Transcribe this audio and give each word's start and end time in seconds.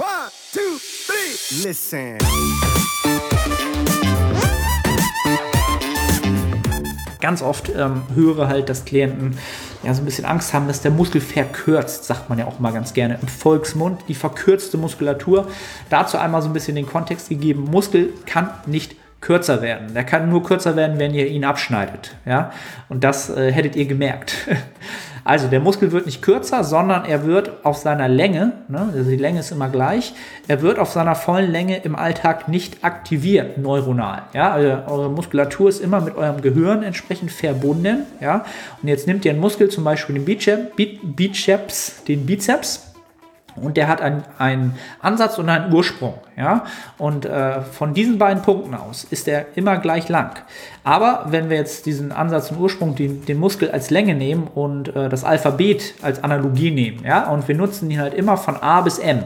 One, 0.00 0.08
two, 0.54 0.78
three. 1.06 1.68
Listen. 1.68 2.16
Ganz 7.20 7.42
oft 7.42 7.68
ähm, 7.68 8.04
höre 8.14 8.48
halt, 8.48 8.70
dass 8.70 8.86
Klienten 8.86 9.36
ja 9.82 9.92
so 9.92 10.00
ein 10.00 10.06
bisschen 10.06 10.24
Angst 10.24 10.54
haben, 10.54 10.68
dass 10.68 10.80
der 10.80 10.90
Muskel 10.90 11.20
verkürzt, 11.20 12.04
sagt 12.04 12.30
man 12.30 12.38
ja 12.38 12.46
auch 12.46 12.60
mal 12.60 12.72
ganz 12.72 12.94
gerne 12.94 13.18
im 13.20 13.28
Volksmund, 13.28 14.00
die 14.08 14.14
verkürzte 14.14 14.78
Muskulatur. 14.78 15.48
Dazu 15.90 16.16
einmal 16.16 16.40
so 16.40 16.48
ein 16.48 16.54
bisschen 16.54 16.76
den 16.76 16.86
Kontext 16.86 17.28
gegeben. 17.28 17.64
Muskel 17.64 18.14
kann 18.24 18.48
nicht 18.64 18.96
kürzer 19.20 19.62
werden. 19.62 19.94
Der 19.94 20.04
kann 20.04 20.28
nur 20.28 20.42
kürzer 20.42 20.76
werden, 20.76 20.98
wenn 20.98 21.14
ihr 21.14 21.26
ihn 21.26 21.44
abschneidet. 21.44 22.16
Ja? 22.24 22.52
Und 22.88 23.04
das 23.04 23.30
äh, 23.30 23.52
hättet 23.52 23.76
ihr 23.76 23.86
gemerkt. 23.86 24.34
Also 25.22 25.48
der 25.48 25.60
Muskel 25.60 25.92
wird 25.92 26.06
nicht 26.06 26.22
kürzer, 26.22 26.64
sondern 26.64 27.04
er 27.04 27.26
wird 27.26 27.64
auf 27.64 27.76
seiner 27.76 28.08
Länge, 28.08 28.52
ne, 28.68 28.90
also 28.92 29.10
die 29.10 29.16
Länge 29.16 29.40
ist 29.40 29.52
immer 29.52 29.68
gleich, 29.68 30.14
er 30.48 30.62
wird 30.62 30.78
auf 30.78 30.90
seiner 30.90 31.14
vollen 31.14 31.50
Länge 31.50 31.76
im 31.82 31.94
Alltag 31.94 32.48
nicht 32.48 32.82
aktiviert 32.82 33.58
neuronal. 33.58 34.22
Ja, 34.32 34.52
also 34.52 34.68
eure 34.92 35.10
Muskulatur 35.10 35.68
ist 35.68 35.80
immer 35.80 36.00
mit 36.00 36.16
eurem 36.16 36.40
Gehirn 36.40 36.82
entsprechend 36.82 37.30
verbunden. 37.30 38.06
Ja, 38.20 38.46
und 38.80 38.88
jetzt 38.88 39.06
nimmt 39.06 39.24
ihr 39.24 39.32
einen 39.32 39.40
Muskel, 39.40 39.68
zum 39.68 39.84
Beispiel 39.84 40.16
den 40.16 40.24
Bizeps, 40.24 42.02
den 42.04 42.24
Bizeps 42.24 42.89
und 43.56 43.76
der 43.76 43.88
hat 43.88 44.00
einen, 44.00 44.74
Ansatz 45.00 45.38
und 45.38 45.48
einen 45.48 45.72
Ursprung. 45.72 46.14
Ja? 46.36 46.64
Und 46.98 47.26
äh, 47.26 47.62
von 47.62 47.94
diesen 47.94 48.18
beiden 48.18 48.42
Punkten 48.42 48.74
aus 48.74 49.04
ist 49.04 49.28
er 49.28 49.46
immer 49.56 49.78
gleich 49.78 50.08
lang. 50.08 50.36
Aber 50.84 51.26
wenn 51.28 51.50
wir 51.50 51.56
jetzt 51.56 51.86
diesen 51.86 52.12
Ansatz 52.12 52.50
und 52.50 52.58
Ursprung, 52.58 52.94
den, 52.94 53.24
den 53.24 53.38
Muskel 53.38 53.70
als 53.70 53.90
Länge 53.90 54.14
nehmen 54.14 54.48
und 54.54 54.94
äh, 54.94 55.08
das 55.08 55.24
Alphabet 55.24 55.94
als 56.02 56.22
Analogie 56.22 56.70
nehmen, 56.70 57.04
ja, 57.04 57.28
und 57.28 57.48
wir 57.48 57.54
nutzen 57.54 57.90
ihn 57.90 58.00
halt 58.00 58.14
immer 58.14 58.36
von 58.36 58.56
A 58.56 58.80
bis 58.80 58.98
M, 58.98 59.24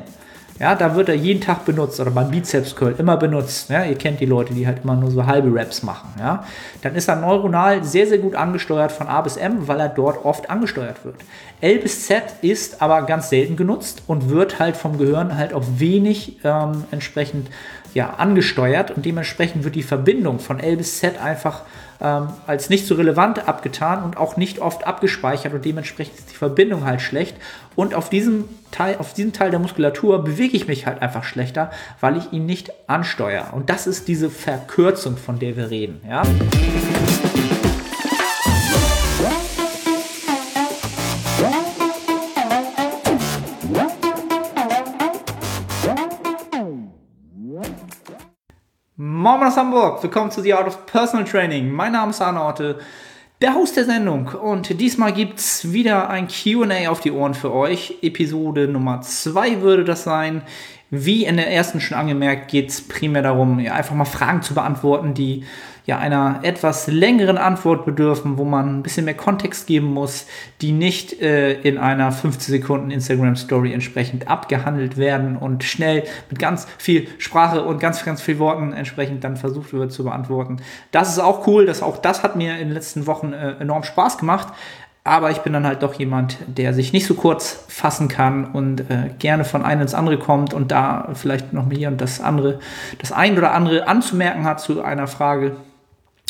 ja, 0.60 0.76
da 0.76 0.94
wird 0.94 1.08
er 1.08 1.16
jeden 1.16 1.40
Tag 1.40 1.64
benutzt 1.64 1.98
oder 1.98 2.12
beim 2.12 2.30
Bizeps 2.30 2.76
Curl 2.76 2.94
immer 2.98 3.16
benutzt. 3.16 3.70
Ja, 3.70 3.84
ihr 3.84 3.96
kennt 3.96 4.20
die 4.20 4.26
Leute, 4.26 4.54
die 4.54 4.66
halt 4.66 4.84
immer 4.84 4.94
nur 4.94 5.10
so 5.10 5.26
halbe 5.26 5.52
Raps 5.52 5.82
machen. 5.82 6.14
Ja, 6.18 6.44
dann 6.82 6.94
ist 6.94 7.08
er 7.08 7.16
neuronal 7.16 7.82
sehr, 7.82 8.06
sehr 8.06 8.18
gut 8.18 8.36
angesteuert 8.36 8.92
von 8.92 9.08
A 9.08 9.20
bis 9.20 9.36
M, 9.36 9.66
weil 9.66 9.80
er 9.80 9.88
dort 9.88 10.24
oft 10.24 10.48
angesteuert 10.50 11.04
wird. 11.04 11.16
L 11.60 11.78
bis 11.78 12.06
Z 12.06 12.22
ist 12.42 12.80
aber 12.82 13.02
ganz 13.02 13.30
selten 13.30 13.56
genutzt 13.56 14.02
und 14.06 14.30
wird 14.30 14.60
halt 14.60 14.76
vom 14.76 14.96
Gehirn 14.96 15.36
halt 15.36 15.52
auch 15.54 15.64
wenig 15.78 16.38
ähm, 16.44 16.84
entsprechend 16.92 17.48
ja, 17.94 18.14
angesteuert 18.14 18.90
und 18.90 19.04
dementsprechend 19.04 19.64
wird 19.64 19.74
die 19.74 19.82
Verbindung 19.82 20.38
von 20.38 20.60
L 20.60 20.76
bis 20.76 20.98
Z 20.98 21.20
einfach 21.20 21.62
ähm, 22.00 22.28
als 22.46 22.70
nicht 22.70 22.86
so 22.86 22.96
relevant 22.96 23.48
abgetan 23.48 24.02
und 24.02 24.16
auch 24.16 24.36
nicht 24.36 24.58
oft 24.58 24.86
abgespeichert 24.86 25.54
und 25.54 25.64
dementsprechend 25.64 26.18
ist 26.18 26.32
die 26.32 26.36
Verbindung 26.36 26.84
halt 26.84 27.00
schlecht. 27.00 27.36
Und 27.76 27.94
auf 27.94 28.08
diesem 28.08 28.44
Teil, 28.70 28.98
auf 28.98 29.14
diesem 29.14 29.32
Teil 29.32 29.50
der 29.50 29.58
Muskulatur 29.58 30.22
bewege 30.22 30.56
ich 30.56 30.68
mich 30.68 30.86
halt 30.86 31.02
einfach 31.02 31.24
schlechter, 31.24 31.70
weil 32.00 32.16
ich 32.16 32.32
ihn 32.32 32.46
nicht 32.46 32.70
ansteuere. 32.86 33.52
Und 33.52 33.68
das 33.68 33.86
ist 33.86 34.06
diese 34.06 34.30
Verkürzung, 34.30 35.16
von 35.16 35.38
der 35.40 35.56
wir 35.56 35.70
reden. 35.70 36.00
Ja? 36.08 36.22
Moin 48.96 49.42
aus 49.42 49.56
Hamburg, 49.56 50.02
willkommen 50.02 50.30
zu 50.30 50.42
The 50.42 50.54
Art 50.54 50.68
of 50.68 50.86
Personal 50.86 51.26
Training. 51.26 51.72
Mein 51.72 51.92
Name 51.92 52.10
ist 52.10 52.20
Arne 52.20 52.40
Orte, 52.40 52.78
der 53.40 53.54
Host 53.54 53.76
der 53.76 53.84
Sendung. 53.84 54.28
Und 54.28 54.80
diesmal 54.80 55.12
gibt 55.12 55.38
es 55.38 55.72
wieder 55.72 56.08
ein 56.08 56.28
QA 56.28 56.88
auf 56.88 57.00
die 57.00 57.12
Ohren 57.12 57.34
für 57.34 57.52
euch. 57.52 57.98
Episode 58.02 58.68
Nummer 58.68 59.00
2 59.00 59.60
würde 59.60 59.84
das 59.84 60.04
sein. 60.04 60.42
Wie 60.90 61.24
in 61.24 61.36
der 61.36 61.50
ersten 61.50 61.80
schon 61.80 61.98
angemerkt, 61.98 62.50
geht 62.50 62.70
es 62.70 62.86
primär 62.86 63.22
darum, 63.22 63.58
ja, 63.58 63.74
einfach 63.74 63.94
mal 63.94 64.04
Fragen 64.04 64.42
zu 64.42 64.54
beantworten, 64.54 65.14
die 65.14 65.44
ja 65.86 65.98
einer 65.98 66.40
etwas 66.42 66.86
längeren 66.86 67.36
Antwort 67.36 67.84
bedürfen, 67.84 68.38
wo 68.38 68.44
man 68.44 68.78
ein 68.78 68.82
bisschen 68.82 69.04
mehr 69.04 69.14
Kontext 69.14 69.66
geben 69.66 69.92
muss, 69.92 70.26
die 70.62 70.72
nicht 70.72 71.20
äh, 71.20 71.60
in 71.60 71.76
einer 71.76 72.10
15 72.10 72.54
Sekunden 72.54 72.90
Instagram 72.90 73.36
Story 73.36 73.72
entsprechend 73.72 74.28
abgehandelt 74.28 74.96
werden 74.96 75.36
und 75.36 75.62
schnell 75.62 76.04
mit 76.30 76.38
ganz 76.38 76.66
viel 76.78 77.08
Sprache 77.18 77.64
und 77.64 77.80
ganz, 77.80 78.04
ganz 78.04 78.22
viel 78.22 78.38
Worten 78.38 78.72
entsprechend 78.72 79.24
dann 79.24 79.36
versucht 79.36 79.74
wird 79.74 79.92
zu 79.92 80.04
beantworten. 80.04 80.56
Das 80.90 81.10
ist 81.10 81.18
auch 81.18 81.46
cool, 81.46 81.66
dass 81.66 81.82
auch 81.82 81.98
das 81.98 82.22
hat 82.22 82.36
mir 82.36 82.52
in 82.52 82.68
den 82.68 82.74
letzten 82.74 83.06
Wochen 83.06 83.34
äh, 83.34 83.56
enorm 83.60 83.82
Spaß 83.82 84.16
gemacht. 84.16 84.54
Aber 85.06 85.30
ich 85.30 85.40
bin 85.40 85.52
dann 85.52 85.66
halt 85.66 85.82
doch 85.82 85.92
jemand, 85.92 86.38
der 86.46 86.72
sich 86.72 86.94
nicht 86.94 87.06
so 87.06 87.12
kurz 87.12 87.66
fassen 87.68 88.08
kann 88.08 88.46
und 88.46 88.90
äh, 88.90 89.10
gerne 89.18 89.44
von 89.44 89.62
einem 89.62 89.82
ins 89.82 89.92
andere 89.92 90.18
kommt 90.18 90.54
und 90.54 90.72
da 90.72 91.10
vielleicht 91.12 91.52
noch 91.52 91.70
hier 91.70 91.88
und 91.88 92.00
das 92.00 92.22
andere, 92.22 92.58
das 92.98 93.12
ein 93.12 93.36
oder 93.36 93.52
andere 93.52 93.86
anzumerken 93.86 94.44
hat 94.44 94.60
zu 94.60 94.82
einer 94.82 95.06
Frage. 95.06 95.56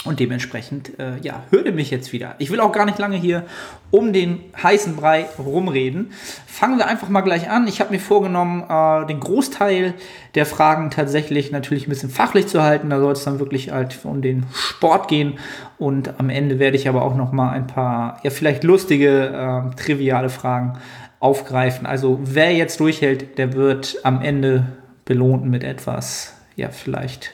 Und 0.05 0.21
dementsprechend, 0.21 0.99
äh, 0.99 1.19
ja, 1.23 1.45
hörte 1.49 1.73
mich 1.73 1.91
jetzt 1.91 2.13
wieder. 2.13 2.35
Ich 2.39 2.51
will 2.51 2.61
auch 2.61 2.73
gar 2.73 2.85
nicht 2.85 2.99
lange 2.99 3.17
hier 3.17 3.45
um 3.91 4.13
den 4.13 4.41
heißen 4.63 4.97
Brei 4.97 5.27
rumreden. 5.39 6.13
Fangen 6.47 6.77
wir 6.77 6.87
einfach 6.87 7.09
mal 7.09 7.23
gleich 7.23 7.49
an. 7.49 7.67
Ich 7.67 7.81
habe 7.81 7.91
mir 7.91 8.01
vorgenommen, 8.01 8.65
äh, 8.69 9.07
den 9.07 9.19
Großteil 9.19 9.95
der 10.35 10.45
Fragen 10.45 10.91
tatsächlich 10.91 11.53
natürlich 11.53 11.87
ein 11.87 11.91
bisschen 11.91 12.11
fachlich 12.11 12.49
zu 12.49 12.63
halten. 12.63 12.91
Da 12.91 13.01
soll 13.01 13.13
es 13.13 13.25
dann 13.25 13.39
wirklich 13.39 13.73
halt 13.73 13.99
um 14.05 14.21
den 14.21 14.45
Sport 14.53 15.09
gehen. 15.09 15.39
Und 15.79 16.21
am 16.21 16.29
Ende 16.29 16.59
werde 16.59 16.77
ich 16.77 16.87
aber 16.87 17.03
auch 17.03 17.15
noch 17.15 17.33
mal 17.33 17.51
ein 17.51 17.67
paar, 17.67 18.21
ja, 18.23 18.31
vielleicht 18.31 18.63
lustige, 18.63 19.29
äh, 19.73 19.75
triviale 19.77 20.29
Fragen 20.29 20.79
aufgreifen. 21.19 21.87
Also 21.87 22.21
wer 22.23 22.53
jetzt 22.53 22.79
durchhält, 22.79 23.39
der 23.39 23.55
wird 23.55 23.97
am 24.03 24.21
Ende 24.21 24.67
belohnt 25.07 25.47
mit 25.47 25.65
etwas, 25.65 26.35
ja, 26.57 26.69
vielleicht 26.69 27.33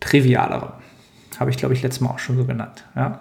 trivialerem. 0.00 0.83
Habe 1.40 1.50
ich, 1.50 1.56
glaube 1.56 1.74
ich, 1.74 1.82
letztes 1.82 2.00
Mal 2.00 2.10
auch 2.10 2.18
schon 2.18 2.36
so 2.36 2.44
genannt. 2.44 2.84
Ja? 2.94 3.20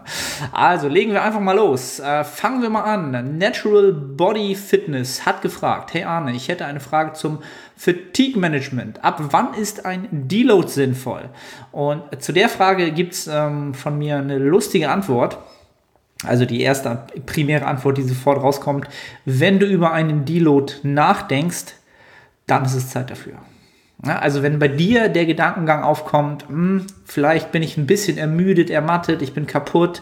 Also 0.51 0.88
legen 0.88 1.12
wir 1.12 1.24
einfach 1.24 1.40
mal 1.40 1.56
los. 1.56 2.00
Äh, 2.00 2.24
fangen 2.24 2.62
wir 2.62 2.69
mal 2.69 2.84
an. 2.84 3.38
Natural 3.38 3.91
Body 3.91 4.56
Fitness 4.56 5.25
hat 5.25 5.41
gefragt: 5.41 5.94
Hey 5.94 6.03
Arne, 6.03 6.34
ich 6.34 6.47
hätte 6.47 6.66
eine 6.66 6.79
Frage 6.79 7.13
zum 7.13 7.40
Fatigue 7.75 8.40
Management. 8.40 9.03
Ab 9.03 9.19
wann 9.31 9.53
ist 9.53 9.85
ein 9.85 10.07
Deload 10.12 10.68
sinnvoll? 10.68 11.29
Und 11.72 12.22
zu 12.22 12.31
der 12.31 12.50
Frage 12.50 12.91
gibt 12.91 13.13
es 13.13 13.28
ähm, 13.28 13.73
von 13.73 13.97
mir 13.97 14.18
eine 14.18 14.38
lustige 14.38 14.90
Antwort. 14.90 15.38
Also 16.25 16.46
die 16.46 16.62
erste 16.62 17.06
primäre 17.25 17.66
Antwort, 17.66 17.97
die 17.97 18.03
sofort 18.03 18.41
rauskommt. 18.41 18.88
Wenn 19.25 19.59
du 19.59 19.66
über 19.66 19.91
einen 19.91 20.25
Deload 20.25 20.73
nachdenkst, 20.84 21.73
dann 22.47 22.66
ist 22.66 22.75
es 22.75 22.90
Zeit 22.90 23.09
dafür. 23.09 23.34
Also 24.06 24.44
wenn 24.44 24.59
bei 24.59 24.68
dir 24.68 25.08
der 25.08 25.25
Gedankengang 25.25 25.84
aufkommt, 25.84 26.50
mh, 26.50 26.56
hm, 26.56 26.88
vielleicht 27.06 27.52
bin 27.52 27.64
ich 27.64 27.78
ein 27.78 27.88
bisschen 27.88 28.18
ermüdet, 28.18 28.69
ermattet, 28.69 29.22
ich 29.22 29.34
bin 29.34 29.47
kaputt, 29.47 30.02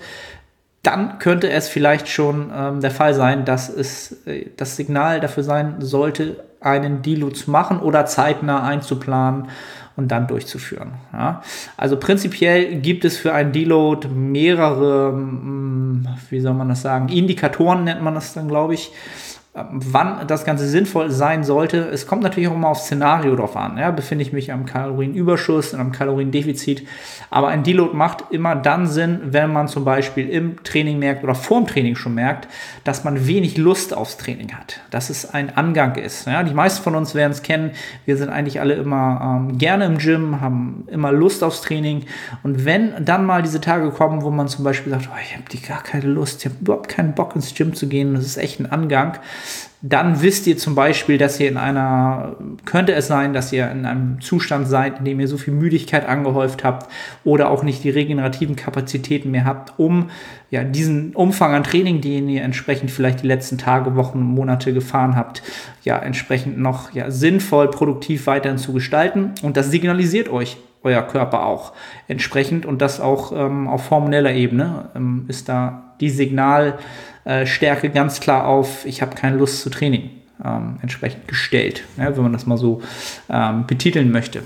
dann 0.84 1.19
könnte 1.19 1.50
es 1.51 1.69
vielleicht 1.69 2.07
schon 2.07 2.51
ähm, 2.56 2.81
der 2.81 2.89
Fall 2.89 3.13
sein, 3.13 3.45
dass 3.45 3.69
es 3.69 4.25
äh, 4.25 4.47
das 4.57 4.75
Signal 4.75 5.19
dafür 5.19 5.44
sein 5.44 5.75
sollte, 5.79 6.44
einen 6.59 7.03
Deload 7.03 7.35
zu 7.35 7.51
machen 7.51 7.79
oder 7.79 8.07
zeitnah 8.07 8.63
einzuplanen 8.63 9.50
und 9.95 10.07
dann 10.07 10.28
durchzuführen. 10.28 10.94
Ja? 11.13 11.44
Also 11.78 11.97
prinzipiell 11.97 12.78
gibt 12.78 13.06
es 13.06 13.18
für 13.18 13.33
einen 13.33 13.51
Deload 13.51 14.07
mehrere, 14.07 15.12
mh, 15.12 15.19
hm, 15.19 16.07
wie 16.31 16.39
soll 16.39 16.56
man 16.56 16.69
das 16.69 16.81
sagen, 16.81 17.09
Indikatoren 17.09 17.83
nennt 17.83 18.01
man 18.01 18.16
das 18.16 18.33
dann, 18.33 18.47
glaube 18.47 18.73
ich 18.73 18.91
wann 19.53 20.28
das 20.28 20.45
Ganze 20.45 20.66
sinnvoll 20.66 21.12
sein 21.12 21.44
sollte. 21.44 21.89
Es 21.89 22.07
kommt 22.07 22.23
natürlich 22.23 22.47
auch 22.47 22.56
immer 22.56 22.69
auf 22.69 22.79
Szenario 22.79 23.35
drauf 23.35 23.57
an. 23.57 23.78
Ja? 23.78 23.91
Befinde 23.91 24.22
ich 24.22 24.31
mich 24.31 24.53
am 24.53 24.66
Kalorienüberschuss, 24.66 25.73
am 25.73 25.91
Kaloriendefizit. 25.91 26.88
Aber 27.29 27.50
ein 27.50 27.63
Deload 27.63 27.94
macht 27.94 28.23
immer 28.31 28.56
dann 28.56 28.88
Sinn, 28.88 29.19
wenn 29.25 29.51
man 29.51 29.67
zum 29.67 29.84
Beispiel 29.84 30.29
im 30.29 30.63
Training 30.63 31.00
merkt 31.00 31.25
oder 31.25 31.35
vorm 31.35 31.67
Training 31.67 31.97
schon 31.97 32.13
merkt, 32.13 32.47
dass 32.85 33.03
man 33.03 33.28
wenig 33.28 33.57
Lust 33.57 33.94
aufs 33.94 34.16
Training 34.16 34.53
hat. 34.53 34.79
Dass 34.89 35.09
es 35.09 35.29
ein 35.34 35.57
Angang 35.57 35.95
ist. 35.95 36.28
Ja? 36.28 36.44
Die 36.44 36.53
meisten 36.53 36.81
von 36.81 36.95
uns 36.95 37.13
werden 37.13 37.33
es 37.33 37.44
kennen. 37.44 37.72
Wir 38.06 38.16
sind 38.16 38.29
eigentlich 38.29 38.62
alle 38.62 38.75
immer 38.75 39.42
ähm, 39.50 39.57
gerne 39.57 39.83
im 39.83 39.98
Gym, 39.98 40.39
haben 40.39 40.86
immer 40.88 41.12
Lust 41.12 41.44
aufs 41.44 41.59
Training. 41.59 42.06
Und 42.44 42.63
wenn 42.63 43.03
dann 43.03 43.25
mal 43.25 43.42
diese 43.42 43.59
Tage 43.59 43.92
kommen, 43.92 44.21
wo 44.21 44.30
man 44.30 44.48
zum 44.48 44.63
Beispiel 44.63 44.94
sagt, 44.94 45.09
oh, 45.12 45.18
ich 45.21 45.36
habe 45.36 45.68
gar 45.68 45.83
keine 45.83 46.06
Lust, 46.06 46.39
ich 46.39 46.45
habe 46.45 46.56
überhaupt 46.62 46.88
keinen 46.88 47.15
Bock 47.15 47.36
ins 47.36 47.53
Gym 47.53 47.74
zu 47.74 47.88
gehen, 47.88 48.13
das 48.13 48.24
ist 48.25 48.38
echt 48.38 48.62
ein 48.62 48.71
Angang, 48.71 49.19
dann 49.83 50.21
wisst 50.21 50.45
ihr 50.45 50.57
zum 50.57 50.75
Beispiel, 50.75 51.17
dass 51.17 51.39
ihr 51.39 51.47
in 51.47 51.57
einer, 51.57 52.35
könnte 52.65 52.93
es 52.93 53.07
sein, 53.07 53.33
dass 53.33 53.51
ihr 53.51 53.69
in 53.71 53.85
einem 53.85 54.21
Zustand 54.21 54.67
seid, 54.67 54.99
in 54.99 55.05
dem 55.05 55.19
ihr 55.19 55.27
so 55.27 55.38
viel 55.38 55.53
Müdigkeit 55.53 56.07
angehäuft 56.07 56.63
habt 56.63 56.91
oder 57.23 57.49
auch 57.49 57.63
nicht 57.63 57.83
die 57.83 57.89
regenerativen 57.89 58.55
Kapazitäten 58.55 59.31
mehr 59.31 59.45
habt, 59.45 59.79
um 59.79 60.11
ja, 60.51 60.63
diesen 60.63 61.15
Umfang 61.15 61.55
an 61.55 61.63
Training, 61.63 61.99
den 61.99 62.29
ihr 62.29 62.43
entsprechend 62.43 62.91
vielleicht 62.91 63.23
die 63.23 63.27
letzten 63.27 63.57
Tage, 63.57 63.95
Wochen, 63.95 64.21
Monate 64.21 64.71
gefahren 64.71 65.15
habt, 65.15 65.41
ja, 65.83 65.97
entsprechend 65.97 66.59
noch 66.59 66.93
ja, 66.93 67.09
sinnvoll, 67.09 67.71
produktiv 67.71 68.27
weiterhin 68.27 68.59
zu 68.59 68.73
gestalten. 68.73 69.31
Und 69.41 69.57
das 69.57 69.71
signalisiert 69.71 70.29
euch 70.29 70.57
euer 70.83 71.01
Körper 71.03 71.45
auch 71.45 71.73
entsprechend 72.07 72.65
und 72.65 72.81
das 72.81 72.99
auch 72.99 73.31
ähm, 73.35 73.67
auf 73.67 73.89
hormoneller 73.91 74.33
Ebene 74.33 74.89
ähm, 74.95 75.25
ist 75.27 75.47
da 75.49 75.93
die 75.99 76.09
Signal, 76.09 76.79
äh, 77.25 77.45
Stärke 77.45 77.89
ganz 77.89 78.19
klar 78.19 78.47
auf, 78.47 78.85
ich 78.85 79.01
habe 79.01 79.15
keine 79.15 79.38
Lust 79.38 79.62
zu 79.62 79.69
Training. 79.69 80.09
ähm, 80.44 80.77
entsprechend 80.81 81.27
gestellt, 81.27 81.83
ja, 81.97 82.15
wenn 82.15 82.23
man 82.23 82.33
das 82.33 82.45
mal 82.45 82.57
so 82.57 82.81
ähm, 83.29 83.65
betiteln 83.68 84.12
möchte. 84.12 84.44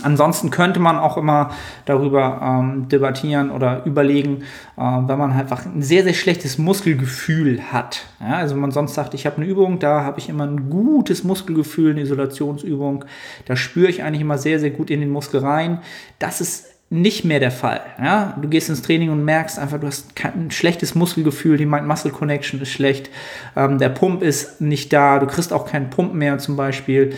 Ansonsten 0.00 0.50
könnte 0.50 0.78
man 0.78 0.96
auch 0.96 1.16
immer 1.16 1.50
darüber 1.84 2.40
ähm, 2.40 2.88
debattieren 2.88 3.50
oder 3.50 3.84
überlegen, 3.84 4.42
äh, 4.76 4.80
wenn 4.80 5.18
man 5.18 5.32
einfach 5.32 5.66
ein 5.66 5.82
sehr, 5.82 6.04
sehr 6.04 6.14
schlechtes 6.14 6.56
Muskelgefühl 6.56 7.60
hat. 7.72 8.06
Ja, 8.20 8.36
also 8.36 8.54
wenn 8.54 8.60
man 8.60 8.70
sonst 8.70 8.94
sagt, 8.94 9.14
ich 9.14 9.26
habe 9.26 9.38
eine 9.38 9.46
Übung, 9.46 9.80
da 9.80 10.04
habe 10.04 10.20
ich 10.20 10.28
immer 10.28 10.46
ein 10.46 10.70
gutes 10.70 11.24
Muskelgefühl, 11.24 11.92
eine 11.92 12.02
Isolationsübung, 12.02 13.06
da 13.46 13.56
spüre 13.56 13.88
ich 13.88 14.04
eigentlich 14.04 14.20
immer 14.20 14.38
sehr, 14.38 14.60
sehr 14.60 14.70
gut 14.70 14.90
in 14.90 15.00
den 15.00 15.10
Muskel 15.10 15.40
rein. 15.40 15.80
Das 16.20 16.40
ist 16.40 16.77
nicht 16.90 17.24
mehr 17.24 17.38
der 17.38 17.50
Fall. 17.50 17.80
Ja? 17.98 18.34
Du 18.40 18.48
gehst 18.48 18.70
ins 18.70 18.80
Training 18.80 19.10
und 19.10 19.24
merkst 19.24 19.58
einfach, 19.58 19.78
du 19.78 19.86
hast 19.86 20.16
kein 20.16 20.50
schlechtes 20.50 20.94
Muskelgefühl, 20.94 21.58
die 21.58 21.66
Mind-Muscle-Connection 21.66 22.62
ist 22.62 22.70
schlecht, 22.70 23.10
ähm, 23.56 23.78
der 23.78 23.90
Pump 23.90 24.22
ist 24.22 24.60
nicht 24.62 24.92
da, 24.92 25.18
du 25.18 25.26
kriegst 25.26 25.52
auch 25.52 25.66
keinen 25.66 25.90
Pump 25.90 26.14
mehr 26.14 26.38
zum 26.38 26.56
Beispiel. 26.56 27.14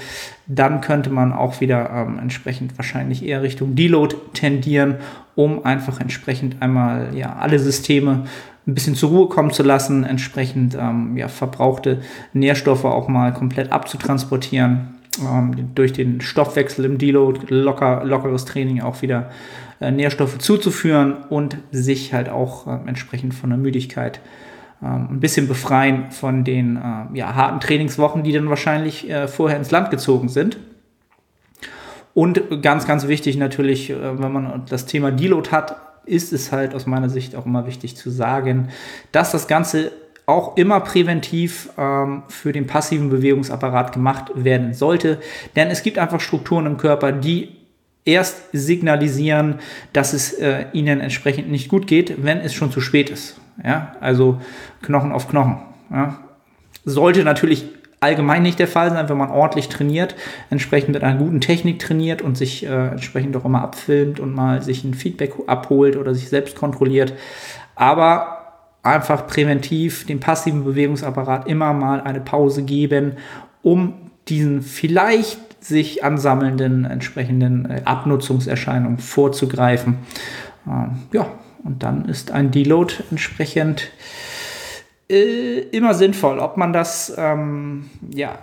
Dann 0.48 0.80
könnte 0.80 1.10
man 1.10 1.32
auch 1.32 1.60
wieder 1.60 1.88
ähm, 1.90 2.18
entsprechend 2.18 2.76
wahrscheinlich 2.76 3.24
eher 3.24 3.42
Richtung 3.42 3.76
Deload 3.76 4.16
tendieren, 4.34 4.96
um 5.36 5.64
einfach 5.64 6.00
entsprechend 6.00 6.60
einmal 6.60 7.16
ja, 7.16 7.36
alle 7.36 7.60
Systeme 7.60 8.24
ein 8.66 8.74
bisschen 8.74 8.96
zur 8.96 9.10
Ruhe 9.10 9.28
kommen 9.28 9.52
zu 9.52 9.62
lassen, 9.62 10.02
entsprechend 10.02 10.76
ähm, 10.78 11.16
ja, 11.16 11.28
verbrauchte 11.28 12.02
Nährstoffe 12.32 12.84
auch 12.84 13.06
mal 13.06 13.32
komplett 13.32 13.70
abzutransportieren 13.70 14.99
durch 15.74 15.92
den 15.92 16.20
Stoffwechsel 16.20 16.84
im 16.84 16.98
Deload, 16.98 17.46
locker, 17.48 18.04
lockeres 18.04 18.44
Training 18.44 18.80
auch 18.80 19.02
wieder 19.02 19.30
äh, 19.80 19.90
Nährstoffe 19.90 20.38
zuzuführen 20.38 21.24
und 21.28 21.56
sich 21.72 22.14
halt 22.14 22.28
auch 22.28 22.66
äh, 22.66 22.78
entsprechend 22.86 23.34
von 23.34 23.50
der 23.50 23.58
Müdigkeit 23.58 24.20
ähm, 24.82 25.08
ein 25.10 25.20
bisschen 25.20 25.48
befreien 25.48 26.10
von 26.10 26.44
den 26.44 26.76
äh, 26.76 27.18
ja, 27.18 27.34
harten 27.34 27.60
Trainingswochen, 27.60 28.22
die 28.22 28.32
dann 28.32 28.48
wahrscheinlich 28.48 29.10
äh, 29.10 29.26
vorher 29.26 29.58
ins 29.58 29.70
Land 29.70 29.90
gezogen 29.90 30.28
sind. 30.28 30.58
Und 32.14 32.62
ganz, 32.62 32.86
ganz 32.86 33.08
wichtig 33.08 33.36
natürlich, 33.36 33.90
äh, 33.90 34.18
wenn 34.18 34.32
man 34.32 34.64
das 34.68 34.86
Thema 34.86 35.10
Deload 35.10 35.50
hat, 35.50 35.76
ist 36.06 36.32
es 36.32 36.50
halt 36.50 36.74
aus 36.74 36.86
meiner 36.86 37.08
Sicht 37.08 37.36
auch 37.36 37.46
immer 37.46 37.66
wichtig 37.66 37.96
zu 37.96 38.10
sagen, 38.10 38.68
dass 39.12 39.32
das 39.32 39.48
Ganze 39.48 39.92
auch 40.30 40.56
immer 40.56 40.80
präventiv 40.80 41.70
ähm, 41.76 42.22
für 42.28 42.52
den 42.52 42.66
passiven 42.66 43.10
Bewegungsapparat 43.10 43.92
gemacht 43.92 44.30
werden 44.34 44.74
sollte. 44.74 45.18
Denn 45.56 45.68
es 45.68 45.82
gibt 45.82 45.98
einfach 45.98 46.20
Strukturen 46.20 46.66
im 46.66 46.76
Körper, 46.76 47.12
die 47.12 47.56
erst 48.04 48.42
signalisieren, 48.52 49.56
dass 49.92 50.12
es 50.12 50.32
äh, 50.32 50.66
ihnen 50.72 51.00
entsprechend 51.00 51.50
nicht 51.50 51.68
gut 51.68 51.86
geht, 51.86 52.24
wenn 52.24 52.38
es 52.38 52.54
schon 52.54 52.72
zu 52.72 52.80
spät 52.80 53.10
ist. 53.10 53.40
Ja? 53.64 53.96
Also 54.00 54.40
Knochen 54.82 55.12
auf 55.12 55.28
Knochen. 55.28 55.58
Ja? 55.90 56.18
Sollte 56.84 57.24
natürlich 57.24 57.66
allgemein 58.00 58.42
nicht 58.42 58.58
der 58.58 58.68
Fall 58.68 58.90
sein, 58.90 59.08
wenn 59.08 59.18
man 59.18 59.30
ordentlich 59.30 59.68
trainiert, 59.68 60.16
entsprechend 60.48 60.94
mit 60.94 61.04
einer 61.04 61.18
guten 61.18 61.40
Technik 61.40 61.78
trainiert 61.78 62.22
und 62.22 62.36
sich 62.36 62.64
äh, 62.64 62.88
entsprechend 62.88 63.36
auch 63.36 63.44
immer 63.44 63.62
abfilmt 63.62 64.20
und 64.20 64.34
mal 64.34 64.62
sich 64.62 64.84
ein 64.84 64.94
Feedback 64.94 65.34
abholt 65.46 65.96
oder 65.96 66.14
sich 66.14 66.28
selbst 66.30 66.56
kontrolliert. 66.56 67.12
Aber 67.74 68.39
einfach 68.82 69.26
präventiv 69.26 70.06
dem 70.06 70.20
passiven 70.20 70.64
Bewegungsapparat 70.64 71.46
immer 71.46 71.72
mal 71.72 72.00
eine 72.00 72.20
Pause 72.20 72.62
geben, 72.62 73.16
um 73.62 73.94
diesen 74.28 74.62
vielleicht 74.62 75.62
sich 75.62 76.02
ansammelnden 76.04 76.84
entsprechenden 76.84 77.70
äh, 77.70 77.82
Abnutzungserscheinungen 77.84 78.98
vorzugreifen. 78.98 79.98
Ähm, 80.66 81.02
ja, 81.12 81.30
und 81.64 81.82
dann 81.82 82.06
ist 82.06 82.30
ein 82.30 82.50
Deload 82.50 82.94
entsprechend 83.10 83.90
äh, 85.10 85.58
immer 85.70 85.92
sinnvoll. 85.92 86.38
Ob 86.38 86.56
man 86.56 86.72
das 86.72 87.12
ähm, 87.18 87.90
ja, 88.14 88.38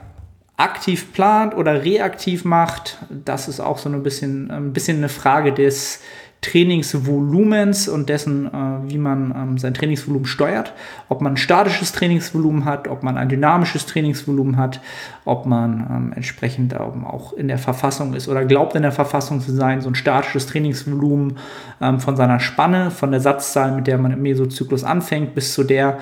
aktiv 0.58 1.14
plant 1.14 1.56
oder 1.56 1.84
reaktiv 1.84 2.46
macht, 2.46 2.98
das 3.10 3.48
ist 3.48 3.60
auch 3.60 3.78
so 3.78 3.90
ein 3.90 4.04
bisschen, 4.04 4.52
ein 4.52 4.74
bisschen 4.74 4.98
eine 4.98 5.10
Frage 5.10 5.54
des 5.54 6.02
Trainingsvolumens 6.42 7.90
und 7.90 8.10
dessen, 8.10 8.46
äh, 8.46 8.92
wie 8.92 8.98
man 8.98 9.34
ähm, 9.36 9.58
sein 9.58 9.74
Trainingsvolumen 9.74 10.28
steuert. 10.28 10.74
Ob 11.10 11.22
man 11.22 11.34
ein 11.34 11.38
statisches 11.38 11.92
Trainingsvolumen 11.94 12.64
hat, 12.64 12.88
ob 12.88 13.02
man 13.02 13.18
ein 13.18 13.28
dynamisches 13.28 13.88
Trainingsvolumen 13.88 14.56
hat, 14.56 14.80
ob 15.26 15.48
man 15.48 15.88
ähm, 15.90 16.14
entsprechend 16.16 16.74
ähm, 16.74 17.06
auch 17.06 17.34
in 17.34 17.48
der 17.48 17.58
Verfassung 17.58 18.14
ist 18.14 18.28
oder 18.28 18.46
glaubt 18.46 18.76
in 18.76 18.84
der 18.84 18.92
Verfassung 18.92 19.42
zu 19.42 19.52
sein, 19.52 19.82
so 19.82 19.90
ein 19.90 19.96
statisches 19.96 20.46
Trainingsvolumen 20.46 21.38
ähm, 21.82 22.00
von 22.00 22.16
seiner 22.16 22.40
Spanne, 22.40 22.92
von 22.92 23.12
der 23.12 23.20
Satzzahl, 23.20 23.72
mit 23.72 23.88
der 23.88 23.98
man 23.98 24.12
im 24.12 24.22
Mesozyklus 24.22 24.84
anfängt, 24.84 25.34
bis 25.34 25.54
zu 25.54 25.64
der, 25.64 25.98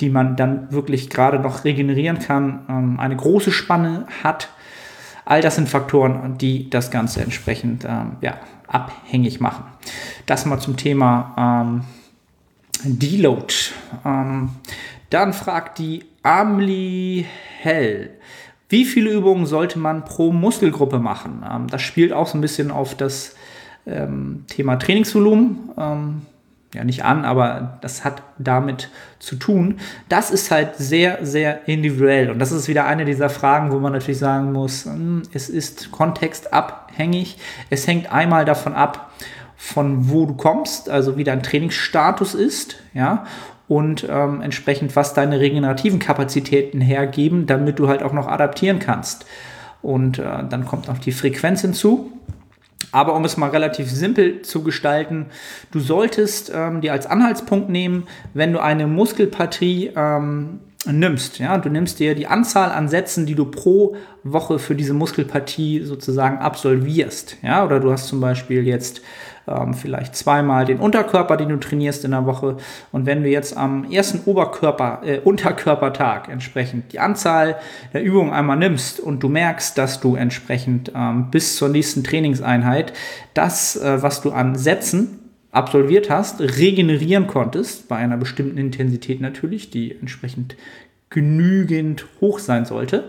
die 0.00 0.08
man 0.08 0.36
dann 0.36 0.70
wirklich 0.72 1.10
gerade 1.10 1.40
noch 1.40 1.64
regenerieren 1.64 2.20
kann, 2.20 2.60
ähm, 2.68 3.00
eine 3.00 3.16
große 3.16 3.50
Spanne 3.50 4.06
hat. 4.22 4.50
All 5.30 5.42
das 5.42 5.54
sind 5.54 5.68
Faktoren, 5.68 6.38
die 6.38 6.68
das 6.70 6.90
Ganze 6.90 7.20
entsprechend 7.22 7.84
ähm, 7.84 8.16
ja, 8.20 8.40
abhängig 8.66 9.38
machen. 9.38 9.62
Das 10.26 10.44
mal 10.44 10.58
zum 10.58 10.76
Thema 10.76 11.62
ähm, 11.62 11.84
Deload. 12.82 13.54
Ähm, 14.04 14.50
dann 15.08 15.32
fragt 15.32 15.78
die 15.78 16.04
Amli 16.24 17.26
Hell. 17.60 18.10
Wie 18.68 18.84
viele 18.84 19.12
Übungen 19.12 19.46
sollte 19.46 19.78
man 19.78 20.04
pro 20.04 20.32
Muskelgruppe 20.32 20.98
machen? 20.98 21.44
Ähm, 21.48 21.68
das 21.68 21.82
spielt 21.82 22.12
auch 22.12 22.26
so 22.26 22.36
ein 22.36 22.40
bisschen 22.40 22.72
auf 22.72 22.96
das 22.96 23.36
ähm, 23.86 24.46
Thema 24.48 24.80
Trainingsvolumen 24.80 25.70
ähm, 25.78 26.22
ja 26.74 26.84
nicht 26.84 27.04
an, 27.04 27.24
aber 27.24 27.78
das 27.80 28.04
hat 28.04 28.22
damit 28.38 28.90
zu 29.18 29.36
tun. 29.36 29.80
Das 30.08 30.30
ist 30.30 30.50
halt 30.50 30.76
sehr, 30.76 31.18
sehr 31.22 31.68
individuell. 31.68 32.30
Und 32.30 32.38
das 32.38 32.52
ist 32.52 32.68
wieder 32.68 32.86
eine 32.86 33.04
dieser 33.04 33.28
Fragen, 33.28 33.72
wo 33.72 33.78
man 33.78 33.92
natürlich 33.92 34.18
sagen 34.18 34.52
muss, 34.52 34.84
hm, 34.84 35.22
es 35.32 35.48
ist 35.48 35.90
kontextabhängig. 35.90 37.38
Es 37.70 37.86
hängt 37.86 38.12
einmal 38.12 38.44
davon 38.44 38.74
ab, 38.74 39.10
von 39.56 40.08
wo 40.10 40.26
du 40.26 40.34
kommst, 40.34 40.88
also 40.88 41.16
wie 41.16 41.24
dein 41.24 41.42
Trainingsstatus 41.42 42.34
ist, 42.34 42.76
ja, 42.94 43.26
und 43.68 44.04
ähm, 44.08 44.40
entsprechend, 44.40 44.96
was 44.96 45.14
deine 45.14 45.38
regenerativen 45.38 46.00
Kapazitäten 46.00 46.80
hergeben, 46.80 47.46
damit 47.46 47.78
du 47.78 47.86
halt 47.86 48.02
auch 48.02 48.12
noch 48.12 48.26
adaptieren 48.26 48.80
kannst. 48.80 49.26
Und 49.80 50.18
äh, 50.18 50.24
dann 50.48 50.66
kommt 50.66 50.88
noch 50.88 50.98
die 50.98 51.12
Frequenz 51.12 51.60
hinzu. 51.60 52.10
Aber 52.92 53.14
um 53.14 53.24
es 53.24 53.36
mal 53.36 53.50
relativ 53.50 53.90
simpel 53.90 54.42
zu 54.42 54.62
gestalten, 54.62 55.26
du 55.70 55.80
solltest 55.80 56.50
ähm, 56.54 56.80
dir 56.80 56.92
als 56.92 57.06
Anhaltspunkt 57.06 57.68
nehmen, 57.68 58.06
wenn 58.34 58.52
du 58.52 58.60
eine 58.60 58.86
Muskelpartie 58.86 59.92
ähm, 59.94 60.60
nimmst. 60.86 61.38
Ja, 61.38 61.58
du 61.58 61.68
nimmst 61.68 61.98
dir 61.98 62.14
die 62.14 62.26
Anzahl 62.26 62.70
an 62.72 62.88
Sätzen, 62.88 63.26
die 63.26 63.34
du 63.34 63.44
pro 63.44 63.96
Woche 64.24 64.58
für 64.58 64.74
diese 64.74 64.94
Muskelpartie 64.94 65.82
sozusagen 65.82 66.38
absolvierst. 66.38 67.36
Ja, 67.42 67.64
oder 67.64 67.80
du 67.80 67.92
hast 67.92 68.08
zum 68.08 68.20
Beispiel 68.20 68.66
jetzt 68.66 69.02
ähm, 69.50 69.74
vielleicht 69.74 70.16
zweimal 70.16 70.64
den 70.64 70.78
Unterkörper, 70.78 71.36
den 71.36 71.48
du 71.48 71.58
trainierst 71.58 72.04
in 72.04 72.12
der 72.12 72.26
Woche. 72.26 72.56
Und 72.92 73.06
wenn 73.06 73.22
du 73.22 73.28
jetzt 73.28 73.56
am 73.56 73.90
ersten 73.90 74.20
Oberkörper, 74.24 75.00
äh, 75.04 75.18
Unterkörpertag 75.18 76.28
entsprechend 76.28 76.92
die 76.92 77.00
Anzahl 77.00 77.56
der 77.92 78.02
Übungen 78.02 78.32
einmal 78.32 78.56
nimmst 78.56 79.00
und 79.00 79.22
du 79.22 79.28
merkst, 79.28 79.76
dass 79.76 80.00
du 80.00 80.14
entsprechend 80.14 80.92
ähm, 80.94 81.30
bis 81.30 81.56
zur 81.56 81.68
nächsten 81.68 82.04
Trainingseinheit 82.04 82.92
das, 83.34 83.76
äh, 83.76 84.02
was 84.02 84.20
du 84.20 84.30
an 84.30 84.56
Sätzen 84.56 85.18
absolviert 85.52 86.10
hast, 86.10 86.40
regenerieren 86.40 87.26
konntest, 87.26 87.88
bei 87.88 87.96
einer 87.96 88.16
bestimmten 88.16 88.56
Intensität 88.56 89.20
natürlich, 89.20 89.70
die 89.70 89.96
entsprechend 89.98 90.56
genügend 91.10 92.06
hoch 92.20 92.38
sein 92.38 92.64
sollte. 92.64 93.08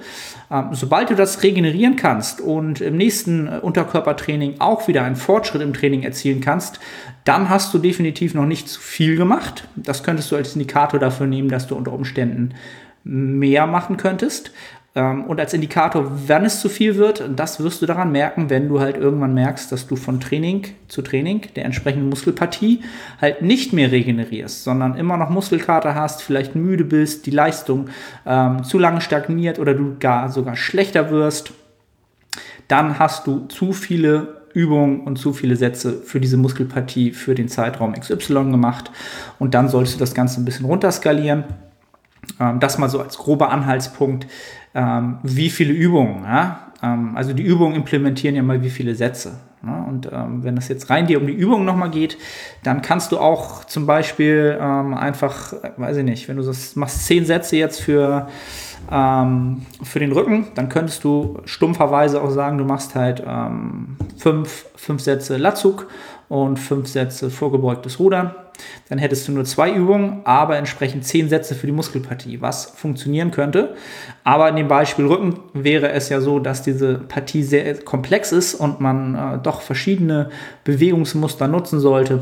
Ähm, 0.50 0.70
sobald 0.72 1.12
du 1.12 1.16
das 1.16 1.44
regenerieren 1.44 1.96
kannst 1.96 2.42
und 2.42 2.82
im 2.82 2.98
nächsten 2.98 3.48
äh, 3.48 3.60
Unterkörpertraining 3.62 4.56
auch 4.60 4.88
wieder 4.88 5.04
einen 5.04 5.16
Fortschritt 5.16 5.62
im 5.62 5.74
Training 5.74 6.02
erzielen 6.02 6.42
kannst, 6.42 6.80
dann 7.24 7.50
hast 7.50 7.74
du 7.74 7.78
definitiv 7.78 8.34
noch 8.34 8.48
nicht 8.48 8.68
zu 8.68 8.82
viel 8.82 9.16
gemacht. 9.16 9.68
Das 9.76 10.04
könntest 10.04 10.32
du 10.32 10.36
als 10.36 10.56
Indikator 10.56 11.00
dafür 11.00 11.28
nehmen, 11.28 11.50
dass 11.50 11.68
du 11.68 11.76
unter 11.76 11.94
Umständen 11.94 12.56
mehr 13.04 13.68
machen 13.68 13.98
könntest. 13.98 14.52
Ähm, 14.94 15.26
und 15.26 15.40
als 15.40 15.54
Indikator, 15.54 16.12
wann 16.28 16.46
es 16.46 16.60
zu 16.60 16.68
viel 16.68 16.96
wird, 16.96 17.24
das 17.36 17.62
wirst 17.62 17.82
du 17.82 17.86
daran 17.86 18.12
merken, 18.12 18.50
wenn 18.50 18.68
du 18.68 18.80
halt 18.80 18.98
irgendwann 18.98 19.34
merkst, 19.34 19.72
dass 19.72 19.88
du 19.88 19.96
von 19.96 20.20
Training 20.20 20.68
zu 20.88 21.02
Training 21.02 21.44
der 21.56 21.66
entsprechenden 21.66 22.10
Muskelpartie 22.10 22.82
halt 23.22 23.42
nicht 23.42 23.72
mehr 23.72 23.92
regenerierst, 23.92 24.64
sondern 24.64 24.96
immer 24.96 25.16
noch 25.16 25.30
Muskelkater 25.30 25.96
hast, 25.96 26.22
vielleicht 26.22 26.56
müde 26.56 26.84
bist, 26.84 27.26
die 27.26 27.32
Leistung 27.32 27.90
ähm, 28.26 28.64
zu 28.64 28.80
lange 28.80 29.02
stagniert 29.02 29.60
oder 29.60 29.74
du 29.74 29.96
gar 29.98 30.30
sogar 30.30 30.58
schlechter 30.58 31.10
wirst, 31.10 31.54
dann 32.68 33.00
hast 33.00 33.28
du 33.28 33.48
zu 33.48 33.74
viele 33.74 34.42
Übungen 34.54 35.02
und 35.02 35.18
zu 35.18 35.32
viele 35.32 35.56
Sätze 35.56 35.94
für 36.02 36.20
diese 36.20 36.36
Muskelpartie 36.36 37.12
für 37.12 37.36
den 37.36 37.48
Zeitraum 37.48 37.94
XY 37.94 38.52
gemacht 38.52 38.92
und 39.40 39.54
dann 39.54 39.70
solltest 39.70 39.96
du 39.96 40.00
das 40.00 40.14
Ganze 40.14 40.42
ein 40.42 40.46
bisschen 40.46 40.66
runterskalieren. 40.66 41.46
Ähm, 42.40 42.60
das 42.60 42.78
mal 42.78 42.90
so 42.90 43.00
als 43.00 43.18
grober 43.18 43.50
Anhaltspunkt, 43.50 44.28
ähm, 44.74 45.20
wie 45.24 45.50
viele 45.50 45.74
Übungen. 45.74 46.24
Ja? 46.24 46.72
Ähm, 46.82 47.16
also 47.16 47.34
die 47.34 47.44
Übungen 47.44 47.76
implementieren 47.76 48.36
ja 48.36 48.44
mal 48.44 48.62
wie 48.64 48.70
viele 48.70 48.96
Sätze. 48.96 49.40
Ne? 49.62 49.86
Und 49.88 50.10
ähm, 50.12 50.44
wenn 50.44 50.58
es 50.58 50.68
jetzt 50.68 50.90
rein 50.90 51.08
dir 51.08 51.20
um 51.20 51.28
die 51.28 51.34
Übung 51.34 51.66
nochmal 51.66 51.92
geht, 51.92 52.18
dann 52.64 52.82
kannst 52.82 53.12
du 53.12 53.20
auch 53.20 53.66
zum 53.66 53.86
Beispiel 53.86 54.58
ähm, 54.60 54.94
einfach, 54.94 55.54
weiß 55.78 55.98
ich 55.98 56.04
nicht, 56.04 56.28
wenn 56.28 56.38
du 56.38 56.44
das 56.44 56.76
machst 56.76 57.06
zehn 57.06 57.26
Sätze 57.26 57.58
jetzt 57.58 57.82
für 57.82 58.28
ähm, 58.92 59.66
für 59.84 60.00
den 60.00 60.12
Rücken, 60.12 60.48
dann 60.56 60.70
könntest 60.70 61.04
du 61.04 61.40
stumpferweise 61.46 62.22
auch 62.22 62.32
sagen, 62.32 62.58
du 62.58 62.66
machst 62.66 62.96
halt 62.96 63.24
ähm, 63.26 63.98
fünf, 64.18 64.66
fünf 64.76 65.02
Sätze 65.02 65.38
Latzug 65.38 65.88
und 66.32 66.58
fünf 66.58 66.88
Sätze 66.88 67.30
vorgebeugtes 67.30 68.00
Rudern. 68.00 68.34
Dann 68.88 69.00
hättest 69.00 69.28
du 69.28 69.34
nur 69.34 69.44
zwei 69.44 69.74
Übungen, 69.74 70.22
aber 70.24 70.56
entsprechend 70.56 71.04
zehn 71.04 71.28
Sätze 71.28 71.56
für 71.56 71.66
die 71.66 71.74
Muskelpartie, 71.74 72.40
was 72.40 72.68
funktionieren 72.68 73.32
könnte. 73.32 73.76
Aber 74.24 74.48
in 74.48 74.56
dem 74.56 74.70
Beispiel 74.70 75.08
Rücken 75.08 75.42
wäre 75.54 75.92
es 75.92 76.08
ja 76.08 76.22
so, 76.22 76.40
dass 76.40 76.64
diese 76.64 76.96
Partie 77.00 77.44
sehr 77.44 77.80
komplex 77.80 78.32
ist 78.32 78.56
und 78.56 78.80
man 78.80 79.16
äh, 79.16 79.40
doch 79.44 79.60
verschiedene 79.60 80.30
Bewegungsmuster 80.64 81.50
nutzen 81.50 81.82
sollte. 81.82 82.22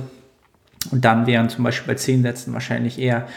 Und 0.89 1.05
dann 1.05 1.27
wären 1.27 1.49
zum 1.49 1.63
Beispiel 1.63 1.93
bei 1.93 1.95
zehn 1.95 2.23
Sätzen 2.23 2.51
wahrscheinlich 2.53 2.97
eher 2.97 3.27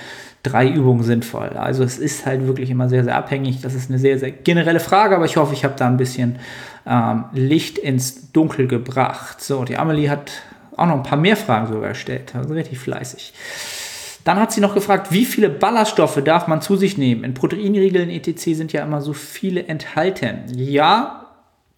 drei 0.42 0.68
Übungen 0.68 1.02
sinnvoll. 1.02 1.50
Also 1.50 1.84
es 1.84 1.98
ist 1.98 2.24
halt 2.24 2.46
wirklich 2.46 2.70
immer 2.70 2.88
sehr, 2.88 3.04
sehr 3.04 3.16
abhängig. 3.16 3.60
Das 3.60 3.74
ist 3.74 3.90
eine 3.90 3.98
sehr, 3.98 4.18
sehr 4.18 4.30
generelle 4.30 4.80
Frage, 4.80 5.16
aber 5.16 5.26
ich 5.26 5.36
hoffe, 5.36 5.52
ich 5.52 5.64
habe 5.64 5.74
da 5.76 5.86
ein 5.86 5.98
bisschen 5.98 6.36
ähm, 6.86 7.24
Licht 7.34 7.76
ins 7.76 8.32
Dunkel 8.32 8.68
gebracht. 8.68 9.42
So, 9.42 9.64
die 9.64 9.76
Amelie 9.76 10.08
hat 10.08 10.32
auch 10.76 10.86
noch 10.86 10.96
ein 10.96 11.02
paar 11.02 11.18
mehr 11.18 11.36
Fragen 11.36 11.66
sogar 11.66 11.90
gestellt. 11.90 12.34
Also 12.34 12.54
richtig 12.54 12.78
fleißig. 12.78 13.32
Dann 14.24 14.38
hat 14.38 14.52
sie 14.52 14.60
noch 14.60 14.74
gefragt, 14.74 15.10
wie 15.10 15.24
viele 15.24 15.48
Ballaststoffe 15.48 16.22
darf 16.24 16.46
man 16.46 16.62
zu 16.62 16.76
sich 16.76 16.96
nehmen? 16.96 17.24
In 17.24 17.34
Proteinriegeln 17.34 18.08
etc. 18.08 18.54
sind 18.54 18.72
ja 18.72 18.84
immer 18.84 19.00
so 19.00 19.12
viele 19.12 19.66
enthalten. 19.66 20.44
Ja, 20.54 21.26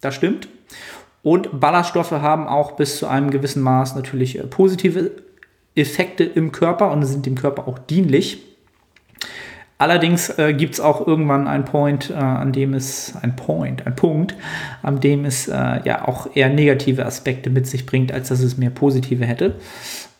das 0.01 0.15
stimmt. 0.15 0.47
Und 1.23 1.59
Ballaststoffe 1.59 2.11
haben 2.11 2.47
auch 2.47 2.73
bis 2.73 2.99
zu 2.99 3.07
einem 3.07 3.31
gewissen 3.31 3.63
Maß 3.63 3.95
natürlich 3.95 4.37
äh, 4.37 4.43
positive 4.43 5.11
Effekte 5.75 6.23
im 6.23 6.51
Körper 6.51 6.91
und 6.91 7.03
sind 7.03 7.25
dem 7.25 7.35
Körper 7.35 7.67
auch 7.67 7.79
dienlich. 7.79 8.43
Allerdings 9.77 10.29
äh, 10.39 10.53
gibt 10.53 10.75
es 10.75 10.79
auch 10.79 11.05
irgendwann 11.05 11.47
einen 11.47 11.65
Point, 11.65 12.09
äh, 12.09 12.13
an 12.13 12.53
dem 12.53 12.73
es 12.73 13.13
ein 13.21 13.35
Point, 13.35 13.85
ein 13.85 13.95
Punkt, 13.95 14.33
an 14.81 15.01
dem 15.01 15.25
es 15.25 15.49
äh, 15.49 15.81
ja 15.83 16.07
auch 16.07 16.33
eher 16.33 16.49
negative 16.49 17.05
Aspekte 17.05 17.49
mit 17.49 17.67
sich 17.67 17.85
bringt, 17.85 18.13
als 18.13 18.29
dass 18.29 18.39
es 18.39 18.57
mehr 18.57 18.69
positive 18.69 19.25
hätte. 19.25 19.55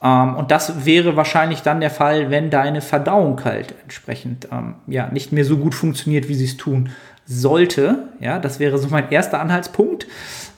Ähm, 0.04 0.36
und 0.36 0.52
das 0.52 0.86
wäre 0.86 1.16
wahrscheinlich 1.16 1.62
dann 1.62 1.80
der 1.80 1.90
Fall, 1.90 2.32
wenn 2.32 2.50
deine 2.50 2.82
Verdauung 2.82 3.46
halt 3.46 3.76
entsprechend 3.84 4.50
ähm, 4.52 4.76
ja 4.88 5.10
nicht 5.10 5.32
mehr 5.32 5.46
so 5.46 5.58
gut 5.58 5.74
funktioniert, 5.74 6.28
wie 6.28 6.36
sie 6.36 6.46
es 6.46 6.58
tun 6.58 6.90
sollte. 7.26 8.10
Ja, 8.20 8.40
das 8.40 8.60
wäre 8.60 8.78
so 8.78 8.88
mein 8.90 9.12
erster 9.12 9.40
Anhaltspunkt. 9.40 10.08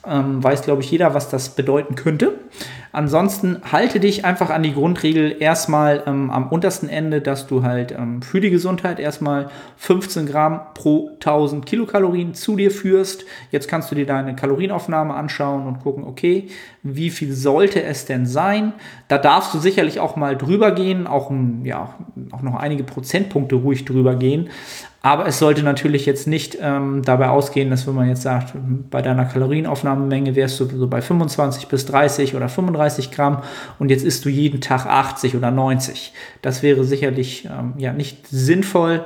Ähm, 0.06 0.42
weiß, 0.42 0.62
glaube 0.62 0.82
ich, 0.82 0.90
jeder, 0.90 1.12
was 1.14 1.28
das 1.28 1.50
bedeuten 1.50 1.94
könnte. 1.94 2.34
Ansonsten 2.92 3.60
halte 3.70 4.00
dich 4.00 4.24
einfach 4.24 4.48
an 4.48 4.62
die 4.62 4.72
Grundregel 4.72 5.36
erstmal 5.38 6.02
ähm, 6.06 6.30
am 6.30 6.48
untersten 6.48 6.88
Ende, 6.88 7.20
dass 7.20 7.46
du 7.46 7.62
halt 7.62 7.92
ähm, 7.92 8.22
für 8.22 8.40
die 8.40 8.48
Gesundheit 8.48 8.98
erstmal 8.98 9.50
15 9.76 10.26
Gramm 10.26 10.60
pro 10.72 11.10
1000 11.14 11.66
Kilokalorien 11.66 12.32
zu 12.32 12.56
dir 12.56 12.70
führst. 12.70 13.26
Jetzt 13.50 13.68
kannst 13.68 13.90
du 13.90 13.94
dir 13.94 14.06
deine 14.06 14.34
Kalorienaufnahme 14.34 15.12
anschauen 15.12 15.66
und 15.66 15.80
gucken, 15.80 16.04
okay, 16.04 16.48
wie 16.82 17.10
viel 17.10 17.34
sollte 17.34 17.82
es 17.82 18.06
denn 18.06 18.24
sein? 18.24 18.72
Da 19.08 19.18
darfst 19.18 19.52
du 19.52 19.58
sicherlich 19.58 20.00
auch 20.00 20.16
mal 20.16 20.36
drüber 20.36 20.70
gehen, 20.70 21.06
auch, 21.06 21.30
ja, 21.64 21.94
auch 22.30 22.42
noch 22.42 22.54
einige 22.54 22.84
Prozentpunkte 22.84 23.56
ruhig 23.56 23.84
drüber 23.84 24.16
gehen. 24.16 24.48
Aber 25.00 25.26
es 25.26 25.38
sollte 25.38 25.62
natürlich 25.62 26.06
jetzt 26.06 26.26
nicht 26.26 26.58
ähm, 26.60 27.02
dabei 27.04 27.28
ausgehen, 27.28 27.70
dass 27.70 27.86
wenn 27.86 27.94
man 27.94 28.08
jetzt 28.08 28.22
sagt, 28.22 28.54
bei 28.90 29.00
deiner 29.00 29.26
Kalorienaufnahmemenge 29.26 30.34
wärst 30.34 30.58
du 30.58 30.66
so 30.66 30.88
bei 30.88 31.00
25 31.00 31.68
bis 31.68 31.86
30 31.86 32.34
oder 32.34 32.48
35 32.48 33.12
Gramm 33.12 33.42
und 33.78 33.90
jetzt 33.90 34.04
isst 34.04 34.24
du 34.24 34.28
jeden 34.28 34.60
Tag 34.60 34.86
80 34.86 35.36
oder 35.36 35.52
90. 35.52 36.12
Das 36.42 36.64
wäre 36.64 36.82
sicherlich 36.82 37.44
ähm, 37.46 37.74
ja 37.78 37.92
nicht 37.92 38.26
sinnvoll, 38.26 39.04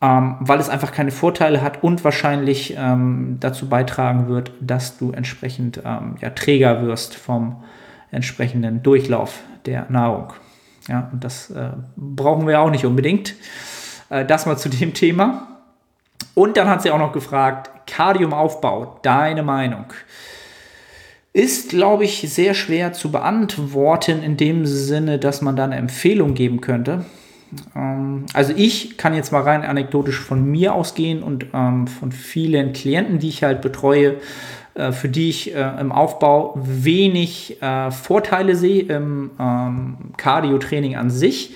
ähm, 0.00 0.36
weil 0.40 0.58
es 0.58 0.70
einfach 0.70 0.90
keine 0.90 1.10
Vorteile 1.10 1.60
hat 1.60 1.82
und 1.82 2.02
wahrscheinlich 2.02 2.74
ähm, 2.78 3.36
dazu 3.40 3.68
beitragen 3.68 4.28
wird, 4.28 4.52
dass 4.60 4.96
du 4.96 5.12
entsprechend 5.12 5.82
ähm, 5.84 6.16
ja, 6.22 6.30
träger 6.30 6.80
wirst 6.82 7.14
vom 7.14 7.62
entsprechenden 8.10 8.82
Durchlauf 8.82 9.40
der 9.66 9.84
Nahrung. 9.90 10.32
Ja, 10.88 11.10
und 11.12 11.22
das 11.22 11.50
äh, 11.50 11.70
brauchen 11.94 12.46
wir 12.46 12.60
auch 12.60 12.70
nicht 12.70 12.86
unbedingt. 12.86 13.34
Äh, 14.14 14.24
das 14.24 14.46
mal 14.46 14.56
zu 14.56 14.68
dem 14.80 14.94
Thema. 14.94 15.48
Und 16.34 16.56
dann 16.56 16.68
hat 16.68 16.82
sie 16.82 16.90
auch 16.90 16.98
noch 16.98 17.12
gefragt, 17.12 17.70
Kardiumaufbau, 17.86 18.98
deine 19.02 19.42
Meinung. 19.42 19.86
Ist, 21.32 21.70
glaube 21.70 22.04
ich, 22.04 22.20
sehr 22.32 22.54
schwer 22.54 22.92
zu 22.92 23.10
beantworten 23.10 24.22
in 24.22 24.36
dem 24.36 24.66
Sinne, 24.66 25.18
dass 25.18 25.42
man 25.42 25.56
da 25.56 25.64
eine 25.64 25.76
Empfehlung 25.76 26.34
geben 26.34 26.60
könnte. 26.60 27.04
Ähm, 27.74 28.26
also 28.32 28.52
ich 28.56 28.96
kann 28.96 29.14
jetzt 29.14 29.32
mal 29.32 29.42
rein 29.42 29.64
anekdotisch 29.64 30.20
von 30.20 30.44
mir 30.44 30.74
ausgehen 30.74 31.22
und 31.22 31.46
ähm, 31.52 31.88
von 31.88 32.12
vielen 32.12 32.72
Klienten, 32.72 33.18
die 33.18 33.28
ich 33.28 33.42
halt 33.42 33.62
betreue, 33.62 34.16
äh, 34.74 34.92
für 34.92 35.08
die 35.08 35.28
ich 35.28 35.54
äh, 35.54 35.80
im 35.80 35.90
Aufbau 35.90 36.54
wenig 36.56 37.58
Vorteile 37.90 38.54
sehe 38.54 38.82
im 38.82 39.30
ähm, 39.40 39.96
Cardio-Training 40.16 40.96
an 40.96 41.10
sich 41.10 41.54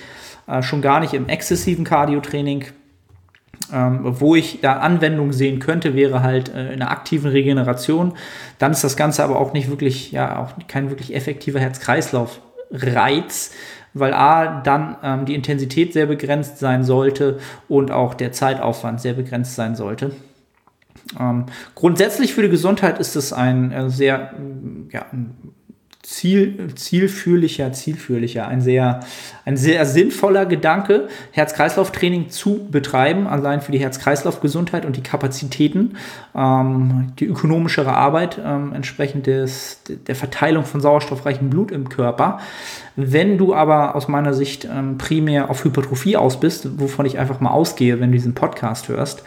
äh, 0.49 0.61
schon 0.63 0.81
gar 0.81 0.99
nicht 0.99 1.13
im 1.13 1.27
exzessiven 1.29 1.85
Cardio-Training. 1.85 2.65
Ähm, 3.71 3.99
wo 4.03 4.35
ich 4.35 4.61
da 4.61 4.79
Anwendung 4.79 5.31
sehen 5.31 5.59
könnte, 5.59 5.93
wäre 5.93 6.23
halt 6.23 6.53
äh, 6.53 6.73
in 6.73 6.79
der 6.79 6.89
aktiven 6.89 7.29
Regeneration. 7.29 8.13
Dann 8.57 8.71
ist 8.71 8.83
das 8.83 8.97
Ganze 8.97 9.23
aber 9.23 9.39
auch 9.39 9.53
nicht 9.53 9.69
wirklich, 9.69 10.11
ja, 10.11 10.39
auch 10.39 10.53
kein 10.67 10.89
wirklich 10.89 11.13
effektiver 11.15 11.59
Herz-Kreislauf-Reiz, 11.59 13.51
weil 13.93 14.13
A, 14.13 14.61
dann 14.61 14.95
ähm, 15.03 15.25
die 15.25 15.35
Intensität 15.35 15.93
sehr 15.93 16.07
begrenzt 16.07 16.57
sein 16.57 16.83
sollte 16.83 17.39
und 17.67 17.91
auch 17.91 18.13
der 18.15 18.31
Zeitaufwand 18.31 19.01
sehr 19.01 19.13
begrenzt 19.13 19.55
sein 19.55 19.75
sollte. 19.75 20.11
Ähm, 21.19 21.45
grundsätzlich 21.75 22.33
für 22.33 22.41
die 22.41 22.49
Gesundheit 22.49 22.99
ist 22.99 23.15
es 23.15 23.33
ein 23.33 23.71
äh, 23.71 23.89
sehr, 23.89 24.33
ja, 24.91 25.05
ziel, 26.01 26.73
zielführlicher, 26.75 27.73
zielführlicher, 27.73 28.47
ein 28.47 28.61
sehr, 28.61 29.01
ein 29.43 29.57
sehr 29.57 29.85
sinnvoller 29.85 30.45
Gedanke, 30.45 31.09
Herz-Kreislauf-Training 31.31 32.29
zu 32.29 32.67
betreiben, 32.71 33.27
allein 33.27 33.59
für 33.59 33.73
die 33.73 33.79
Herz-Kreislauf-Gesundheit 33.79 34.85
und 34.85 34.95
die 34.95 35.03
Kapazitäten, 35.03 35.97
ähm, 36.33 37.11
die 37.19 37.25
ökonomischere 37.25 37.93
Arbeit 37.93 38.39
ähm, 38.43 38.71
entsprechend 38.73 39.27
des, 39.27 39.81
der 40.07 40.15
Verteilung 40.15 40.63
von 40.63 40.79
sauerstoffreichem 40.79 41.49
Blut 41.49 41.71
im 41.71 41.89
Körper. 41.89 42.39
Wenn 42.95 43.37
du 43.37 43.53
aber 43.53 43.95
aus 43.95 44.07
meiner 44.07 44.33
Sicht 44.33 44.65
ähm, 44.65 44.97
primär 44.97 45.49
auf 45.49 45.65
Hypertrophie 45.65 46.15
aus 46.15 46.39
bist, 46.39 46.79
wovon 46.79 47.05
ich 47.05 47.19
einfach 47.19 47.41
mal 47.41 47.51
ausgehe, 47.51 47.99
wenn 47.99 48.11
du 48.11 48.17
diesen 48.17 48.35
Podcast 48.35 48.87
hörst, 48.87 49.23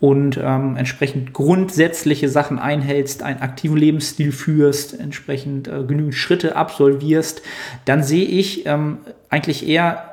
und 0.00 0.38
ähm, 0.42 0.76
entsprechend 0.76 1.32
grundsätzliche 1.32 2.28
Sachen 2.28 2.58
einhältst, 2.58 3.22
einen 3.22 3.40
aktiven 3.40 3.76
Lebensstil 3.76 4.30
führst, 4.30 4.98
entsprechend 4.98 5.66
äh, 5.66 5.82
genügend 5.82 6.14
Schritte 6.14 6.54
absolvierst, 6.54 7.42
dann 7.84 8.04
sehe 8.04 8.24
ich 8.24 8.64
ähm, 8.66 8.98
eigentlich 9.28 9.66
eher 9.66 10.04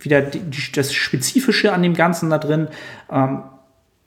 wieder 0.00 0.22
die, 0.22 0.40
das 0.74 0.94
Spezifische 0.94 1.72
an 1.72 1.82
dem 1.82 1.94
Ganzen 1.94 2.30
da 2.30 2.38
drin. 2.38 2.68
Ähm, 3.10 3.42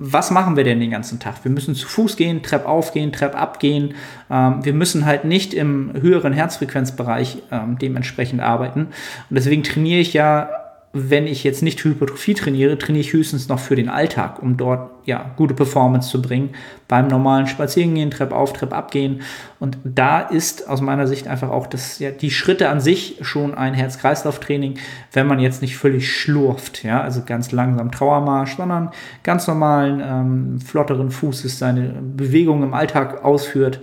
was 0.03 0.31
machen 0.31 0.57
wir 0.57 0.63
denn 0.63 0.79
den 0.79 0.89
ganzen 0.89 1.19
Tag? 1.19 1.43
Wir 1.43 1.51
müssen 1.51 1.75
zu 1.75 1.87
Fuß 1.87 2.17
gehen, 2.17 2.41
Trepp 2.41 2.65
aufgehen, 2.65 3.11
Trepp 3.11 3.39
abgehen. 3.39 3.93
Ähm, 4.31 4.65
wir 4.65 4.73
müssen 4.73 5.05
halt 5.05 5.25
nicht 5.25 5.53
im 5.53 5.91
höheren 6.01 6.33
Herzfrequenzbereich 6.33 7.43
ähm, 7.51 7.77
dementsprechend 7.77 8.41
arbeiten. 8.41 8.87
Und 9.29 9.35
deswegen 9.35 9.61
trainiere 9.61 9.99
ich 9.99 10.13
ja 10.13 10.49
wenn 10.93 11.25
ich 11.27 11.43
jetzt 11.43 11.63
nicht 11.63 11.83
Hypertrophie 11.83 12.33
trainiere, 12.33 12.77
trainiere 12.77 13.01
ich 13.01 13.13
höchstens 13.13 13.47
noch 13.47 13.59
für 13.59 13.75
den 13.75 13.89
Alltag, 13.89 14.41
um 14.41 14.57
dort 14.57 15.00
ja 15.05 15.31
gute 15.37 15.53
Performance 15.53 16.09
zu 16.09 16.21
bringen 16.21 16.51
beim 16.87 17.07
normalen 17.07 17.47
Spazierengehen, 17.47 18.11
Trepp 18.11 18.33
auf, 18.33 18.51
Trepp 18.51 18.73
abgehen. 18.73 19.21
Und 19.59 19.77
da 19.85 20.19
ist 20.19 20.67
aus 20.67 20.81
meiner 20.81 21.07
Sicht 21.07 21.27
einfach 21.27 21.49
auch 21.49 21.67
das, 21.67 21.99
ja, 21.99 22.11
die 22.11 22.31
Schritte 22.31 22.67
an 22.67 22.81
sich 22.81 23.17
schon 23.21 23.53
ein 23.53 23.73
Herz-Kreislauf-Training, 23.73 24.77
wenn 25.13 25.25
man 25.25 25.39
jetzt 25.39 25.61
nicht 25.61 25.77
völlig 25.77 26.11
schlurft, 26.11 26.83
ja, 26.83 27.01
also 27.01 27.21
ganz 27.25 27.53
langsam 27.53 27.91
Trauermarsch, 27.91 28.57
sondern 28.57 28.91
ganz 29.23 29.47
normalen, 29.47 30.01
ähm, 30.03 30.59
flotteren 30.59 31.11
Fußes 31.11 31.57
seine 31.57 31.93
Bewegungen 32.01 32.63
im 32.63 32.73
Alltag 32.73 33.23
ausführt 33.23 33.79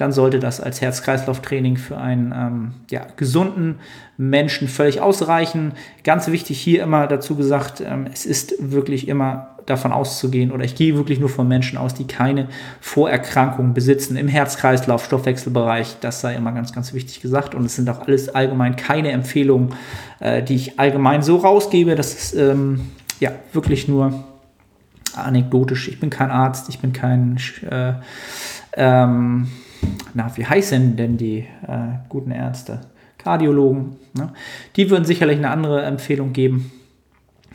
dann 0.00 0.12
sollte 0.12 0.38
das 0.38 0.60
als 0.62 0.80
Herz-Kreislauf-Training 0.80 1.76
für 1.76 1.98
einen 1.98 2.32
ähm, 2.34 2.70
ja, 2.90 3.06
gesunden 3.16 3.80
Menschen 4.16 4.66
völlig 4.66 5.02
ausreichen. 5.02 5.74
Ganz 6.04 6.28
wichtig 6.28 6.58
hier 6.58 6.82
immer 6.82 7.06
dazu 7.06 7.36
gesagt, 7.36 7.82
ähm, 7.82 8.06
es 8.10 8.24
ist 8.24 8.54
wirklich 8.58 9.08
immer 9.08 9.56
davon 9.70 9.92
auszugehen 9.92 10.52
oder 10.52 10.64
ich 10.64 10.74
gehe 10.74 10.96
wirklich 10.96 11.20
nur 11.20 11.28
von 11.28 11.48
Menschen 11.48 11.78
aus, 11.78 11.94
die 11.94 12.06
keine 12.06 12.48
Vorerkrankungen 12.80 13.72
besitzen 13.74 14.16
im 14.16 14.28
Herz-Kreislauf, 14.28 15.04
Stoffwechselbereich. 15.04 15.96
Das 16.00 16.20
sei 16.20 16.34
immer 16.34 16.52
ganz, 16.52 16.72
ganz 16.72 16.92
wichtig 16.92 17.20
gesagt 17.20 17.54
und 17.54 17.64
es 17.64 17.76
sind 17.76 17.88
auch 17.88 18.06
alles 18.06 18.28
allgemein 18.28 18.76
keine 18.76 19.10
Empfehlungen, 19.12 19.74
äh, 20.20 20.42
die 20.42 20.56
ich 20.56 20.78
allgemein 20.78 21.22
so 21.22 21.36
rausgebe. 21.36 21.94
Das 21.94 22.14
ist 22.14 22.34
ähm, 22.34 22.80
ja 23.20 23.32
wirklich 23.52 23.88
nur 23.88 24.24
anekdotisch. 25.14 25.88
Ich 25.88 26.00
bin 26.00 26.10
kein 26.10 26.30
Arzt, 26.30 26.68
ich 26.68 26.78
bin 26.80 26.92
kein 26.92 27.38
äh, 27.68 27.94
ähm, 28.74 29.48
na, 30.14 30.30
wie 30.36 30.46
heißen 30.46 30.96
denn 30.96 31.16
die 31.16 31.38
äh, 31.66 31.98
guten 32.08 32.30
Ärzte? 32.30 32.80
Kardiologen. 33.18 33.96
Ne? 34.14 34.32
Die 34.76 34.90
würden 34.90 35.04
sicherlich 35.04 35.38
eine 35.38 35.50
andere 35.50 35.82
Empfehlung 35.82 36.32
geben. 36.32 36.72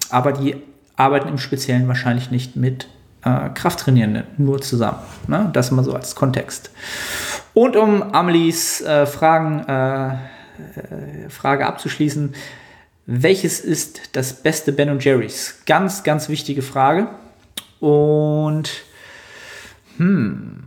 Aber 0.10 0.32
die 0.32 0.56
arbeiten 0.96 1.30
im 1.30 1.38
Speziellen 1.38 1.88
wahrscheinlich 1.88 2.32
nicht 2.32 2.56
mit 2.56 2.88
äh, 3.24 3.50
Krafttrainierenden 3.50 4.24
nur 4.38 4.62
zusammen. 4.62 5.00
Ne? 5.28 5.50
Das 5.54 5.72
mal 5.72 5.84
so 5.84 5.94
als 5.94 6.16
Kontext. 6.16 6.72
Und 7.54 7.76
um 7.76 8.14
Amelies 8.14 8.82
äh, 8.82 9.06
Fragen, 9.06 9.60
äh, 9.68 10.14
äh, 10.14 11.30
Frage 11.30 11.66
abzuschließen, 11.66 12.34
welches 13.08 13.60
ist 13.60 14.16
das 14.16 14.34
beste 14.34 14.72
Ben 14.72 15.00
Jerry's? 15.00 15.62
Ganz, 15.66 16.04
ganz 16.04 16.28
wichtige 16.30 16.62
Frage. 16.62 17.08
Und 17.80 18.72
hm, 19.98 20.64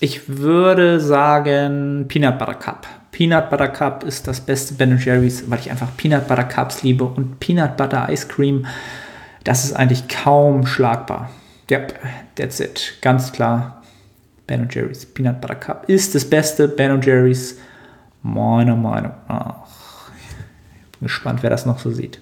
ich 0.00 0.28
würde 0.28 1.00
sagen 1.00 2.06
Peanut 2.08 2.38
Butter 2.38 2.54
Cup. 2.54 2.86
Peanut 3.12 3.50
Butter 3.50 3.68
Cup 3.68 4.04
ist 4.04 4.26
das 4.26 4.40
beste 4.40 4.74
Ben 4.74 4.98
Jerry's, 4.98 5.48
weil 5.48 5.60
ich 5.60 5.70
einfach 5.70 5.96
Peanut 5.96 6.26
Butter 6.26 6.44
Cups 6.44 6.82
liebe 6.82 7.04
und 7.04 7.38
Peanut 7.38 7.76
Butter 7.76 8.08
Ice 8.10 8.26
Cream, 8.26 8.66
das 9.44 9.64
ist 9.64 9.74
eigentlich 9.74 10.08
kaum 10.08 10.66
schlagbar. 10.66 11.30
Yep, 11.70 11.98
that's 12.34 12.60
it. 12.60 12.98
Ganz 13.00 13.32
klar. 13.32 13.82
Ben 14.46 14.68
Jerry's 14.70 15.06
Peanut 15.06 15.40
Butter 15.40 15.54
Cup 15.54 15.84
ist 15.88 16.14
das 16.14 16.28
beste 16.28 16.68
Ben 16.68 17.00
Jerry's 17.00 17.58
meiner 18.22 18.76
Meinung 18.76 19.12
nach. 19.28 19.64
Bin 20.98 21.08
gespannt, 21.08 21.42
wer 21.42 21.50
das 21.50 21.64
noch 21.64 21.78
so 21.78 21.90
sieht. 21.90 22.20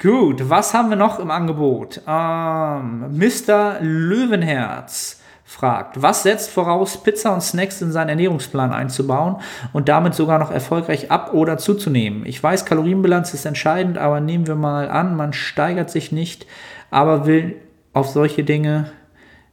Gut, 0.00 0.48
was 0.48 0.74
haben 0.74 0.90
wir 0.90 0.96
noch 0.96 1.18
im 1.18 1.30
Angebot? 1.30 2.00
Ähm, 2.06 3.16
Mr. 3.16 3.78
Löwenherz 3.80 5.17
fragt, 5.48 6.02
was 6.02 6.24
setzt 6.24 6.50
voraus, 6.50 7.02
Pizza 7.02 7.32
und 7.32 7.40
Snacks 7.40 7.80
in 7.80 7.90
seinen 7.90 8.10
Ernährungsplan 8.10 8.70
einzubauen 8.70 9.36
und 9.72 9.88
damit 9.88 10.14
sogar 10.14 10.38
noch 10.38 10.50
erfolgreich 10.50 11.10
ab- 11.10 11.32
oder 11.32 11.56
zuzunehmen? 11.56 12.26
Ich 12.26 12.42
weiß, 12.42 12.66
Kalorienbilanz 12.66 13.32
ist 13.32 13.46
entscheidend, 13.46 13.96
aber 13.96 14.20
nehmen 14.20 14.46
wir 14.46 14.56
mal 14.56 14.90
an, 14.90 15.16
man 15.16 15.32
steigert 15.32 15.88
sich 15.88 16.12
nicht, 16.12 16.46
aber 16.90 17.26
will 17.26 17.56
auf 17.94 18.08
solche 18.10 18.44
Dinge 18.44 18.90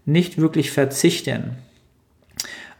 nicht 0.03 0.37
wirklich 0.37 0.69
verzichten. 0.69 1.55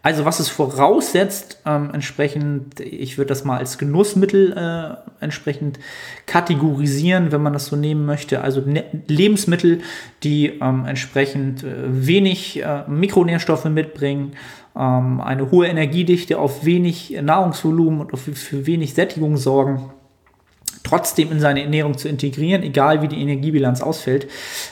Also 0.05 0.23
was 0.23 0.39
es 0.39 0.49
voraussetzt, 0.49 1.61
ähm, 1.65 1.89
entsprechend, 1.91 2.79
ich 2.79 3.17
würde 3.17 3.29
das 3.29 3.43
mal 3.43 3.57
als 3.57 3.79
Genussmittel 3.79 4.55
äh, 4.55 5.23
entsprechend 5.23 5.79
kategorisieren, 6.27 7.31
wenn 7.31 7.41
man 7.41 7.53
das 7.53 7.65
so 7.65 7.75
nehmen 7.75 8.05
möchte. 8.05 8.41
Also 8.41 8.61
ne 8.61 8.83
Lebensmittel, 9.07 9.79
die 10.21 10.59
ähm, 10.61 10.85
entsprechend 10.85 11.63
äh, 11.63 11.73
wenig 11.87 12.61
äh, 12.61 12.83
Mikronährstoffe 12.87 13.65
mitbringen, 13.65 14.33
ähm, 14.77 15.21
eine 15.21 15.49
hohe 15.49 15.65
Energiedichte 15.65 16.37
auf 16.37 16.65
wenig 16.65 17.17
Nahrungsvolumen 17.19 18.01
und 18.01 18.15
für, 18.15 18.35
für 18.35 18.67
wenig 18.67 18.93
Sättigung 18.93 19.37
sorgen 19.37 19.89
trotzdem 20.83 21.31
in 21.31 21.39
seine 21.39 21.63
Ernährung 21.63 21.97
zu 21.97 22.07
integrieren, 22.07 22.61
egal 22.61 23.01
wie 23.01 23.07
die 23.07 23.19
Energiebilanz 23.19 23.81
ausfällt. 23.81 24.27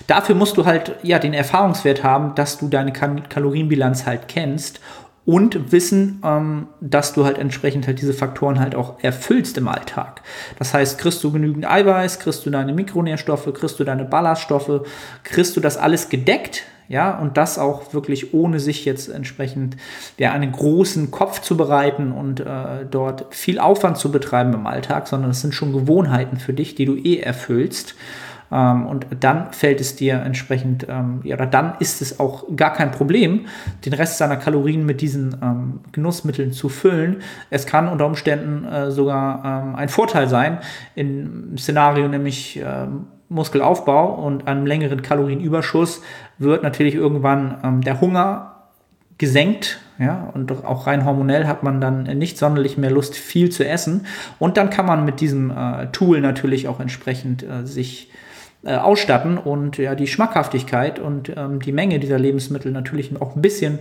Dafür 0.06 0.36
musst 0.36 0.58
du 0.58 0.66
halt 0.66 0.96
ja 1.02 1.18
den 1.18 1.34
Erfahrungswert 1.34 2.04
haben, 2.04 2.36
dass 2.36 2.60
du 2.60 2.68
deine 2.68 2.94
Kalorienbilanz 2.94 4.06
halt 4.06 4.28
kennst 4.28 4.80
und 5.26 5.72
wissen, 5.72 6.22
ähm, 6.24 6.68
dass 6.82 7.14
du 7.14 7.26
halt 7.26 7.38
entsprechend 7.38 7.88
halt 7.88 8.02
diese 8.02 8.14
Faktoren 8.14 8.60
halt 8.60 8.76
auch 8.76 9.02
erfüllst 9.02 9.58
im 9.58 9.68
Alltag. 9.68 10.22
Das 10.60 10.74
heißt, 10.74 10.98
kriegst 10.98 11.24
du 11.24 11.32
genügend 11.32 11.70
Eiweiß, 11.70 12.20
kriegst 12.20 12.46
du 12.46 12.50
deine 12.50 12.74
Mikronährstoffe, 12.74 13.52
kriegst 13.54 13.80
du 13.80 13.84
deine 13.84 14.06
Ballaststoffe, 14.06 14.82
kriegst 15.24 15.56
du 15.56 15.62
das 15.62 15.78
alles 15.78 16.10
gedeckt, 16.10 16.64
ja, 16.90 17.18
und 17.18 17.38
das 17.38 17.58
auch 17.58 17.94
wirklich 17.94 18.34
ohne 18.34 18.60
sich 18.60 18.84
jetzt 18.84 19.08
entsprechend 19.10 19.78
ja, 20.18 20.34
einen 20.34 20.52
großen 20.52 21.12
Kopf 21.12 21.42
zu 21.42 21.56
bereiten 21.56 22.12
und 22.12 22.42
äh, 22.42 22.86
dort 22.90 23.34
viel 23.34 23.58
Aufwand 23.58 23.98
zu 23.98 24.12
betreiben 24.12 24.54
im 24.54 24.68
Alltag, 24.68 25.08
sondern 25.08 25.32
es 25.32 25.42
sind 25.42 25.56
schon 25.56 25.72
Gewohnheiten 25.72 26.38
für 26.38 26.54
dich, 26.54 26.76
die 26.76 26.86
du 26.86 26.96
eh 26.96 27.20
erfüllst. 27.20 27.96
Ähm, 28.54 28.86
und 28.86 29.08
dann 29.20 29.52
fällt 29.52 29.82
es 29.82 29.96
dir 29.96 30.22
entsprechend, 30.22 30.86
ähm, 30.88 31.22
oder 31.26 31.46
dann 31.46 31.74
ist 31.80 32.02
es 32.02 32.20
auch 32.20 32.46
gar 32.56 32.74
kein 32.74 32.92
Problem, 32.92 33.48
den 33.86 33.94
Rest 33.94 34.20
seiner 34.20 34.38
Kalorien 34.38 34.86
mit 34.86 35.02
diesen 35.02 35.36
ähm, 35.42 35.80
Genussmitteln 35.92 36.52
zu 36.52 36.70
füllen. 36.70 37.22
Es 37.50 37.66
kann 37.66 37.88
unter 37.88 38.06
Umständen 38.06 38.66
äh, 38.66 38.92
sogar 38.92 39.44
ähm, 39.44 39.76
ein 39.76 39.90
Vorteil 39.90 40.30
sein, 40.30 40.60
im 40.96 41.58
Szenario 41.58 42.08
nämlich 42.08 42.62
ähm, 42.64 43.08
Muskelaufbau 43.30 44.14
und 44.14 44.48
einem 44.48 44.68
längeren 44.68 45.02
Kalorienüberschuss 45.02 46.02
wird 46.38 46.62
natürlich 46.62 46.94
irgendwann 46.94 47.58
ähm, 47.64 47.82
der 47.82 48.00
Hunger 48.00 48.52
gesenkt, 49.18 49.80
ja, 50.00 50.30
und 50.34 50.52
auch 50.66 50.88
rein 50.88 51.06
hormonell 51.06 51.46
hat 51.46 51.64
man 51.64 51.80
dann 51.80 52.04
nicht 52.18 52.38
sonderlich 52.38 52.78
mehr 52.78 52.90
Lust, 52.92 53.16
viel 53.16 53.52
zu 53.52 53.66
essen. 53.66 54.08
Und 54.40 54.58
dann 54.58 54.72
kann 54.72 54.88
man 54.88 55.06
mit 55.06 55.22
diesem 55.22 55.52
äh, 55.52 55.88
Tool 55.92 56.20
natürlich 56.20 56.68
auch 56.68 56.80
entsprechend 56.80 57.44
äh, 57.44 57.66
sich 57.66 58.10
äh, 58.66 58.76
ausstatten 58.76 59.38
und 59.38 59.78
ja, 59.78 59.94
die 59.94 60.08
Schmackhaftigkeit 60.08 60.98
und 60.98 61.34
ähm, 61.36 61.62
die 61.62 61.74
Menge 61.74 62.00
dieser 62.00 62.18
Lebensmittel 62.18 62.72
natürlich 62.72 63.12
auch 63.22 63.36
ein 63.36 63.42
bisschen 63.42 63.80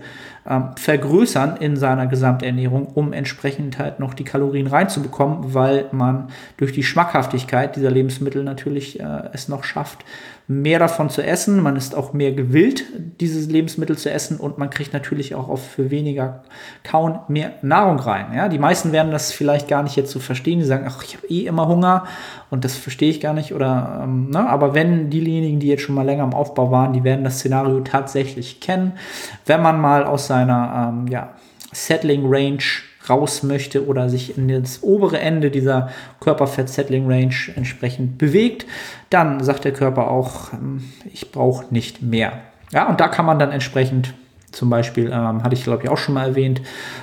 ähm, 0.48 0.70
vergrößern 0.76 1.56
in 1.58 1.76
seiner 1.76 2.08
Gesamternährung, 2.08 2.86
um 2.86 3.12
entsprechend 3.12 3.78
halt 3.78 4.00
noch 4.00 4.12
die 4.12 4.24
Kalorien 4.24 4.66
reinzubekommen, 4.66 5.54
weil 5.54 5.86
man 5.92 6.30
durch 6.56 6.72
die 6.72 6.82
Schmackhaftigkeit 6.82 7.76
dieser 7.76 7.92
Lebensmittel 7.92 8.42
natürlich 8.42 8.98
äh, 8.98 9.04
es 9.32 9.48
noch 9.48 9.62
schafft, 9.62 10.04
mehr 10.60 10.78
davon 10.78 11.08
zu 11.08 11.22
essen. 11.22 11.62
Man 11.62 11.76
ist 11.76 11.94
auch 11.94 12.12
mehr 12.12 12.32
gewillt, 12.32 12.84
dieses 13.20 13.48
Lebensmittel 13.48 13.96
zu 13.96 14.10
essen 14.10 14.38
und 14.38 14.58
man 14.58 14.70
kriegt 14.70 14.92
natürlich 14.92 15.34
auch 15.34 15.48
auf 15.48 15.66
für 15.66 15.90
weniger 15.90 16.42
Kauen 16.82 17.20
mehr 17.28 17.52
Nahrung 17.62 17.98
rein. 17.98 18.26
Ja, 18.34 18.48
die 18.48 18.58
meisten 18.58 18.92
werden 18.92 19.12
das 19.12 19.32
vielleicht 19.32 19.68
gar 19.68 19.82
nicht 19.82 19.96
jetzt 19.96 20.10
so 20.10 20.20
verstehen. 20.20 20.58
Die 20.58 20.64
sagen, 20.64 20.84
ach, 20.86 21.02
ich 21.02 21.16
habe 21.16 21.26
eh 21.28 21.46
immer 21.46 21.68
Hunger 21.68 22.04
und 22.50 22.64
das 22.64 22.76
verstehe 22.76 23.10
ich 23.10 23.20
gar 23.20 23.34
nicht. 23.34 23.54
Oder, 23.54 24.00
ähm, 24.04 24.30
ne? 24.30 24.48
aber 24.48 24.74
wenn 24.74 25.10
diejenigen, 25.10 25.60
die 25.60 25.68
jetzt 25.68 25.82
schon 25.82 25.94
mal 25.94 26.04
länger 26.04 26.24
im 26.24 26.34
Aufbau 26.34 26.70
waren, 26.70 26.92
die 26.92 27.04
werden 27.04 27.24
das 27.24 27.38
Szenario 27.38 27.80
tatsächlich 27.80 28.60
kennen. 28.60 28.92
Wenn 29.46 29.62
man 29.62 29.80
mal 29.80 30.04
aus 30.04 30.26
seiner 30.26 30.92
ähm, 30.92 31.06
ja, 31.08 31.30
Settling 31.72 32.22
Range 32.26 32.62
raus 33.08 33.42
möchte 33.42 33.86
oder 33.86 34.08
sich 34.08 34.36
in 34.36 34.48
das 34.48 34.82
obere 34.82 35.18
Ende 35.18 35.50
dieser 35.50 35.90
Körperfett-Settling-Range 36.20 37.34
entsprechend 37.56 38.18
bewegt, 38.18 38.66
dann 39.10 39.42
sagt 39.42 39.64
der 39.64 39.72
Körper 39.72 40.10
auch, 40.10 40.52
ähm, 40.52 40.84
ich 41.12 41.30
brauche 41.32 41.72
nicht 41.72 42.02
mehr. 42.02 42.40
Ja, 42.72 42.88
und 42.88 43.00
da 43.00 43.08
kann 43.08 43.26
man 43.26 43.38
dann 43.38 43.50
entsprechend 43.50 44.14
zum 44.52 44.68
Beispiel, 44.70 45.06
ähm, 45.06 45.42
hatte 45.42 45.54
ich 45.54 45.64
glaube 45.64 45.82
ich 45.82 45.88
auch 45.88 45.98
schon 45.98 46.14
mal 46.14 46.28
erwähnt, 46.28 46.60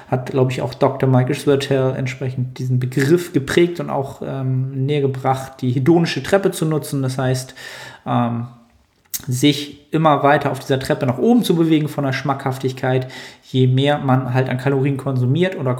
hat 0.07 0.27
glaube 0.31 0.51
ich 0.51 0.61
auch 0.61 0.73
Dr. 0.73 1.09
Michael 1.09 1.35
Swirtel 1.35 1.95
entsprechend 1.95 2.59
diesen 2.59 2.79
Begriff 2.79 3.33
geprägt 3.33 3.79
und 3.79 3.89
auch 3.89 4.21
ähm, 4.25 4.85
näher 4.85 5.01
gebracht, 5.01 5.53
die 5.61 5.71
hedonische 5.71 6.23
Treppe 6.23 6.51
zu 6.51 6.65
nutzen. 6.65 7.01
Das 7.01 7.17
heißt, 7.17 7.55
ähm, 8.05 8.47
sich 9.27 9.93
immer 9.93 10.23
weiter 10.23 10.51
auf 10.51 10.59
dieser 10.59 10.79
Treppe 10.79 11.05
nach 11.05 11.17
oben 11.17 11.43
zu 11.43 11.55
bewegen 11.55 11.87
von 11.87 12.03
der 12.03 12.13
Schmackhaftigkeit, 12.13 13.07
je 13.43 13.67
mehr 13.67 13.99
man 13.99 14.33
halt 14.33 14.49
an 14.49 14.57
Kalorien 14.57 14.97
konsumiert 14.97 15.57
oder 15.57 15.75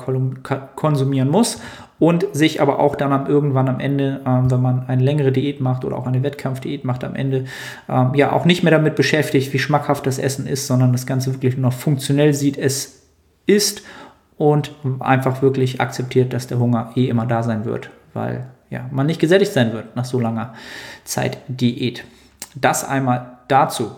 konsumieren 0.76 1.30
muss 1.30 1.62
und 2.00 2.26
sich 2.34 2.62
aber 2.62 2.80
auch 2.80 2.96
dann 2.96 3.14
am, 3.14 3.28
irgendwann 3.28 3.70
am 3.70 3.80
Ende, 3.80 4.22
ähm, 4.26 4.50
wenn 4.50 4.62
man 4.62 4.88
eine 4.88 5.04
längere 5.04 5.32
Diät 5.32 5.62
macht 5.62 5.86
oder 5.86 5.98
auch 5.98 6.08
eine 6.08 6.24
Wettkampfdiät 6.24 6.86
macht, 6.86 7.04
am 7.04 7.16
Ende 7.16 7.46
ähm, 7.88 8.14
ja 8.16 8.32
auch 8.32 8.46
nicht 8.46 8.64
mehr 8.64 8.72
damit 8.72 8.96
beschäftigt, 8.96 9.54
wie 9.54 9.60
schmackhaft 9.60 10.06
das 10.08 10.18
Essen 10.18 10.48
ist, 10.48 10.68
sondern 10.68 10.92
das 10.92 11.06
Ganze 11.06 11.34
wirklich 11.34 11.56
nur 11.56 11.70
noch 11.70 11.78
funktionell 11.78 12.34
sieht, 12.34 12.58
es 12.58 13.04
ist 13.46 13.84
und 14.38 14.72
einfach 15.00 15.42
wirklich 15.42 15.82
akzeptiert, 15.82 16.34
dass 16.34 16.48
der 16.48 16.60
Hunger 16.60 16.92
eh 16.96 17.08
immer 17.08 17.26
da 17.26 17.44
sein 17.44 17.66
wird, 17.66 17.90
weil 18.14 18.48
ja, 18.70 18.86
man 18.92 19.08
nicht 19.08 19.20
gesättigt 19.20 19.52
sein 19.52 19.74
wird 19.74 19.96
nach 19.96 20.06
so 20.06 20.20
langer 20.20 20.54
Zeit 21.04 21.40
Diät. 21.48 22.06
Das 22.56 22.84
einmal 22.84 23.38
dazu. 23.48 23.92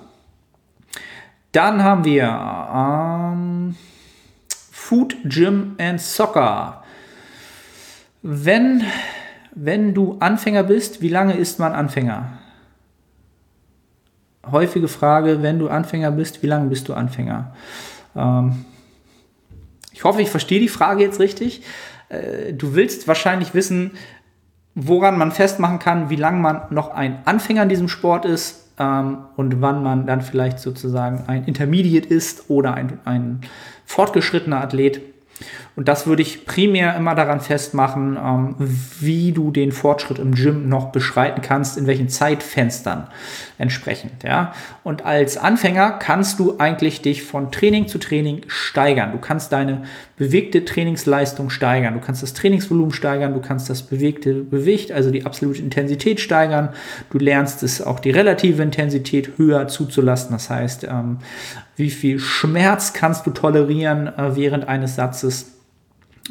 Dann 1.52 1.84
haben 1.84 2.06
wir 2.06 2.24
ähm, 2.74 3.76
Food, 4.72 5.18
Gym 5.26 5.76
and 5.80 6.00
Soccer. 6.00 6.84
Wenn, 8.22 8.84
wenn 9.54 9.94
du 9.94 10.18
Anfänger 10.20 10.64
bist, 10.64 11.02
wie 11.02 11.10
lange 11.10 11.34
ist 11.34 11.60
man 11.60 11.74
Anfänger? 11.74 12.38
Häufige 14.50 14.88
Frage, 14.88 15.44
wenn 15.44 15.60
du 15.60 15.70
Anfänger 15.70 16.12
bist, 16.12 16.42
wie 16.42 16.48
lange 16.48 16.70
bist 16.70 16.88
du 16.88 16.94
Anfänger? 16.94 17.54
Ähm, 18.16 18.66
ich 19.92 20.04
hoffe, 20.04 20.22
ich 20.22 20.30
verstehe 20.30 20.60
die 20.60 20.68
Frage 20.68 21.04
jetzt 21.04 21.20
richtig. 21.20 21.64
Äh, 22.10 22.54
du 22.54 22.76
willst 22.76 23.08
wahrscheinlich 23.08 23.54
wissen, 23.54 23.92
woran 24.76 25.18
man 25.18 25.32
festmachen 25.32 25.80
kann, 25.80 26.10
wie 26.10 26.16
lange 26.16 26.40
man 26.40 26.62
noch 26.70 26.92
ein 26.94 27.20
Anfänger 27.26 27.64
in 27.64 27.70
diesem 27.70 27.90
Sport 27.90 28.26
ist 28.26 28.70
ähm, 28.80 29.20
und 29.36 29.62
wann 29.62 29.84
man 29.84 30.06
dann 30.06 30.22
vielleicht 30.22 30.60
sozusagen 30.60 31.24
ein 31.28 31.46
Intermediate 31.46 32.08
ist 32.08 32.50
oder 32.50 32.74
ein, 32.74 33.00
ein 33.06 33.42
fortgeschrittener 33.86 34.62
Athlet. 34.62 35.02
Und 35.76 35.88
das 35.88 36.08
würde 36.08 36.22
ich 36.22 36.46
primär 36.46 36.96
immer 36.96 37.16
daran 37.16 37.42
festmachen, 37.42 38.18
ähm, 38.18 38.56
wie 39.00 39.32
du 39.32 39.52
den 39.52 39.72
Fortschritt 39.72 40.20
im 40.20 40.36
Gym 40.36 40.70
noch 40.70 40.92
beschreiten 40.92 41.42
kannst, 41.42 41.78
in 41.78 41.88
welchen 41.88 42.10
Zeitfenstern 42.10 43.08
entsprechend. 43.58 44.24
Ja? 44.24 44.54
Und 44.84 45.06
als 45.06 45.38
Anfänger 45.38 45.92
kannst 45.92 46.40
du 46.40 46.56
eigentlich 46.58 47.02
dich 47.02 47.24
von 47.24 47.52
Training 47.52 47.88
zu 47.88 48.00
Training 48.00 48.42
steigern. 48.48 49.12
Du 49.12 49.20
kannst 49.20 49.52
deine 49.52 49.84
bewegte 50.18 50.66
Trainingsleistung 50.66 51.50
steigern, 51.50 51.96
du 51.96 52.00
kannst 52.00 52.22
das 52.22 52.34
Trainingsvolumen 52.34 52.94
steigern, 52.94 53.34
du 53.34 53.42
kannst 53.42 53.70
das 53.70 53.84
bewegte 53.84 54.44
Gewicht, 54.46 54.92
also 54.92 55.10
die 55.10 55.26
absolute 55.26 55.62
Intensität 55.62 56.20
steigern. 56.20 56.70
Du 57.10 57.18
lernst 57.18 57.64
es 57.64 57.82
auch 57.82 58.00
die 58.00 58.12
relative 58.12 58.62
Intensität 58.62 59.38
höher 59.38 59.68
zuzulassen. 59.68 60.32
Das 60.32 60.50
heißt, 60.50 60.84
ähm, 60.84 61.18
wie 61.82 61.90
viel 61.90 62.20
Schmerz 62.20 62.94
kannst 62.94 63.26
du 63.26 63.32
tolerieren 63.32 64.08
äh, 64.08 64.36
während 64.38 64.70
eines 64.70 64.96
Satzes 64.96 65.58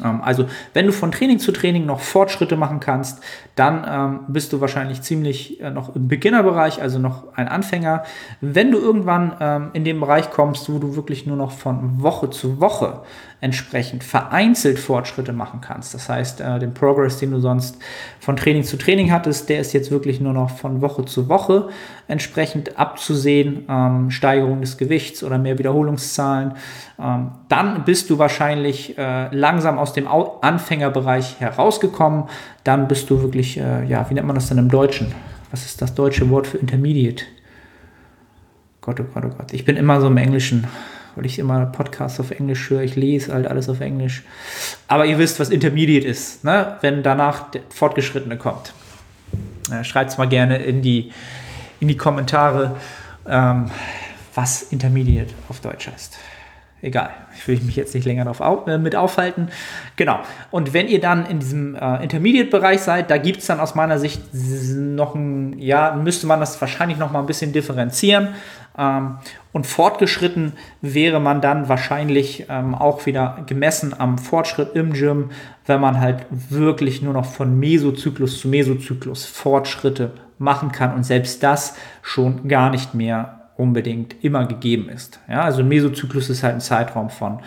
ähm, 0.03 0.21
also, 0.23 0.45
wenn 0.73 0.85
du 0.85 0.93
von 0.93 1.11
Training 1.11 1.39
zu 1.39 1.51
Training 1.51 1.85
noch 1.85 1.99
Fortschritte 1.99 2.55
machen 2.55 2.79
kannst, 2.79 3.21
dann 3.55 3.85
ähm, 3.87 4.19
bist 4.27 4.53
du 4.53 4.61
wahrscheinlich 4.61 5.01
ziemlich 5.01 5.61
äh, 5.61 5.69
noch 5.69 5.95
im 5.95 6.07
Beginnerbereich, 6.07 6.81
also 6.81 6.99
noch 6.99 7.35
ein 7.35 7.47
Anfänger. 7.47 8.03
Wenn 8.39 8.71
du 8.71 8.79
irgendwann 8.79 9.35
ähm, 9.39 9.69
in 9.73 9.83
den 9.83 9.99
Bereich 9.99 10.29
kommst, 10.29 10.71
wo 10.71 10.79
du 10.79 10.95
wirklich 10.95 11.25
nur 11.25 11.37
noch 11.37 11.51
von 11.51 12.01
Woche 12.01 12.29
zu 12.29 12.59
Woche 12.59 13.01
entsprechend 13.41 14.03
vereinzelt 14.03 14.77
Fortschritte 14.77 15.33
machen 15.33 15.61
kannst, 15.61 15.95
das 15.95 16.07
heißt, 16.07 16.41
äh, 16.41 16.59
den 16.59 16.75
Progress, 16.75 17.17
den 17.17 17.31
du 17.31 17.39
sonst 17.39 17.77
von 18.19 18.37
Training 18.37 18.63
zu 18.63 18.77
Training 18.77 19.11
hattest, 19.11 19.49
der 19.49 19.59
ist 19.59 19.73
jetzt 19.73 19.89
wirklich 19.89 20.21
nur 20.21 20.31
noch 20.31 20.51
von 20.51 20.81
Woche 20.81 21.05
zu 21.05 21.27
Woche 21.27 21.69
entsprechend 22.07 22.77
abzusehen, 22.77 23.65
ähm, 23.67 24.11
Steigerung 24.11 24.61
des 24.61 24.77
Gewichts 24.77 25.23
oder 25.23 25.39
mehr 25.39 25.57
Wiederholungszahlen, 25.57 26.53
ähm, 26.99 27.31
dann 27.49 27.83
bist 27.83 28.11
du 28.11 28.19
wahrscheinlich 28.19 28.95
äh, 28.99 29.35
langsam 29.35 29.79
aus 29.79 29.93
dem 29.93 30.07
Anfängerbereich 30.07 31.39
herausgekommen, 31.39 32.25
dann 32.63 32.87
bist 32.87 33.09
du 33.09 33.23
wirklich, 33.23 33.57
äh, 33.57 33.85
ja, 33.85 34.07
wie 34.09 34.13
nennt 34.13 34.27
man 34.27 34.35
das 34.35 34.49
denn 34.49 34.59
im 34.59 34.69
Deutschen? 34.69 35.13
Was 35.49 35.65
ist 35.65 35.81
das 35.81 35.95
deutsche 35.95 36.29
Wort 36.29 36.45
für 36.45 36.57
Intermediate? 36.57 37.25
Gott, 38.81 38.99
oh 38.99 39.05
Gott, 39.13 39.23
oh 39.25 39.35
Gott. 39.35 39.53
Ich 39.53 39.65
bin 39.65 39.77
immer 39.77 39.99
so 39.99 40.07
im 40.07 40.17
Englischen, 40.17 40.65
weil 41.15 41.25
ich 41.25 41.39
immer 41.39 41.65
Podcasts 41.65 42.19
auf 42.19 42.31
Englisch 42.31 42.69
höre. 42.69 42.81
Ich 42.81 42.95
lese 42.95 43.33
halt 43.33 43.47
alles 43.47 43.69
auf 43.69 43.79
Englisch. 43.81 44.23
Aber 44.87 45.05
ihr 45.05 45.17
wisst, 45.17 45.39
was 45.39 45.49
Intermediate 45.49 46.07
ist, 46.07 46.43
ne? 46.43 46.77
wenn 46.81 47.03
danach 47.03 47.51
der 47.51 47.61
Fortgeschrittene 47.69 48.37
kommt. 48.37 48.73
Schreibt 49.83 50.11
es 50.11 50.17
mal 50.17 50.27
gerne 50.27 50.57
in 50.57 50.81
die, 50.81 51.11
in 51.79 51.87
die 51.87 51.97
Kommentare, 51.97 52.75
ähm, 53.27 53.71
was 54.35 54.63
Intermediate 54.63 55.33
auf 55.47 55.59
Deutsch 55.61 55.87
heißt 55.87 56.17
egal, 56.81 57.11
ich 57.35 57.47
will 57.47 57.59
mich 57.61 57.75
jetzt 57.75 57.93
nicht 57.93 58.05
länger 58.05 58.23
darauf 58.23 58.41
auf, 58.41 58.67
äh, 58.67 58.77
mit 58.77 58.95
aufhalten. 58.95 59.49
Genau. 59.95 60.19
Und 60.49 60.73
wenn 60.73 60.87
ihr 60.87 60.99
dann 60.99 61.25
in 61.25 61.39
diesem 61.39 61.75
äh, 61.75 62.03
Intermediate-Bereich 62.03 62.81
seid, 62.81 63.11
da 63.11 63.17
gibt 63.17 63.39
es 63.39 63.47
dann 63.47 63.59
aus 63.59 63.75
meiner 63.75 63.99
Sicht 63.99 64.21
noch 64.33 65.15
ein, 65.15 65.57
ja, 65.59 65.93
müsste 65.93 66.27
man 66.27 66.39
das 66.39 66.59
wahrscheinlich 66.59 66.97
noch 66.97 67.11
mal 67.11 67.19
ein 67.19 67.25
bisschen 67.25 67.53
differenzieren. 67.53 68.29
Ähm, 68.77 69.17
und 69.51 69.67
fortgeschritten 69.67 70.53
wäre 70.81 71.19
man 71.19 71.41
dann 71.41 71.67
wahrscheinlich 71.69 72.45
ähm, 72.49 72.73
auch 72.73 73.05
wieder 73.05 73.43
gemessen 73.45 73.93
am 73.97 74.17
Fortschritt 74.17 74.75
im 74.75 74.93
Gym, 74.93 75.31
wenn 75.65 75.81
man 75.81 75.99
halt 75.99 76.25
wirklich 76.29 77.01
nur 77.01 77.13
noch 77.13 77.25
von 77.25 77.59
Mesozyklus 77.59 78.39
zu 78.39 78.47
Mesozyklus 78.47 79.25
Fortschritte 79.25 80.11
machen 80.37 80.71
kann 80.71 80.95
und 80.95 81.03
selbst 81.03 81.43
das 81.43 81.75
schon 82.01 82.47
gar 82.47 82.69
nicht 82.69 82.93
mehr 82.93 83.40
unbedingt 83.61 84.15
immer 84.23 84.45
gegeben 84.45 84.89
ist. 84.89 85.19
Ja, 85.29 85.43
also 85.43 85.61
ein 85.61 85.67
Mesozyklus 85.67 86.29
ist 86.29 86.43
halt 86.43 86.55
ein 86.55 86.61
Zeitraum 86.61 87.09
von, 87.09 87.39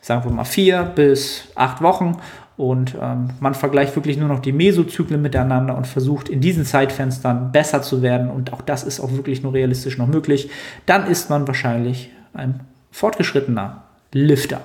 sagen 0.00 0.24
wir 0.24 0.32
mal, 0.32 0.44
vier 0.44 0.82
bis 0.82 1.44
acht 1.54 1.82
Wochen 1.82 2.16
und 2.56 2.94
ähm, 3.00 3.30
man 3.40 3.54
vergleicht 3.54 3.96
wirklich 3.96 4.18
nur 4.18 4.28
noch 4.28 4.40
die 4.40 4.52
Mesozyklen 4.52 5.22
miteinander 5.22 5.76
und 5.76 5.86
versucht 5.86 6.28
in 6.28 6.40
diesen 6.40 6.64
Zeitfenstern 6.64 7.52
besser 7.52 7.82
zu 7.82 8.02
werden 8.02 8.30
und 8.30 8.52
auch 8.52 8.62
das 8.62 8.84
ist 8.84 9.00
auch 9.00 9.12
wirklich 9.12 9.42
nur 9.42 9.54
realistisch 9.54 9.96
noch 9.98 10.06
möglich. 10.06 10.50
Dann 10.86 11.06
ist 11.06 11.30
man 11.30 11.46
wahrscheinlich 11.46 12.10
ein 12.34 12.60
fortgeschrittener 12.90 13.84
Lifter. 14.12 14.60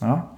Ja? 0.00 0.30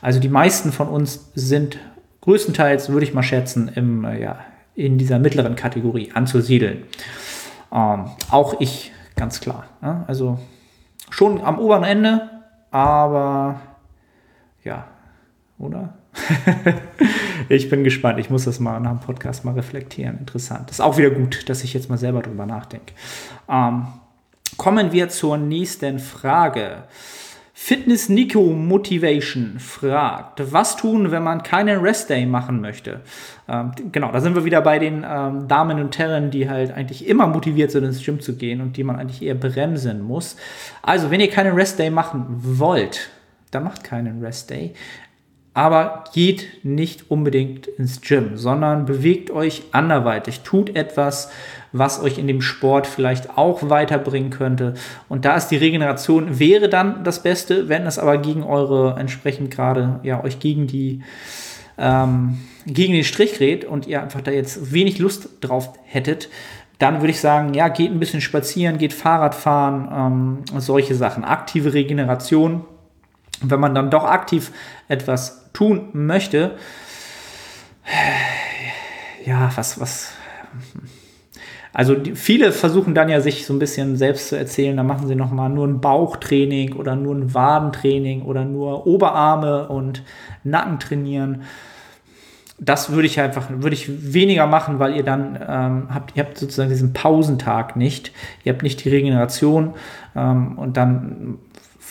Also 0.00 0.20
die 0.20 0.28
meisten 0.28 0.72
von 0.72 0.88
uns 0.88 1.30
sind 1.34 1.78
größtenteils, 2.22 2.88
würde 2.88 3.06
ich 3.06 3.14
mal 3.14 3.22
schätzen, 3.22 3.70
im, 3.74 4.04
äh, 4.04 4.20
ja, 4.20 4.38
in 4.74 4.98
dieser 4.98 5.18
mittleren 5.18 5.56
Kategorie 5.56 6.10
anzusiedeln. 6.14 6.82
Ähm, 7.72 8.06
auch 8.30 8.60
ich 8.60 8.92
Ganz 9.16 9.40
klar. 9.40 9.66
Ja? 9.82 10.04
Also 10.06 10.38
schon 11.10 11.40
am 11.40 11.58
oberen 11.58 11.84
Ende, 11.84 12.30
aber 12.70 13.60
ja, 14.64 14.86
oder? 15.58 15.94
ich 17.48 17.68
bin 17.68 17.84
gespannt. 17.84 18.18
Ich 18.18 18.30
muss 18.30 18.44
das 18.44 18.60
mal 18.60 18.80
nach 18.80 18.90
dem 18.90 19.00
Podcast 19.00 19.44
mal 19.44 19.54
reflektieren. 19.54 20.18
Interessant. 20.18 20.70
Ist 20.70 20.80
auch 20.80 20.96
wieder 20.96 21.10
gut, 21.10 21.48
dass 21.48 21.64
ich 21.64 21.74
jetzt 21.74 21.90
mal 21.90 21.98
selber 21.98 22.22
drüber 22.22 22.46
nachdenke. 22.46 22.94
Ähm, 23.48 23.86
kommen 24.56 24.92
wir 24.92 25.08
zur 25.08 25.36
nächsten 25.36 25.98
Frage. 25.98 26.84
Fitness 27.66 28.10
Nico 28.10 28.42
Motivation 28.42 29.58
fragt, 29.58 30.52
was 30.52 30.76
tun, 30.76 31.10
wenn 31.10 31.22
man 31.22 31.42
keinen 31.42 31.80
Rest 31.80 32.10
Day 32.10 32.26
machen 32.26 32.60
möchte? 32.60 33.00
Ähm, 33.48 33.72
genau, 33.90 34.12
da 34.12 34.20
sind 34.20 34.34
wir 34.34 34.44
wieder 34.44 34.60
bei 34.60 34.78
den 34.78 35.02
ähm, 35.08 35.48
Damen 35.48 35.80
und 35.80 35.96
Herren, 35.96 36.30
die 36.30 36.46
halt 36.46 36.72
eigentlich 36.72 37.08
immer 37.08 37.26
motiviert 37.26 37.70
sind, 37.70 37.84
ins 37.84 38.04
Gym 38.04 38.20
zu 38.20 38.36
gehen 38.36 38.60
und 38.60 38.76
die 38.76 38.84
man 38.84 38.96
eigentlich 38.96 39.22
eher 39.22 39.34
bremsen 39.34 40.02
muss. 40.02 40.36
Also, 40.82 41.10
wenn 41.10 41.20
ihr 41.20 41.30
keinen 41.30 41.54
Rest 41.54 41.78
Day 41.78 41.88
machen 41.88 42.26
wollt, 42.28 43.08
dann 43.50 43.64
macht 43.64 43.82
keinen 43.82 44.22
Rest 44.22 44.50
Day. 44.50 44.74
Aber 45.54 46.04
geht 46.12 46.64
nicht 46.64 47.10
unbedingt 47.10 47.68
ins 47.68 48.00
Gym, 48.00 48.36
sondern 48.36 48.86
bewegt 48.86 49.30
euch 49.30 49.62
anderweitig. 49.70 50.40
Tut 50.40 50.74
etwas, 50.74 51.30
was 51.70 52.02
euch 52.02 52.18
in 52.18 52.26
dem 52.26 52.40
Sport 52.40 52.88
vielleicht 52.88 53.38
auch 53.38 53.68
weiterbringen 53.70 54.30
könnte. 54.30 54.74
Und 55.08 55.24
da 55.24 55.36
ist 55.36 55.48
die 55.48 55.56
Regeneration 55.56 56.40
wäre 56.40 56.68
dann 56.68 57.04
das 57.04 57.22
Beste, 57.22 57.68
wenn 57.68 57.86
es 57.86 57.98
aber 57.98 58.18
gegen 58.18 58.42
eure 58.42 58.96
entsprechend 58.98 59.52
gerade, 59.52 60.00
ja, 60.02 60.22
euch 60.22 60.40
gegen 60.40 60.66
die, 60.66 61.02
ähm, 61.78 62.38
gegen 62.66 62.92
den 62.92 63.04
Strich 63.04 63.38
gerät 63.38 63.64
und 63.64 63.86
ihr 63.86 64.02
einfach 64.02 64.22
da 64.22 64.32
jetzt 64.32 64.72
wenig 64.72 64.98
Lust 64.98 65.28
drauf 65.40 65.72
hättet, 65.84 66.28
dann 66.78 67.00
würde 67.00 67.10
ich 67.10 67.20
sagen, 67.20 67.54
ja, 67.54 67.68
geht 67.68 67.92
ein 67.92 68.00
bisschen 68.00 68.20
spazieren, 68.20 68.78
geht 68.78 68.92
Fahrrad 68.92 69.34
fahren, 69.34 70.44
ähm, 70.52 70.60
solche 70.60 70.94
Sachen. 70.94 71.24
Aktive 71.24 71.74
Regeneration. 71.74 72.64
Wenn 73.42 73.60
man 73.60 73.74
dann 73.74 73.90
doch 73.90 74.04
aktiv 74.04 74.52
etwas 74.88 75.50
tun 75.52 75.88
möchte, 75.92 76.56
ja, 79.24 79.50
was, 79.54 79.80
was, 79.80 80.12
also 81.72 81.94
die, 81.94 82.14
viele 82.14 82.52
versuchen 82.52 82.94
dann 82.94 83.08
ja 83.08 83.20
sich 83.20 83.46
so 83.46 83.52
ein 83.52 83.58
bisschen 83.58 83.96
selbst 83.96 84.28
zu 84.28 84.38
erzählen, 84.38 84.76
dann 84.76 84.86
machen 84.86 85.08
sie 85.08 85.16
nochmal 85.16 85.50
nur 85.50 85.66
ein 85.66 85.80
Bauchtraining 85.80 86.74
oder 86.74 86.94
nur 86.96 87.14
ein 87.14 87.34
Wadentraining 87.34 88.22
oder 88.22 88.44
nur 88.44 88.86
Oberarme 88.86 89.68
und 89.68 90.02
Nacken 90.44 90.78
trainieren. 90.78 91.42
Das 92.60 92.92
würde 92.92 93.06
ich 93.06 93.20
einfach, 93.20 93.48
würde 93.50 93.74
ich 93.74 94.14
weniger 94.14 94.46
machen, 94.46 94.78
weil 94.78 94.94
ihr 94.94 95.02
dann 95.02 95.36
ähm, 95.46 95.88
habt, 95.92 96.16
ihr 96.16 96.22
habt 96.22 96.38
sozusagen 96.38 96.70
diesen 96.70 96.92
Pausentag 96.92 97.74
nicht, 97.74 98.12
ihr 98.44 98.52
habt 98.52 98.62
nicht 98.62 98.84
die 98.84 98.90
Regeneration 98.90 99.74
ähm, 100.14 100.56
und 100.56 100.76
dann 100.76 101.38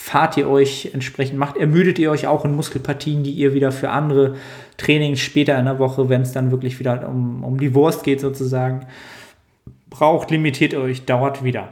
fahrt 0.04 0.36
ihr 0.36 0.50
euch 0.50 0.90
entsprechend, 0.94 1.40
macht, 1.40 1.56
ermüdet 1.56 1.98
ihr 1.98 2.12
euch 2.12 2.28
auch 2.28 2.44
in 2.44 2.54
Muskelpartien, 2.54 3.24
die 3.24 3.32
ihr 3.32 3.54
wieder 3.54 3.72
für 3.72 3.90
andere 3.90 4.36
Trainings 4.76 5.22
später 5.22 5.58
in 5.58 5.64
der 5.64 5.80
Woche, 5.80 6.10
wenn 6.10 6.24
es 6.24 6.34
dann 6.34 6.52
wirklich 6.52 6.78
wieder 6.78 7.08
um, 7.08 7.42
um 7.42 7.58
die 7.58 7.74
Wurst 7.74 8.04
geht 8.04 8.20
sozusagen, 8.20 8.86
braucht, 9.90 10.30
limitiert 10.30 10.74
euch, 10.74 11.06
dauert 11.06 11.46
wieder. 11.46 11.70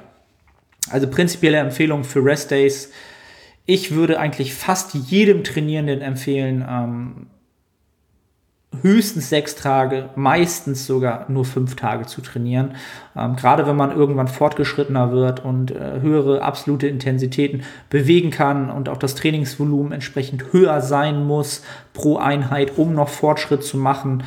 Also 0.89 1.09
prinzipielle 1.09 1.57
Empfehlung 1.57 2.05
für 2.05 2.23
Rest 2.23 2.51
Days. 2.51 2.93
Ich 3.65 3.93
würde 3.93 4.17
eigentlich 4.17 4.53
fast 4.53 4.93
jedem 4.93 5.43
Trainierenden 5.43 5.99
empfehlen, 5.99 6.65
ähm, 6.67 7.27
höchstens 8.81 9.29
sechs 9.29 9.55
Tage, 9.55 10.09
meistens 10.15 10.87
sogar 10.87 11.25
nur 11.29 11.43
fünf 11.43 11.75
Tage 11.75 12.05
zu 12.05 12.21
trainieren. 12.21 12.75
Ähm, 13.15 13.35
gerade 13.35 13.67
wenn 13.67 13.75
man 13.75 13.95
irgendwann 13.95 14.29
fortgeschrittener 14.29 15.11
wird 15.11 15.43
und 15.43 15.71
äh, 15.71 15.99
höhere 16.01 16.41
absolute 16.41 16.87
Intensitäten 16.87 17.63
bewegen 17.89 18.31
kann 18.31 18.69
und 18.71 18.87
auch 18.87 18.97
das 18.97 19.15
Trainingsvolumen 19.15 19.91
entsprechend 19.91 20.53
höher 20.53 20.81
sein 20.81 21.25
muss 21.25 21.63
pro 21.93 22.17
Einheit, 22.17 22.77
um 22.77 22.93
noch 22.93 23.09
Fortschritt 23.09 23.63
zu 23.63 23.77
machen, 23.77 24.23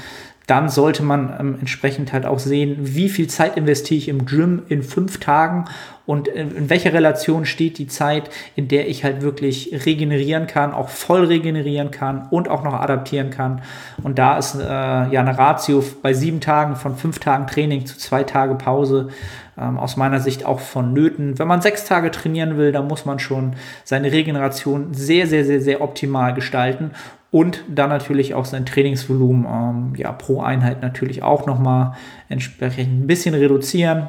dann 0.47 0.69
sollte 0.69 1.03
man 1.03 1.35
ähm, 1.39 1.57
entsprechend 1.61 2.13
halt 2.13 2.27
auch 2.27 2.39
sehen, 2.39 2.77
wie 2.81 3.09
viel 3.09 3.29
Zeit 3.29 3.57
investiere 3.57 3.99
ich 3.99 4.09
im 4.09 4.27
Gym 4.27 4.63
in 4.69 4.83
fünf 4.83 5.19
Tagen 5.19 5.65
und 6.07 6.29
in, 6.29 6.55
in 6.55 6.71
welcher 6.71 6.93
Relation 6.93 7.47
steht 7.47 7.79
die 7.79 7.87
Zeit, 7.87 8.29
in 8.55 8.69
der 8.69 8.89
ich 8.89 9.05
halt 9.05 9.23
wirklich 9.23 9.71
regenerieren 9.87 10.47
kann, 10.47 10.75
auch 10.75 10.91
voll 10.91 11.25
regenerieren 11.25 11.91
kann 11.91 12.29
und 12.31 12.49
auch 12.49 12.63
noch 12.63 12.75
adaptieren 12.75 13.31
kann. 13.31 13.63
Und 14.03 14.19
da 14.19 14.37
ist 14.37 14.55
äh, 14.55 14.63
ja 14.63 15.21
eine 15.21 15.39
Ratio 15.39 15.83
bei 16.03 16.13
sieben 16.13 16.41
Tagen 16.41 16.77
von 16.77 16.97
fünf 16.97 17.21
Tagen 17.21 17.47
Training 17.47 17.87
zu 17.87 17.97
zwei 17.97 18.23
Tage 18.23 18.55
Pause 18.57 19.09
ähm, 19.57 19.79
aus 19.79 19.97
meiner 19.97 20.21
Sicht 20.21 20.45
auch 20.45 20.61
vonnöten. 20.61 21.39
Wenn 21.39 21.49
man 21.49 21.63
sechs 21.63 21.87
Tage 21.87 22.11
trainieren 22.11 22.59
will, 22.59 22.71
dann 22.71 22.87
muss 22.87 23.07
man 23.07 23.19
schon 23.19 23.55
seine 23.85 24.13
Regeneration 24.13 24.93
sehr, 24.93 25.27
sehr, 25.27 25.47
sehr, 25.47 25.63
sehr 25.63 25.81
optimal 25.81 26.35
gestalten 26.35 26.91
und 27.35 27.65
dann 27.67 27.89
natürlich 27.91 28.33
auch 28.35 28.45
sein 28.45 28.65
Trainingsvolumen 28.65 29.45
ähm, 29.45 29.93
ja, 29.97 30.13
pro 30.13 30.41
Einheit 30.41 30.83
natürlich 30.83 31.25
auch 31.25 31.47
nochmal 31.47 31.95
entsprechend 32.29 33.03
ein 33.03 33.07
bisschen 33.09 33.35
reduzieren 33.35 34.07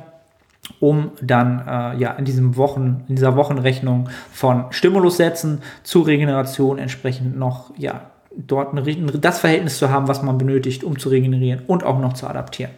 um 0.80 1.12
dann 1.22 1.60
äh, 1.68 1.98
ja 1.98 2.12
in 2.14 2.26
diesem 2.26 2.56
Wochen 2.56 3.04
in 3.08 3.16
dieser 3.16 3.36
Wochenrechnung 3.36 4.10
von 4.32 4.66
Stimulus 4.70 5.18
setzen 5.18 5.62
zu 5.82 6.02
Regeneration 6.02 6.78
entsprechend 6.78 7.36
noch 7.36 7.72
ja 7.78 8.12
dort 8.36 8.74
ein, 8.74 9.12
das 9.22 9.40
Verhältnis 9.40 9.80
zu 9.80 9.90
haben, 9.90 10.08
was 10.08 10.22
man 10.22 10.38
benötigt, 10.38 10.84
um 10.84 11.00
zu 11.00 11.10
regenerieren 11.10 11.62
und 11.66 11.84
auch 11.84 12.00
noch 12.00 12.14
zu 12.14 12.28
adaptieren. 12.28 12.74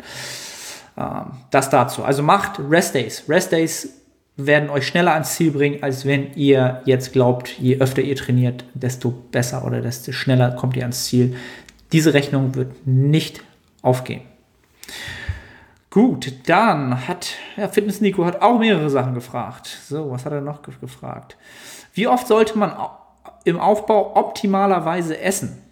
Ähm, 0.97 1.31
das 1.51 1.69
dazu. 1.69 2.05
Also 2.05 2.23
macht 2.23 2.59
Rest 2.69 2.95
Days. 2.95 3.23
Rest 3.27 3.51
Days 3.51 3.89
werden 4.37 4.69
euch 4.69 4.87
schneller 4.87 5.13
ans 5.13 5.35
Ziel 5.35 5.51
bringen, 5.51 5.81
als 5.81 6.05
wenn 6.05 6.33
ihr 6.35 6.81
jetzt 6.85 7.11
glaubt, 7.11 7.57
je 7.59 7.79
öfter 7.79 8.03
ihr 8.03 8.15
trainiert, 8.15 8.63
desto 8.75 9.09
besser 9.09 9.65
oder 9.65 9.81
desto 9.81 10.11
schneller 10.11 10.51
kommt 10.51 10.77
ihr 10.77 10.83
ans 10.83 11.05
Ziel. 11.05 11.35
Diese 11.91 12.13
Rechnung 12.13 12.53
wird 12.55 12.85
nicht 12.85 13.43
aufgehen. 13.81 14.21
Gut, 15.89 16.31
dann 16.47 17.07
hat 17.07 17.33
ja, 17.55 17.67
Fitness 17.67 18.01
Nico 18.01 18.23
hat 18.25 18.41
auch 18.41 18.59
mehrere 18.59 18.89
Sachen 18.89 19.15
gefragt. 19.15 19.65
So, 19.87 20.11
was 20.11 20.25
hat 20.25 20.33
er 20.33 20.41
noch 20.41 20.61
gefragt? 20.61 21.37
Wie 21.93 22.07
oft 22.07 22.27
sollte 22.27 22.57
man 22.57 22.73
im 23.45 23.59
Aufbau 23.59 24.15
optimalerweise 24.15 25.19
essen? 25.19 25.63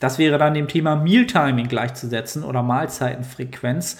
Das 0.00 0.18
wäre 0.18 0.38
dann 0.38 0.54
dem 0.54 0.66
Thema 0.66 0.96
Mealtiming 0.96 1.68
gleichzusetzen 1.68 2.42
oder 2.42 2.62
Mahlzeitenfrequenz. 2.62 3.98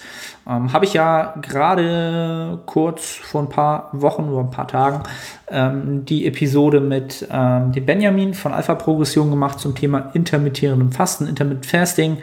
Ähm, 0.49 0.73
Habe 0.73 0.85
ich 0.85 0.93
ja 0.93 1.35
gerade 1.41 2.59
kurz 2.65 3.15
vor 3.15 3.43
ein 3.43 3.49
paar 3.49 3.89
Wochen 3.93 4.23
oder 4.23 4.41
ein 4.41 4.49
paar 4.49 4.67
Tagen 4.67 5.03
ähm, 5.47 6.03
die 6.03 6.25
Episode 6.25 6.81
mit 6.81 7.27
ähm, 7.31 7.71
dem 7.71 7.85
Benjamin 7.85 8.33
von 8.33 8.51
Alpha 8.51 8.75
Progression 8.75 9.29
gemacht 9.29 9.59
zum 9.59 9.75
Thema 9.75 10.09
intermittierendem 10.13 10.91
Fasten, 10.91 11.27
Intermittent 11.27 11.67
Fasting. 11.67 12.17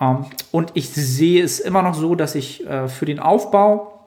Ähm, 0.00 0.24
und 0.50 0.70
ich 0.74 0.88
sehe 0.88 1.44
es 1.44 1.60
immer 1.60 1.82
noch 1.82 1.94
so, 1.94 2.14
dass 2.14 2.34
ich 2.34 2.66
äh, 2.66 2.88
für 2.88 3.04
den 3.04 3.20
Aufbau 3.20 4.00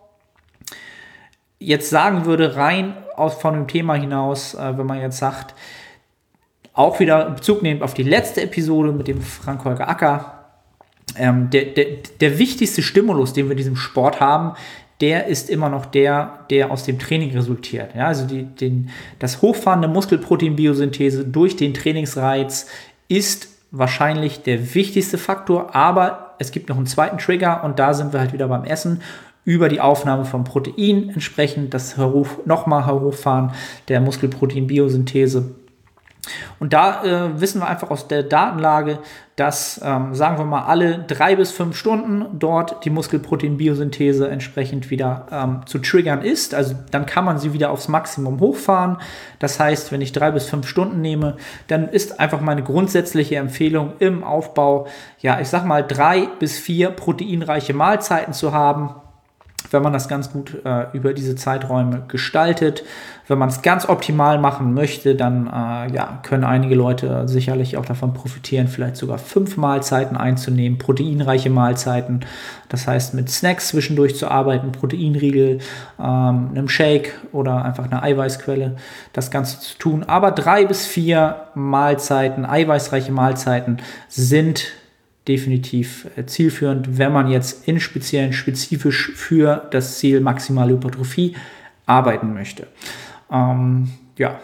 jetzt 1.59 1.91
sagen 1.91 2.25
würde, 2.25 2.55
rein 2.55 2.95
aus, 3.15 3.35
von 3.35 3.53
dem 3.53 3.67
Thema 3.67 3.93
hinaus, 3.93 4.55
äh, 4.55 4.77
wenn 4.77 4.87
man 4.87 4.99
jetzt 4.99 5.17
sagt, 5.17 5.53
auch 6.75 6.99
wieder 6.99 7.31
Bezug 7.31 7.63
nehmend 7.63 7.81
auf 7.81 7.93
die 7.93 8.03
letzte 8.03 8.41
Episode 8.43 8.91
mit 8.91 9.07
dem 9.07 9.21
Frank-Holger 9.21 9.87
Acker. 9.87 10.45
Ähm, 11.17 11.49
der, 11.49 11.65
der, 11.65 11.85
der 12.19 12.37
wichtigste 12.37 12.81
Stimulus, 12.81 13.33
den 13.33 13.45
wir 13.45 13.51
in 13.51 13.57
diesem 13.57 13.77
Sport 13.77 14.19
haben, 14.19 14.53
der 15.01 15.27
ist 15.27 15.49
immer 15.49 15.69
noch 15.69 15.85
der, 15.85 16.45
der 16.49 16.71
aus 16.71 16.83
dem 16.83 16.99
Training 16.99 17.31
resultiert. 17.31 17.95
Ja, 17.95 18.07
also 18.07 18.25
die, 18.27 18.43
den, 18.43 18.89
das 19.19 19.41
Hochfahren 19.41 19.81
der 19.81 19.89
Muskelproteinbiosynthese 19.89 21.25
durch 21.25 21.55
den 21.55 21.73
Trainingsreiz 21.73 22.67
ist 23.07 23.49
wahrscheinlich 23.71 24.43
der 24.43 24.73
wichtigste 24.75 25.17
Faktor, 25.17 25.75
aber 25.75 26.35
es 26.39 26.51
gibt 26.51 26.69
noch 26.69 26.77
einen 26.77 26.85
zweiten 26.85 27.17
Trigger 27.17 27.63
und 27.63 27.79
da 27.79 27.93
sind 27.93 28.13
wir 28.13 28.19
halt 28.19 28.33
wieder 28.33 28.47
beim 28.47 28.63
Essen 28.63 29.01
über 29.43 29.69
die 29.69 29.79
Aufnahme 29.79 30.25
von 30.25 30.43
Protein 30.43 31.09
entsprechend 31.09 31.73
das 31.73 31.97
nochmal 31.97 32.85
hochfahren 32.87 33.51
der 33.87 34.01
Muskelproteinbiosynthese 34.01 35.55
und 36.59 36.73
da 36.73 37.03
äh, 37.03 37.39
wissen 37.39 37.61
wir 37.61 37.67
einfach 37.67 37.91
aus 37.91 38.07
der 38.07 38.23
Datenlage, 38.23 38.99
dass, 39.35 39.81
ähm, 39.83 40.15
sagen 40.15 40.37
wir 40.37 40.45
mal, 40.45 40.63
alle 40.63 40.99
drei 40.99 41.35
bis 41.35 41.51
fünf 41.51 41.75
Stunden 41.75 42.39
dort 42.39 42.85
die 42.85 42.89
Muskelproteinbiosynthese 42.89 44.29
entsprechend 44.29 44.89
wieder 44.89 45.27
ähm, 45.29 45.61
zu 45.65 45.79
triggern 45.79 46.21
ist. 46.21 46.53
Also 46.53 46.75
dann 46.91 47.05
kann 47.05 47.25
man 47.25 47.37
sie 47.37 47.51
wieder 47.51 47.71
aufs 47.71 47.89
Maximum 47.89 48.39
hochfahren. 48.39 48.97
Das 49.39 49.59
heißt, 49.59 49.91
wenn 49.91 49.99
ich 49.99 50.13
drei 50.13 50.31
bis 50.31 50.45
fünf 50.45 50.67
Stunden 50.67 51.01
nehme, 51.01 51.35
dann 51.67 51.89
ist 51.89 52.19
einfach 52.19 52.39
meine 52.39 52.63
grundsätzliche 52.63 53.35
Empfehlung 53.35 53.93
im 53.99 54.23
Aufbau, 54.23 54.87
ja, 55.19 55.41
ich 55.41 55.49
sag 55.49 55.65
mal, 55.65 55.85
drei 55.85 56.29
bis 56.39 56.57
vier 56.57 56.91
proteinreiche 56.91 57.73
Mahlzeiten 57.73 58.33
zu 58.33 58.53
haben 58.53 58.95
wenn 59.71 59.83
man 59.83 59.93
das 59.93 60.07
ganz 60.07 60.31
gut 60.31 60.53
äh, 60.63 60.85
über 60.93 61.13
diese 61.13 61.35
Zeiträume 61.35 62.03
gestaltet. 62.07 62.83
Wenn 63.27 63.39
man 63.39 63.49
es 63.49 63.63
ganz 63.63 63.89
optimal 63.89 64.37
machen 64.37 64.73
möchte, 64.73 65.15
dann 65.15 65.47
äh, 65.47 65.93
ja, 65.93 66.19
können 66.21 66.43
einige 66.43 66.75
Leute 66.75 67.27
sicherlich 67.27 67.75
auch 67.77 67.85
davon 67.85 68.13
profitieren, 68.13 68.67
vielleicht 68.67 68.97
sogar 68.97 69.17
fünf 69.17 69.57
Mahlzeiten 69.57 70.15
einzunehmen, 70.15 70.77
proteinreiche 70.77 71.49
Mahlzeiten. 71.49 72.21
Das 72.69 72.87
heißt, 72.87 73.15
mit 73.15 73.29
Snacks 73.29 73.69
zwischendurch 73.69 74.15
zu 74.15 74.29
arbeiten, 74.29 74.71
Proteinriegel, 74.71 75.59
ähm, 75.99 76.49
einem 76.51 76.69
Shake 76.69 77.13
oder 77.31 77.65
einfach 77.65 77.85
einer 77.85 78.03
Eiweißquelle, 78.03 78.75
das 79.13 79.31
Ganze 79.31 79.59
zu 79.59 79.77
tun. 79.77 80.03
Aber 80.03 80.31
drei 80.31 80.65
bis 80.65 80.85
vier 80.85 81.47
Mahlzeiten, 81.55 82.45
eiweißreiche 82.45 83.11
Mahlzeiten 83.11 83.77
sind 84.07 84.67
definitiv 85.27 86.07
äh, 86.15 86.25
zielführend, 86.25 86.97
wenn 86.97 87.11
man 87.11 87.29
jetzt 87.29 87.67
in 87.67 87.79
speziellen, 87.79 88.33
spezifisch 88.33 89.11
für 89.15 89.67
das 89.71 89.97
Ziel 89.97 90.21
maximale 90.21 90.73
Hypertrophie 90.73 91.35
arbeiten 91.85 92.33
möchte. 92.33 92.67
Ähm, 93.31 93.89
ja, 94.17 94.39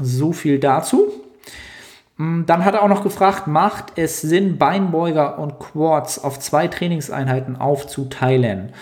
so 0.00 0.32
viel 0.32 0.58
dazu. 0.58 1.12
Mm, 2.16 2.42
dann 2.46 2.64
hat 2.64 2.74
er 2.74 2.82
auch 2.82 2.88
noch 2.88 3.02
gefragt, 3.02 3.46
macht 3.46 3.92
es 3.96 4.20
Sinn, 4.20 4.58
Beinbeuger 4.58 5.38
und 5.38 5.58
Quads 5.58 6.22
auf 6.22 6.38
zwei 6.40 6.68
Trainingseinheiten 6.68 7.56
aufzuteilen? 7.56 8.72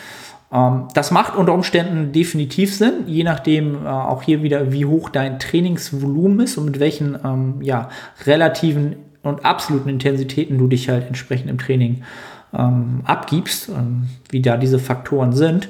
Ähm, 0.52 0.88
das 0.94 1.10
macht 1.10 1.36
unter 1.36 1.54
Umständen 1.54 2.12
definitiv 2.12 2.74
Sinn, 2.74 3.04
je 3.06 3.24
nachdem 3.24 3.86
äh, 3.86 3.88
auch 3.88 4.22
hier 4.22 4.42
wieder, 4.42 4.72
wie 4.72 4.86
hoch 4.86 5.08
dein 5.08 5.38
Trainingsvolumen 5.38 6.40
ist 6.40 6.56
und 6.58 6.66
mit 6.66 6.80
welchen 6.80 7.18
ähm, 7.24 7.62
ja, 7.62 7.88
relativen 8.26 8.96
und 9.22 9.44
absoluten 9.44 9.88
Intensitäten 9.88 10.58
du 10.58 10.66
dich 10.66 10.88
halt 10.88 11.06
entsprechend 11.06 11.50
im 11.50 11.58
Training 11.58 12.02
ähm, 12.56 13.02
abgibst, 13.04 13.68
ähm, 13.68 14.08
wie 14.28 14.42
da 14.42 14.56
diese 14.56 14.78
Faktoren 14.78 15.32
sind. 15.32 15.68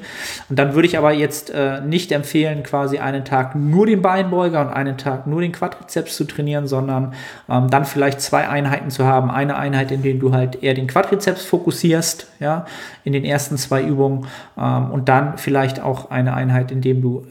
Und 0.48 0.58
dann 0.58 0.74
würde 0.74 0.88
ich 0.88 0.96
aber 0.96 1.12
jetzt 1.12 1.50
äh, 1.50 1.80
nicht 1.82 2.10
empfehlen, 2.12 2.62
quasi 2.62 2.98
einen 2.98 3.24
Tag 3.24 3.54
nur 3.54 3.86
den 3.86 4.00
Beinbeuger 4.00 4.60
und 4.62 4.68
einen 4.68 4.96
Tag 4.96 5.26
nur 5.26 5.42
den 5.42 5.52
Quadrizeps 5.52 6.16
zu 6.16 6.24
trainieren, 6.24 6.66
sondern 6.66 7.12
ähm, 7.48 7.68
dann 7.68 7.84
vielleicht 7.84 8.20
zwei 8.20 8.48
Einheiten 8.48 8.90
zu 8.90 9.04
haben. 9.04 9.30
Eine 9.30 9.56
Einheit, 9.56 9.90
in 9.90 10.02
der 10.02 10.14
du 10.14 10.32
halt 10.32 10.62
eher 10.62 10.74
den 10.74 10.86
Quadrizeps 10.86 11.44
fokussierst, 11.44 12.28
ja, 12.40 12.64
in 13.04 13.12
den 13.12 13.24
ersten 13.24 13.56
zwei 13.58 13.82
Übungen 13.82 14.26
ähm, 14.58 14.90
und 14.90 15.08
dann 15.08 15.36
vielleicht 15.36 15.80
auch 15.80 16.10
eine 16.10 16.34
Einheit, 16.34 16.70
in 16.70 16.80
dem 16.80 17.02
du 17.02 17.26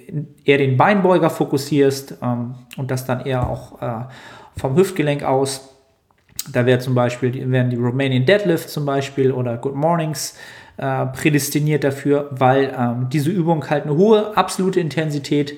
eher 0.45 0.60
den 0.60 0.77
Beinbeuger 0.77 1.29
fokussierst 1.29 2.17
ähm, 2.21 2.55
und 2.77 2.91
das 2.91 3.05
dann 3.05 3.21
eher 3.21 3.49
auch 3.49 3.82
äh, 3.82 4.05
vom 4.55 4.75
Hüftgelenk 4.75 5.23
aus 5.23 5.78
da 6.52 6.65
wäre 6.65 6.80
zum 6.80 6.95
Beispiel, 6.95 7.52
werden 7.52 7.69
die 7.69 7.78
Romanian 7.78 8.25
Deadlift 8.25 8.69
zum 8.69 8.86
Beispiel 8.86 9.32
oder 9.32 9.58
Good 9.58 9.75
Mornings 9.75 10.38
äh, 10.78 11.06
prädestiniert 11.08 11.84
dafür, 11.84 12.30
weil 12.32 12.73
ähm, 12.78 13.08
diese 13.12 13.30
Übung 13.30 13.69
halt 13.69 13.84
eine 13.84 13.95
hohe 13.95 14.38
absolute 14.38 14.80
Intensität 14.80 15.58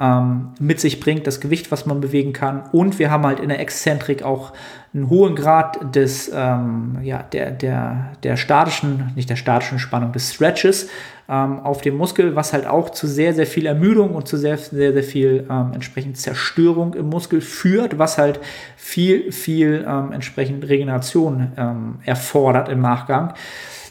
ähm, 0.00 0.48
mit 0.58 0.80
sich 0.80 1.00
bringt, 1.00 1.26
das 1.26 1.40
Gewicht, 1.40 1.70
was 1.70 1.86
man 1.86 2.00
bewegen 2.00 2.32
kann. 2.32 2.64
Und 2.72 2.98
wir 2.98 3.10
haben 3.10 3.26
halt 3.26 3.40
in 3.40 3.50
der 3.50 3.60
Exzentrik 3.60 4.22
auch 4.22 4.52
einen 4.94 5.08
hohen 5.08 5.34
Grad 5.34 5.94
des, 5.94 6.30
ähm, 6.34 6.98
ja, 7.02 7.22
der, 7.22 7.50
der, 7.50 8.12
der 8.22 8.36
statischen, 8.36 9.12
nicht 9.16 9.30
der 9.30 9.36
statischen 9.36 9.78
Spannung, 9.78 10.12
des 10.12 10.34
Stretches 10.34 10.88
ähm, 11.28 11.60
auf 11.60 11.80
dem 11.80 11.96
Muskel, 11.96 12.36
was 12.36 12.52
halt 12.52 12.66
auch 12.66 12.90
zu 12.90 13.06
sehr, 13.06 13.32
sehr 13.32 13.46
viel 13.46 13.64
Ermüdung 13.64 14.14
und 14.14 14.28
zu 14.28 14.36
sehr, 14.36 14.58
sehr, 14.58 14.92
sehr 14.92 15.02
viel 15.02 15.46
ähm, 15.50 15.70
entsprechend 15.72 16.18
Zerstörung 16.18 16.92
im 16.92 17.08
Muskel 17.08 17.40
führt, 17.40 17.98
was 17.98 18.18
halt 18.18 18.38
viel, 18.76 19.32
viel 19.32 19.84
ähm, 19.88 20.12
entsprechend 20.12 20.68
Regeneration 20.68 21.52
ähm, 21.56 21.94
erfordert 22.04 22.68
im 22.68 22.80
Nachgang. 22.80 23.32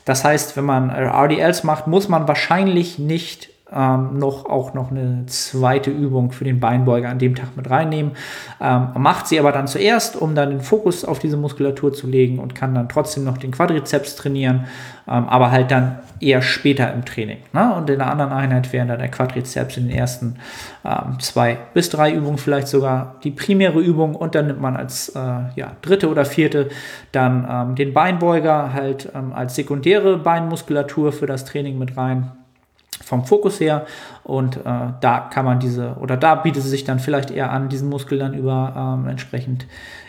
Das 0.05 0.23
heißt, 0.23 0.55
wenn 0.55 0.65
man 0.65 0.89
RDLs 0.91 1.63
macht, 1.63 1.87
muss 1.87 2.09
man 2.09 2.27
wahrscheinlich 2.27 2.99
nicht 2.99 3.49
ähm, 3.73 4.17
noch 4.17 4.45
auch 4.45 4.73
noch 4.73 4.91
eine 4.91 5.25
zweite 5.27 5.91
Übung 5.91 6.31
für 6.31 6.43
den 6.43 6.59
Beinbeuger 6.59 7.09
an 7.09 7.19
dem 7.19 7.35
Tag 7.35 7.55
mit 7.55 7.69
reinnehmen. 7.69 8.13
Ähm, 8.59 8.87
macht 8.97 9.27
sie 9.27 9.39
aber 9.39 9.51
dann 9.51 9.67
zuerst, 9.67 10.15
um 10.15 10.35
dann 10.35 10.49
den 10.49 10.61
Fokus 10.61 11.05
auf 11.05 11.19
diese 11.19 11.37
Muskulatur 11.37 11.93
zu 11.93 12.07
legen 12.07 12.39
und 12.39 12.55
kann 12.55 12.75
dann 12.75 12.89
trotzdem 12.89 13.23
noch 13.23 13.37
den 13.37 13.51
Quadrizeps 13.51 14.15
trainieren, 14.15 14.65
ähm, 15.07 15.27
aber 15.27 15.51
halt 15.51 15.71
dann 15.71 15.99
eher 16.19 16.41
später 16.41 16.93
im 16.93 17.05
Training. 17.05 17.37
Ne? 17.53 17.73
Und 17.73 17.89
in 17.89 17.99
der 17.99 18.09
anderen 18.09 18.31
Einheit 18.31 18.71
wären 18.73 18.89
dann 18.89 18.99
der 18.99 19.09
Quadrizeps 19.09 19.77
in 19.77 19.87
den 19.87 19.97
ersten 19.97 20.35
ähm, 20.85 21.19
zwei 21.19 21.57
bis 21.73 21.89
drei 21.89 22.13
Übungen 22.13 22.37
vielleicht 22.37 22.67
sogar 22.67 23.15
die 23.23 23.31
primäre 23.31 23.79
Übung 23.79 24.15
und 24.15 24.35
dann 24.35 24.47
nimmt 24.47 24.61
man 24.61 24.75
als 24.75 25.09
äh, 25.09 25.19
ja, 25.55 25.71
dritte 25.81 26.09
oder 26.09 26.25
vierte 26.25 26.69
dann 27.11 27.47
ähm, 27.49 27.75
den 27.75 27.93
Beinbeuger 27.93 28.73
halt 28.73 29.09
ähm, 29.15 29.33
als 29.33 29.55
sekundäre 29.55 30.17
Beinmuskulatur 30.17 31.11
für 31.11 31.25
das 31.25 31.45
Training 31.45 31.79
mit 31.79 31.97
rein 31.97 32.31
vom 33.03 33.25
Fokus 33.25 33.59
her 33.59 33.85
und 34.23 34.57
äh, 34.57 34.61
da 34.99 35.29
kann 35.31 35.45
man 35.45 35.59
diese 35.59 35.95
oder 35.99 36.17
da 36.17 36.35
bietet 36.35 36.63
es 36.63 36.69
sich 36.69 36.83
dann 36.83 36.99
vielleicht 36.99 37.31
eher 37.31 37.51
an, 37.51 37.69
diesen 37.69 37.89
Muskel 37.89 38.19
dann 38.19 38.33
über 38.33 38.97
ähm, 38.99 39.07
entsprechend 39.07 39.65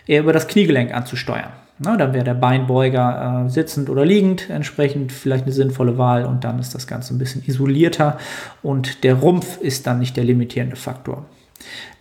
eher 0.06 0.20
über 0.20 0.32
das 0.32 0.48
Kniegelenk 0.48 0.94
anzusteuern. 0.94 1.50
Na, 1.78 1.96
dann 1.96 2.12
wäre 2.12 2.24
der 2.24 2.34
Beinbeuger 2.34 3.44
äh, 3.46 3.50
sitzend 3.50 3.90
oder 3.90 4.04
liegend 4.04 4.48
entsprechend 4.50 5.10
vielleicht 5.10 5.44
eine 5.44 5.52
sinnvolle 5.52 5.98
Wahl 5.98 6.24
und 6.24 6.44
dann 6.44 6.58
ist 6.58 6.74
das 6.74 6.86
Ganze 6.86 7.14
ein 7.14 7.18
bisschen 7.18 7.42
isolierter 7.44 8.18
und 8.62 9.04
der 9.04 9.14
Rumpf 9.14 9.56
ist 9.60 9.86
dann 9.86 9.98
nicht 9.98 10.16
der 10.16 10.24
limitierende 10.24 10.76
Faktor. 10.76 11.24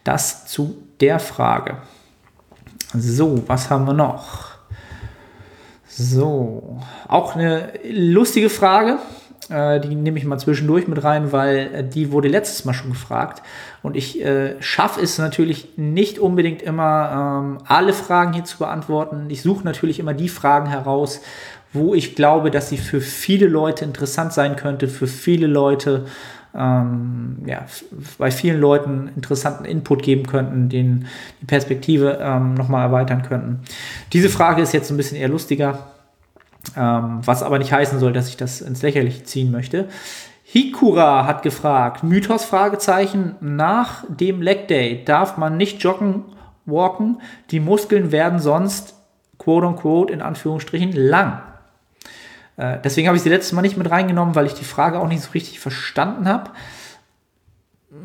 Das 0.03 0.45
zu 0.45 0.77
der 0.99 1.19
Frage. 1.19 1.77
So, 2.93 3.43
was 3.47 3.69
haben 3.69 3.85
wir 3.85 3.93
noch? 3.93 4.51
So, 5.87 6.79
auch 7.07 7.35
eine 7.35 7.73
lustige 7.89 8.49
Frage. 8.49 8.97
Äh, 9.49 9.79
die 9.79 9.95
nehme 9.95 10.17
ich 10.17 10.25
mal 10.25 10.37
zwischendurch 10.37 10.87
mit 10.87 11.03
rein, 11.03 11.31
weil 11.31 11.69
äh, 11.73 11.83
die 11.83 12.11
wurde 12.11 12.27
letztes 12.27 12.65
Mal 12.65 12.73
schon 12.73 12.91
gefragt. 12.91 13.41
Und 13.81 13.95
ich 13.95 14.23
äh, 14.23 14.61
schaffe 14.61 15.01
es 15.01 15.17
natürlich 15.17 15.77
nicht 15.77 16.19
unbedingt 16.19 16.61
immer, 16.61 17.41
ähm, 17.43 17.57
alle 17.65 17.93
Fragen 17.93 18.33
hier 18.33 18.43
zu 18.43 18.59
beantworten. 18.59 19.25
Ich 19.29 19.41
suche 19.41 19.63
natürlich 19.63 19.99
immer 19.99 20.13
die 20.13 20.29
Fragen 20.29 20.67
heraus, 20.67 21.21
wo 21.73 21.93
ich 21.93 22.15
glaube, 22.15 22.51
dass 22.51 22.69
sie 22.69 22.77
für 22.77 23.01
viele 23.01 23.47
Leute 23.47 23.85
interessant 23.85 24.33
sein 24.33 24.55
könnte, 24.55 24.87
für 24.87 25.07
viele 25.07 25.47
Leute, 25.47 26.05
ähm, 26.53 27.37
ja, 27.45 27.65
bei 28.17 28.29
vielen 28.29 28.59
Leuten 28.59 29.09
interessanten 29.15 29.63
Input 29.63 30.03
geben 30.03 30.27
könnten, 30.27 30.67
den 30.67 31.07
die 31.41 31.45
Perspektive 31.45 32.19
ähm, 32.21 32.55
nochmal 32.55 32.85
erweitern 32.85 33.23
könnten. 33.23 33.61
Diese 34.11 34.29
Frage 34.29 34.61
ist 34.61 34.73
jetzt 34.73 34.91
ein 34.91 34.97
bisschen 34.97 35.17
eher 35.17 35.29
lustiger. 35.29 35.91
Ähm, 36.77 37.19
was 37.25 37.43
aber 37.43 37.59
nicht 37.59 37.73
heißen 37.73 37.99
soll, 37.99 38.13
dass 38.13 38.29
ich 38.29 38.37
das 38.37 38.61
ins 38.61 38.81
Lächerliche 38.81 39.23
ziehen 39.23 39.51
möchte. 39.51 39.89
Hikura 40.43 41.25
hat 41.25 41.43
gefragt, 41.43 42.03
Mythos 42.03 42.43
Fragezeichen, 42.45 43.35
nach 43.39 44.03
dem 44.09 44.41
Leg 44.41 44.67
Day 44.67 45.03
darf 45.05 45.37
man 45.37 45.57
nicht 45.57 45.81
joggen, 45.81 46.25
walken, 46.65 47.21
die 47.51 47.59
Muskeln 47.59 48.11
werden 48.11 48.39
sonst, 48.39 48.95
quote 49.37 49.65
unquote, 49.65 50.13
in 50.13 50.21
Anführungsstrichen, 50.21 50.91
lang. 50.91 51.41
Äh, 52.57 52.77
deswegen 52.83 53.07
habe 53.07 53.17
ich 53.17 53.23
sie 53.23 53.29
letztes 53.29 53.53
Mal 53.53 53.61
nicht 53.61 53.77
mit 53.77 53.89
reingenommen, 53.89 54.35
weil 54.35 54.45
ich 54.45 54.53
die 54.53 54.65
Frage 54.65 54.99
auch 54.99 55.07
nicht 55.07 55.21
so 55.21 55.31
richtig 55.31 55.59
verstanden 55.59 56.27
habe. 56.27 56.51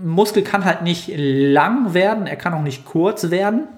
Muskel 0.05 0.43
kann 0.43 0.65
halt 0.65 0.83
nicht 0.83 1.11
lang 1.17 1.95
werden, 1.95 2.27
er 2.27 2.37
kann 2.37 2.55
auch 2.55 2.63
nicht 2.63 2.85
kurz 2.85 3.31
werden. 3.31 3.69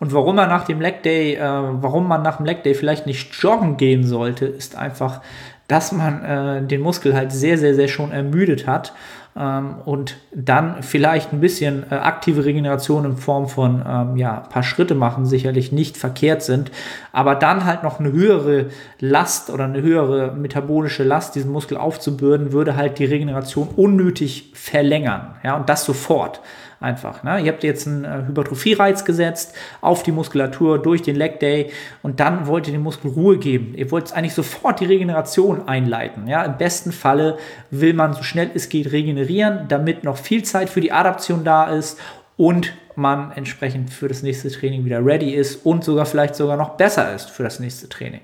Und 0.00 0.12
warum 0.14 0.36
man 0.36 0.48
nach 0.48 0.64
dem 0.64 0.80
Leg 0.80 1.02
Day, 1.02 1.34
äh, 1.34 1.40
warum 1.40 2.08
man 2.08 2.22
nach 2.22 2.38
dem 2.38 2.46
Leg 2.46 2.62
Day 2.64 2.74
vielleicht 2.74 3.06
nicht 3.06 3.34
joggen 3.34 3.76
gehen 3.76 4.04
sollte, 4.04 4.46
ist 4.46 4.76
einfach, 4.76 5.20
dass 5.68 5.92
man 5.92 6.24
äh, 6.24 6.62
den 6.66 6.80
Muskel 6.80 7.14
halt 7.14 7.30
sehr, 7.30 7.58
sehr, 7.58 7.74
sehr 7.74 7.86
schon 7.86 8.10
ermüdet 8.10 8.66
hat 8.66 8.92
ähm, 9.36 9.76
und 9.84 10.16
dann 10.34 10.82
vielleicht 10.82 11.32
ein 11.32 11.40
bisschen 11.40 11.84
äh, 11.90 11.94
aktive 11.94 12.44
Regeneration 12.44 13.04
in 13.04 13.16
Form 13.16 13.46
von 13.46 13.84
ähm, 13.86 14.16
ja, 14.16 14.40
paar 14.40 14.62
Schritte 14.62 14.94
machen 14.94 15.26
sicherlich 15.26 15.70
nicht 15.70 15.96
verkehrt 15.96 16.42
sind, 16.42 16.72
aber 17.12 17.36
dann 17.36 17.64
halt 17.64 17.82
noch 17.82 18.00
eine 18.00 18.10
höhere 18.10 18.66
Last 18.98 19.50
oder 19.50 19.64
eine 19.64 19.82
höhere 19.82 20.32
metabolische 20.32 21.04
Last 21.04 21.36
diesen 21.36 21.52
Muskel 21.52 21.76
aufzubürden, 21.76 22.52
würde 22.52 22.74
halt 22.74 22.98
die 22.98 23.04
Regeneration 23.04 23.68
unnötig 23.68 24.50
verlängern. 24.54 25.36
Ja, 25.44 25.56
und 25.56 25.68
das 25.68 25.84
sofort 25.84 26.40
einfach. 26.80 27.22
Ne? 27.22 27.40
Ihr 27.40 27.52
habt 27.52 27.62
jetzt 27.62 27.86
einen 27.86 28.04
äh, 28.04 28.26
Hypertrophie-Reiz 28.26 29.04
gesetzt 29.04 29.54
auf 29.80 30.02
die 30.02 30.12
Muskulatur 30.12 30.78
durch 30.78 31.02
den 31.02 31.14
Leg 31.14 31.38
Day 31.38 31.70
und 32.02 32.20
dann 32.20 32.46
wollt 32.46 32.66
ihr 32.66 32.72
dem 32.72 32.82
Muskel 32.82 33.10
Ruhe 33.10 33.38
geben. 33.38 33.74
Ihr 33.76 33.90
wollt 33.90 34.12
eigentlich 34.12 34.34
sofort 34.34 34.80
die 34.80 34.86
Regeneration 34.86 35.68
einleiten. 35.68 36.26
Ja? 36.26 36.42
Im 36.44 36.56
besten 36.56 36.92
Falle 36.92 37.38
will 37.70 37.92
man 37.92 38.14
so 38.14 38.22
schnell 38.22 38.50
es 38.54 38.68
geht 38.68 38.90
regenerieren, 38.92 39.66
damit 39.68 40.04
noch 40.04 40.16
viel 40.16 40.42
Zeit 40.42 40.70
für 40.70 40.80
die 40.80 40.92
Adaption 40.92 41.44
da 41.44 41.64
ist 41.64 41.98
und 42.36 42.72
man 42.96 43.32
entsprechend 43.32 43.90
für 43.90 44.08
das 44.08 44.22
nächste 44.22 44.50
Training 44.50 44.84
wieder 44.84 45.04
ready 45.04 45.30
ist 45.30 45.64
und 45.66 45.84
sogar 45.84 46.06
vielleicht 46.06 46.34
sogar 46.34 46.56
noch 46.56 46.70
besser 46.70 47.14
ist 47.14 47.30
für 47.30 47.42
das 47.42 47.60
nächste 47.60 47.88
Training. 47.88 48.20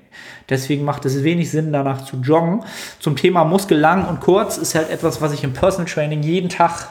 Deswegen 0.48 0.84
macht 0.84 1.04
es 1.04 1.22
wenig 1.22 1.50
Sinn, 1.50 1.72
danach 1.72 2.04
zu 2.04 2.16
joggen. 2.16 2.62
Zum 2.98 3.16
Thema 3.16 3.44
Muskel 3.44 3.78
lang 3.78 4.06
und 4.06 4.20
kurz 4.20 4.56
ist 4.58 4.74
halt 4.74 4.90
etwas, 4.90 5.20
was 5.20 5.32
ich 5.32 5.44
im 5.44 5.52
Personal 5.52 5.90
Training 5.90 6.22
jeden 6.22 6.48
Tag 6.48 6.88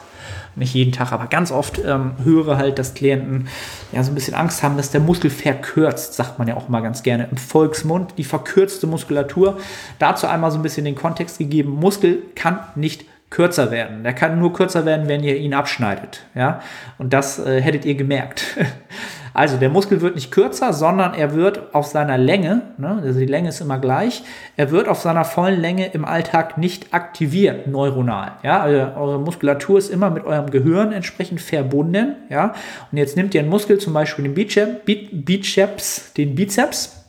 nicht 0.56 0.74
jeden 0.74 0.92
Tag, 0.92 1.12
aber 1.12 1.26
ganz 1.26 1.52
oft 1.52 1.78
ähm, 1.84 2.12
höre 2.24 2.56
halt, 2.56 2.78
dass 2.78 2.94
Klienten 2.94 3.48
ja 3.92 4.02
so 4.02 4.10
ein 4.10 4.14
bisschen 4.14 4.34
Angst 4.34 4.62
haben, 4.62 4.76
dass 4.76 4.90
der 4.90 5.00
Muskel 5.00 5.30
verkürzt, 5.30 6.14
sagt 6.14 6.38
man 6.38 6.48
ja 6.48 6.56
auch 6.56 6.68
immer 6.68 6.82
ganz 6.82 7.02
gerne 7.02 7.28
im 7.30 7.36
Volksmund, 7.36 8.14
die 8.18 8.24
verkürzte 8.24 8.86
Muskulatur. 8.86 9.58
Dazu 9.98 10.26
einmal 10.26 10.50
so 10.50 10.58
ein 10.58 10.62
bisschen 10.62 10.84
den 10.84 10.94
Kontext 10.94 11.38
gegeben, 11.38 11.70
Muskel 11.70 12.22
kann 12.34 12.58
nicht 12.74 13.04
kürzer 13.30 13.70
werden. 13.70 14.02
Der 14.04 14.12
kann 14.12 14.38
nur 14.38 14.52
kürzer 14.52 14.86
werden, 14.86 15.08
wenn 15.08 15.22
ihr 15.22 15.36
ihn 15.36 15.52
abschneidet. 15.52 16.24
Ja? 16.34 16.60
Und 16.98 17.12
das 17.12 17.38
äh, 17.38 17.60
hättet 17.60 17.84
ihr 17.84 17.94
gemerkt. 17.94 18.44
Also 19.36 19.58
der 19.58 19.68
Muskel 19.68 20.00
wird 20.00 20.14
nicht 20.14 20.30
kürzer, 20.30 20.72
sondern 20.72 21.12
er 21.12 21.34
wird 21.34 21.74
auf 21.74 21.84
seiner 21.84 22.16
Länge, 22.16 22.62
ne, 22.78 23.02
also 23.04 23.20
die 23.20 23.26
Länge 23.26 23.50
ist 23.50 23.60
immer 23.60 23.78
gleich, 23.78 24.22
er 24.56 24.70
wird 24.70 24.88
auf 24.88 25.00
seiner 25.00 25.26
vollen 25.26 25.60
Länge 25.60 25.88
im 25.88 26.06
Alltag 26.06 26.56
nicht 26.56 26.94
aktiviert 26.94 27.66
neuronal. 27.66 28.32
Ja, 28.42 28.62
also 28.62 28.98
eure 28.98 29.20
Muskulatur 29.20 29.76
ist 29.76 29.90
immer 29.90 30.08
mit 30.08 30.24
eurem 30.24 30.48
Gehirn 30.48 30.90
entsprechend 30.92 31.42
verbunden. 31.42 32.16
Ja, 32.30 32.54
und 32.90 32.96
jetzt 32.96 33.18
nimmt 33.18 33.34
ihr 33.34 33.42
einen 33.42 33.50
Muskel, 33.50 33.76
zum 33.76 33.92
Beispiel 33.92 34.24
den 34.24 34.32
Bizeps, 34.32 36.14
den 36.14 36.34
Bizeps, 36.34 37.05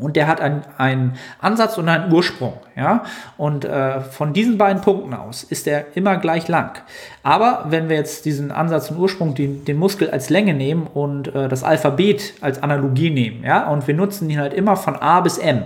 und 0.00 0.16
der 0.16 0.26
hat 0.26 0.40
einen, 0.40 1.14
Ansatz 1.40 1.78
und 1.78 1.88
einen 1.88 2.12
Ursprung. 2.12 2.54
Ja? 2.76 3.04
Und 3.36 3.64
äh, 3.64 4.00
von 4.00 4.32
diesen 4.32 4.58
beiden 4.58 4.82
Punkten 4.82 5.14
aus 5.14 5.42
ist 5.42 5.66
er 5.66 5.96
immer 5.96 6.16
gleich 6.18 6.48
lang. 6.48 6.78
Aber 7.22 7.66
wenn 7.68 7.88
wir 7.88 7.96
jetzt 7.96 8.24
diesen 8.24 8.52
Ansatz 8.52 8.90
und 8.90 8.98
Ursprung, 8.98 9.34
den, 9.34 9.64
den 9.64 9.78
Muskel 9.78 10.10
als 10.10 10.30
Länge 10.30 10.54
nehmen 10.54 10.86
und 10.86 11.34
äh, 11.34 11.48
das 11.48 11.64
Alphabet 11.64 12.34
als 12.40 12.62
Analogie 12.62 13.10
nehmen, 13.10 13.44
ja, 13.44 13.68
und 13.68 13.86
wir 13.86 13.94
nutzen 13.94 14.28
ihn 14.28 14.38
halt 14.38 14.54
immer 14.54 14.76
von 14.76 14.96
A 14.96 15.20
bis 15.20 15.38
M, 15.38 15.64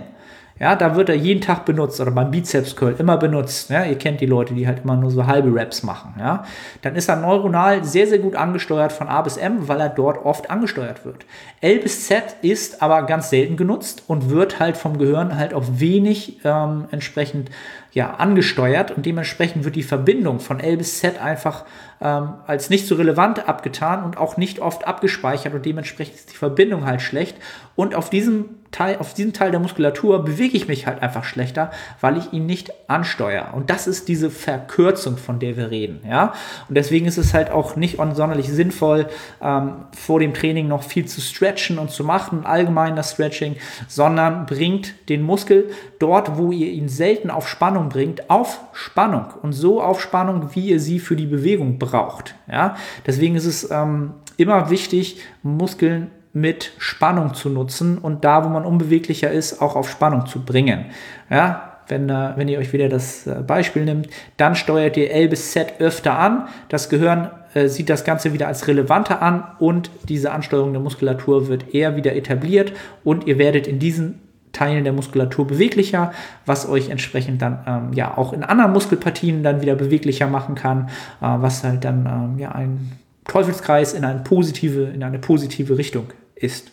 ja, 0.61 0.75
da 0.75 0.95
wird 0.95 1.09
er 1.09 1.15
jeden 1.15 1.41
Tag 1.41 1.65
benutzt 1.65 1.99
oder 1.99 2.11
beim 2.11 2.29
Bizeps 2.29 2.75
Curl 2.75 2.95
immer 2.99 3.17
benutzt. 3.17 3.71
Ja, 3.71 3.83
ihr 3.83 3.97
kennt 3.97 4.21
die 4.21 4.27
Leute, 4.27 4.53
die 4.53 4.67
halt 4.67 4.83
immer 4.83 4.95
nur 4.95 5.09
so 5.09 5.25
halbe 5.25 5.49
Raps 5.59 5.81
machen. 5.81 6.13
Ja, 6.19 6.45
dann 6.83 6.95
ist 6.95 7.09
er 7.09 7.15
neuronal 7.15 7.83
sehr, 7.83 8.05
sehr 8.05 8.19
gut 8.19 8.35
angesteuert 8.35 8.91
von 8.91 9.07
A 9.07 9.23
bis 9.23 9.37
M, 9.37 9.67
weil 9.67 9.81
er 9.81 9.89
dort 9.89 10.23
oft 10.23 10.51
angesteuert 10.51 11.03
wird. 11.03 11.25
L 11.61 11.79
bis 11.79 12.05
Z 12.05 12.35
ist 12.43 12.83
aber 12.83 13.01
ganz 13.07 13.31
selten 13.31 13.57
genutzt 13.57 14.03
und 14.05 14.29
wird 14.29 14.59
halt 14.59 14.77
vom 14.77 14.99
Gehirn 14.99 15.35
halt 15.35 15.55
auf 15.55 15.79
wenig 15.79 16.41
ähm, 16.43 16.85
entsprechend 16.91 17.49
ja, 17.91 18.11
angesteuert 18.11 18.91
und 18.91 19.07
dementsprechend 19.07 19.65
wird 19.65 19.75
die 19.75 19.81
Verbindung 19.81 20.39
von 20.39 20.59
L 20.59 20.77
bis 20.77 20.99
Z 20.99 21.19
einfach 21.19 21.65
ähm, 22.01 22.35
als 22.45 22.69
nicht 22.69 22.85
so 22.85 22.93
relevant 22.93 23.49
abgetan 23.49 24.03
und 24.03 24.15
auch 24.15 24.37
nicht 24.37 24.59
oft 24.59 24.87
abgespeichert 24.87 25.55
und 25.55 25.65
dementsprechend 25.65 26.17
ist 26.17 26.31
die 26.31 26.37
Verbindung 26.37 26.85
halt 26.85 27.01
schlecht 27.01 27.35
und 27.75 27.95
auf 27.95 28.11
diesem 28.11 28.60
Teil, 28.71 28.97
auf 28.99 29.13
diesem 29.13 29.33
Teil 29.33 29.51
der 29.51 29.59
Muskulatur 29.59 30.23
bewege 30.23 30.55
ich 30.55 30.67
mich 30.67 30.87
halt 30.87 31.01
einfach 31.03 31.25
schlechter, 31.25 31.71
weil 31.99 32.17
ich 32.17 32.31
ihn 32.31 32.45
nicht 32.45 32.71
ansteuere. 32.87 33.53
Und 33.53 33.69
das 33.69 33.85
ist 33.85 34.07
diese 34.07 34.29
Verkürzung, 34.29 35.17
von 35.17 35.39
der 35.39 35.57
wir 35.57 35.71
reden. 35.71 36.01
Ja? 36.07 36.33
Und 36.69 36.75
deswegen 36.75 37.05
ist 37.05 37.17
es 37.17 37.33
halt 37.33 37.51
auch 37.51 37.75
nicht 37.75 37.97
sonderlich 37.97 38.49
sinnvoll, 38.49 39.07
ähm, 39.41 39.85
vor 39.95 40.19
dem 40.19 40.33
Training 40.33 40.69
noch 40.69 40.83
viel 40.83 41.05
zu 41.05 41.19
stretchen 41.19 41.79
und 41.79 41.91
zu 41.91 42.05
machen, 42.05 42.45
allgemein 42.45 42.95
das 42.95 43.11
Stretching, 43.11 43.57
sondern 43.87 44.45
bringt 44.45 45.09
den 45.09 45.21
Muskel 45.21 45.69
dort, 45.99 46.37
wo 46.37 46.51
ihr 46.51 46.71
ihn 46.71 46.87
selten 46.87 47.29
auf 47.29 47.49
Spannung 47.49 47.89
bringt, 47.89 48.29
auf 48.29 48.61
Spannung. 48.71 49.25
Und 49.41 49.51
so 49.51 49.81
auf 49.81 50.01
Spannung, 50.01 50.55
wie 50.55 50.69
ihr 50.69 50.79
sie 50.79 50.99
für 50.99 51.17
die 51.17 51.27
Bewegung 51.27 51.77
braucht. 51.77 52.35
Ja? 52.49 52.75
Deswegen 53.05 53.35
ist 53.35 53.45
es 53.45 53.69
ähm, 53.69 54.13
immer 54.37 54.69
wichtig, 54.69 55.19
Muskeln 55.43 56.09
mit 56.33 56.71
Spannung 56.77 57.33
zu 57.33 57.49
nutzen 57.49 57.97
und 57.97 58.23
da, 58.23 58.45
wo 58.45 58.49
man 58.49 58.65
unbeweglicher 58.65 59.31
ist, 59.31 59.61
auch 59.61 59.75
auf 59.75 59.89
Spannung 59.89 60.25
zu 60.25 60.43
bringen. 60.43 60.85
Ja, 61.29 61.71
wenn, 61.87 62.09
äh, 62.09 62.33
wenn 62.35 62.47
ihr 62.47 62.59
euch 62.59 62.73
wieder 62.73 62.89
das 62.89 63.27
äh, 63.27 63.43
Beispiel 63.45 63.85
nimmt, 63.85 64.07
dann 64.37 64.55
steuert 64.55 64.97
ihr 64.97 65.11
L 65.11 65.27
bis 65.27 65.51
Z 65.51 65.73
öfter 65.79 66.17
an. 66.17 66.47
Das 66.69 66.89
Gehirn 66.89 67.29
äh, 67.53 67.67
sieht 67.67 67.89
das 67.89 68.05
Ganze 68.05 68.33
wieder 68.33 68.47
als 68.47 68.67
relevanter 68.67 69.21
an 69.21 69.43
und 69.59 69.91
diese 70.07 70.31
Ansteuerung 70.31 70.71
der 70.71 70.81
Muskulatur 70.81 71.49
wird 71.49 71.73
eher 71.73 71.95
wieder 71.95 72.15
etabliert 72.15 72.71
und 73.03 73.27
ihr 73.27 73.37
werdet 73.37 73.67
in 73.67 73.79
diesen 73.79 74.21
Teilen 74.53 74.83
der 74.83 74.93
Muskulatur 74.93 75.47
beweglicher, 75.47 76.11
was 76.45 76.67
euch 76.67 76.89
entsprechend 76.89 77.41
dann 77.41 77.59
ähm, 77.65 77.93
ja 77.93 78.17
auch 78.17 78.33
in 78.33 78.43
anderen 78.43 78.73
Muskelpartien 78.73 79.43
dann 79.43 79.61
wieder 79.61 79.75
beweglicher 79.75 80.27
machen 80.27 80.55
kann, 80.55 80.89
äh, 81.21 81.25
was 81.25 81.63
halt 81.63 81.83
dann 81.83 82.05
ähm, 82.05 82.39
ja 82.39 82.51
ein 82.51 82.91
Teufelskreis 83.25 83.93
in 83.93 84.03
eine 84.03 84.19
positive, 84.19 84.83
in 84.83 85.03
eine 85.03 85.19
positive 85.19 85.77
Richtung 85.77 86.07
ist. 86.41 86.71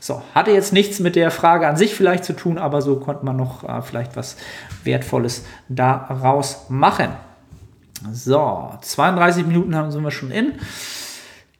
So, 0.00 0.22
hatte 0.34 0.50
jetzt 0.50 0.72
nichts 0.72 1.00
mit 1.00 1.16
der 1.16 1.30
Frage 1.30 1.66
an 1.66 1.76
sich 1.76 1.94
vielleicht 1.94 2.24
zu 2.24 2.34
tun, 2.34 2.58
aber 2.58 2.82
so 2.82 2.96
konnte 2.96 3.24
man 3.24 3.36
noch 3.36 3.64
äh, 3.64 3.82
vielleicht 3.82 4.16
was 4.16 4.36
Wertvolles 4.84 5.44
daraus 5.68 6.66
machen. 6.68 7.10
So, 8.12 8.70
32 8.80 9.46
Minuten 9.46 9.74
haben 9.74 9.90
sind 9.90 10.02
wir 10.02 10.10
schon 10.10 10.30
in. 10.30 10.54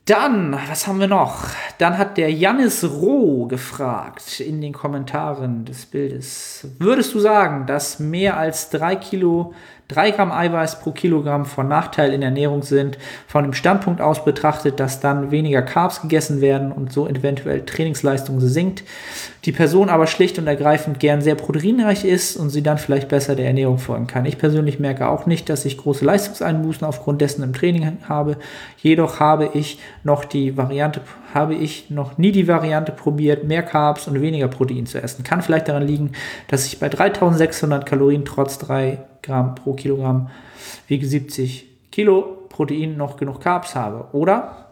Dann, 0.08 0.58
was 0.70 0.86
haben 0.86 1.00
wir 1.00 1.06
noch? 1.06 1.48
Dann 1.76 1.98
hat 1.98 2.16
der 2.16 2.32
Jannis 2.32 2.82
Roh 2.82 3.46
gefragt 3.46 4.40
in 4.40 4.62
den 4.62 4.72
Kommentaren 4.72 5.66
des 5.66 5.84
Bildes. 5.84 6.66
Würdest 6.78 7.12
du 7.12 7.20
sagen, 7.20 7.66
dass 7.66 7.98
mehr 7.98 8.38
als 8.38 8.70
drei 8.70 8.96
Kilo 8.96 9.52
3 9.88 10.10
Gramm 10.10 10.32
Eiweiß 10.32 10.80
pro 10.80 10.92
Kilogramm 10.92 11.46
von 11.46 11.66
Nachteil 11.66 12.12
in 12.12 12.20
der 12.20 12.28
Ernährung 12.28 12.62
sind, 12.62 12.98
von 13.26 13.44
dem 13.44 13.54
Standpunkt 13.54 14.02
aus 14.02 14.22
betrachtet, 14.22 14.80
dass 14.80 15.00
dann 15.00 15.30
weniger 15.30 15.62
Carbs 15.62 16.02
gegessen 16.02 16.42
werden 16.42 16.72
und 16.72 16.92
so 16.92 17.08
eventuell 17.08 17.64
Trainingsleistung 17.64 18.38
sinkt, 18.40 18.84
die 19.46 19.52
Person 19.52 19.88
aber 19.88 20.06
schlicht 20.06 20.38
und 20.38 20.46
ergreifend 20.46 21.00
gern 21.00 21.22
sehr 21.22 21.36
proteinreich 21.36 22.04
ist 22.04 22.36
und 22.36 22.50
sie 22.50 22.62
dann 22.62 22.76
vielleicht 22.76 23.08
besser 23.08 23.34
der 23.34 23.46
Ernährung 23.46 23.78
folgen 23.78 24.06
kann. 24.06 24.26
Ich 24.26 24.36
persönlich 24.36 24.78
merke 24.78 25.08
auch 25.08 25.24
nicht, 25.24 25.48
dass 25.48 25.64
ich 25.64 25.78
große 25.78 26.04
Leistungseinbußen 26.04 26.86
aufgrund 26.86 27.22
dessen 27.22 27.42
im 27.42 27.54
Training 27.54 27.98
habe, 28.08 28.36
jedoch 28.76 29.20
habe 29.20 29.50
ich 29.54 29.78
noch 30.04 30.26
die 30.26 30.56
Variante 30.56 31.00
habe 31.34 31.54
ich 31.54 31.90
noch 31.90 32.16
nie 32.16 32.32
die 32.32 32.48
Variante 32.48 32.92
probiert, 32.92 33.44
mehr 33.44 33.62
Carbs 33.62 34.08
und 34.08 34.20
weniger 34.20 34.48
Protein 34.48 34.86
zu 34.86 35.00
essen. 35.00 35.24
Kann 35.24 35.42
vielleicht 35.42 35.68
daran 35.68 35.86
liegen, 35.86 36.12
dass 36.48 36.66
ich 36.66 36.80
bei 36.80 36.88
3600 36.88 37.84
Kalorien 37.84 38.24
trotz 38.24 38.58
3 38.58 38.98
Gramm 39.22 39.54
pro 39.54 39.74
Kilogramm 39.74 40.30
wiege 40.86 41.06
70 41.06 41.66
Kilo 41.90 42.46
Protein 42.48 42.96
noch 42.96 43.16
genug 43.16 43.40
Carbs 43.40 43.74
habe. 43.74 44.08
Oder? 44.12 44.66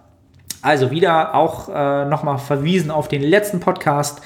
Also 0.62 0.90
wieder 0.90 1.34
auch 1.34 1.68
äh, 1.68 2.04
nochmal 2.06 2.38
verwiesen 2.38 2.90
auf 2.90 3.08
den 3.08 3.22
letzten 3.22 3.60
Podcast, 3.60 4.20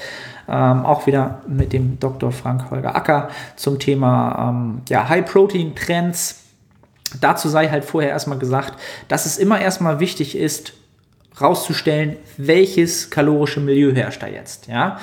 ähm, 0.48 0.86
auch 0.86 1.06
wieder 1.06 1.42
mit 1.46 1.72
dem 1.72 2.00
Dr. 2.00 2.32
Frank 2.32 2.70
Holger 2.70 2.96
Acker 2.96 3.28
zum 3.56 3.78
Thema 3.78 4.48
ähm, 4.50 4.82
ja, 4.88 5.08
High-Protein-Trends. 5.08 6.44
Dazu 7.20 7.48
sei 7.48 7.68
halt 7.68 7.84
vorher 7.84 8.10
erstmal 8.10 8.38
gesagt, 8.38 8.80
dass 9.08 9.26
es 9.26 9.36
immer 9.36 9.60
erstmal 9.60 10.00
wichtig 10.00 10.36
ist, 10.36 10.72
rauszustellen, 11.40 12.16
welches 12.36 13.10
kalorische 13.10 13.60
Milieu 13.60 13.94
herrscht 13.94 14.22
da 14.22 14.26
jetzt. 14.26 14.66
Ja? 14.66 14.98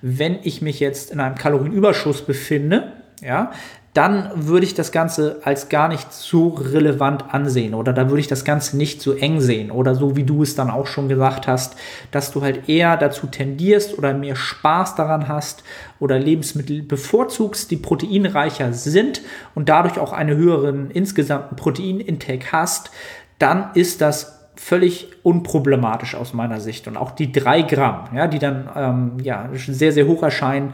Wenn 0.00 0.38
ich 0.42 0.62
mich 0.62 0.80
jetzt 0.80 1.10
in 1.10 1.20
einem 1.20 1.36
Kalorienüberschuss 1.36 2.22
befinde, 2.22 2.92
ja, 3.22 3.52
dann 3.94 4.30
würde 4.34 4.64
ich 4.64 4.74
das 4.74 4.90
Ganze 4.90 5.40
als 5.44 5.68
gar 5.68 5.88
nicht 5.88 6.12
so 6.12 6.48
relevant 6.48 7.34
ansehen 7.34 7.74
oder 7.74 7.92
da 7.92 8.08
würde 8.08 8.20
ich 8.20 8.26
das 8.26 8.44
Ganze 8.44 8.76
nicht 8.78 9.02
so 9.02 9.12
eng 9.12 9.40
sehen 9.40 9.70
oder 9.70 9.94
so 9.94 10.16
wie 10.16 10.24
du 10.24 10.42
es 10.42 10.54
dann 10.54 10.70
auch 10.70 10.86
schon 10.86 11.08
gesagt 11.08 11.46
hast, 11.46 11.76
dass 12.10 12.32
du 12.32 12.40
halt 12.40 12.70
eher 12.70 12.96
dazu 12.96 13.26
tendierst 13.26 13.98
oder 13.98 14.14
mehr 14.14 14.34
Spaß 14.34 14.94
daran 14.94 15.28
hast 15.28 15.62
oder 16.00 16.18
Lebensmittel 16.18 16.82
bevorzugst, 16.82 17.70
die 17.70 17.76
proteinreicher 17.76 18.72
sind 18.72 19.20
und 19.54 19.68
dadurch 19.68 19.98
auch 19.98 20.14
einen 20.14 20.36
höheren 20.36 20.90
insgesamten 20.90 21.56
Proteinintake 21.56 22.50
hast, 22.50 22.90
dann 23.38 23.72
ist 23.74 24.00
das 24.00 24.38
völlig 24.54 25.08
unproblematisch 25.22 26.14
aus 26.14 26.34
meiner 26.34 26.60
Sicht. 26.60 26.86
Und 26.86 26.96
auch 26.96 27.10
die 27.10 27.32
drei 27.32 27.62
Gramm, 27.62 28.08
ja, 28.14 28.26
die 28.26 28.38
dann 28.38 28.68
ähm, 28.76 29.12
ja, 29.22 29.48
sehr, 29.54 29.92
sehr 29.92 30.06
hoch 30.06 30.22
erscheinen, 30.22 30.72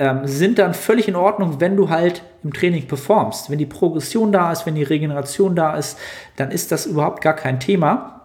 ähm, 0.00 0.22
sind 0.24 0.58
dann 0.58 0.74
völlig 0.74 1.06
in 1.06 1.14
Ordnung, 1.14 1.60
wenn 1.60 1.76
du 1.76 1.90
halt 1.90 2.22
im 2.42 2.52
Training 2.52 2.88
performst. 2.88 3.50
Wenn 3.50 3.58
die 3.58 3.66
Progression 3.66 4.32
da 4.32 4.50
ist, 4.50 4.66
wenn 4.66 4.74
die 4.74 4.82
Regeneration 4.82 5.54
da 5.54 5.76
ist, 5.76 5.98
dann 6.36 6.50
ist 6.50 6.72
das 6.72 6.86
überhaupt 6.86 7.22
gar 7.22 7.34
kein 7.34 7.60
Thema 7.60 8.16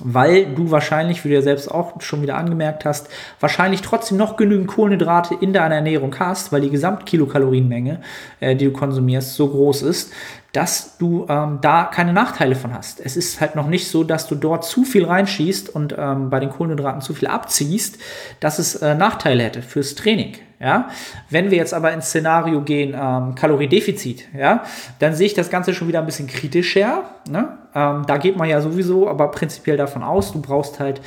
weil 0.00 0.54
du 0.54 0.70
wahrscheinlich, 0.70 1.24
wie 1.24 1.28
du 1.28 1.34
ja 1.34 1.42
selbst 1.42 1.68
auch 1.68 2.00
schon 2.00 2.22
wieder 2.22 2.36
angemerkt 2.36 2.84
hast, 2.84 3.08
wahrscheinlich 3.40 3.82
trotzdem 3.82 4.16
noch 4.16 4.36
genügend 4.36 4.68
Kohlenhydrate 4.68 5.34
in 5.40 5.52
deiner 5.52 5.76
Ernährung 5.76 6.14
hast, 6.18 6.52
weil 6.52 6.60
die 6.60 6.70
Gesamtkilokalorienmenge, 6.70 8.00
äh, 8.40 8.54
die 8.54 8.66
du 8.66 8.72
konsumierst, 8.72 9.34
so 9.34 9.48
groß 9.48 9.82
ist, 9.82 10.12
dass 10.58 10.98
du 10.98 11.24
ähm, 11.28 11.60
da 11.60 11.84
keine 11.84 12.12
Nachteile 12.12 12.56
von 12.56 12.74
hast. 12.74 12.98
Es 12.98 13.16
ist 13.16 13.40
halt 13.40 13.54
noch 13.54 13.68
nicht 13.68 13.88
so, 13.88 14.02
dass 14.02 14.26
du 14.26 14.34
dort 14.34 14.64
zu 14.64 14.82
viel 14.82 15.04
reinschießt 15.04 15.72
und 15.72 15.94
ähm, 15.96 16.30
bei 16.30 16.40
den 16.40 16.50
Kohlenhydraten 16.50 17.00
zu 17.00 17.14
viel 17.14 17.28
abziehst, 17.28 17.96
dass 18.40 18.58
es 18.58 18.74
äh, 18.74 18.96
Nachteile 18.96 19.44
hätte 19.44 19.62
fürs 19.62 19.94
Training. 19.94 20.34
Ja? 20.60 20.88
Wenn 21.30 21.50
wir 21.50 21.58
jetzt 21.58 21.72
aber 21.74 21.92
ins 21.92 22.06
Szenario 22.06 22.62
gehen, 22.62 22.96
ähm, 23.00 23.34
Kaloriedefizit, 23.34 24.28
ja, 24.36 24.64
dann 24.98 25.14
sehe 25.14 25.26
ich 25.26 25.34
das 25.34 25.50
Ganze 25.50 25.74
schon 25.74 25.86
wieder 25.88 26.00
ein 26.00 26.06
bisschen 26.06 26.26
kritischer. 26.26 27.04
Ne? 27.30 27.56
Ähm, 27.74 28.04
da 28.06 28.16
geht 28.16 28.36
man 28.36 28.48
ja 28.48 28.60
sowieso, 28.60 29.08
aber 29.08 29.30
prinzipiell 29.30 29.76
davon 29.76 30.02
aus, 30.02 30.32
du 30.32 30.40
brauchst 30.40 30.80
halt, 30.80 31.00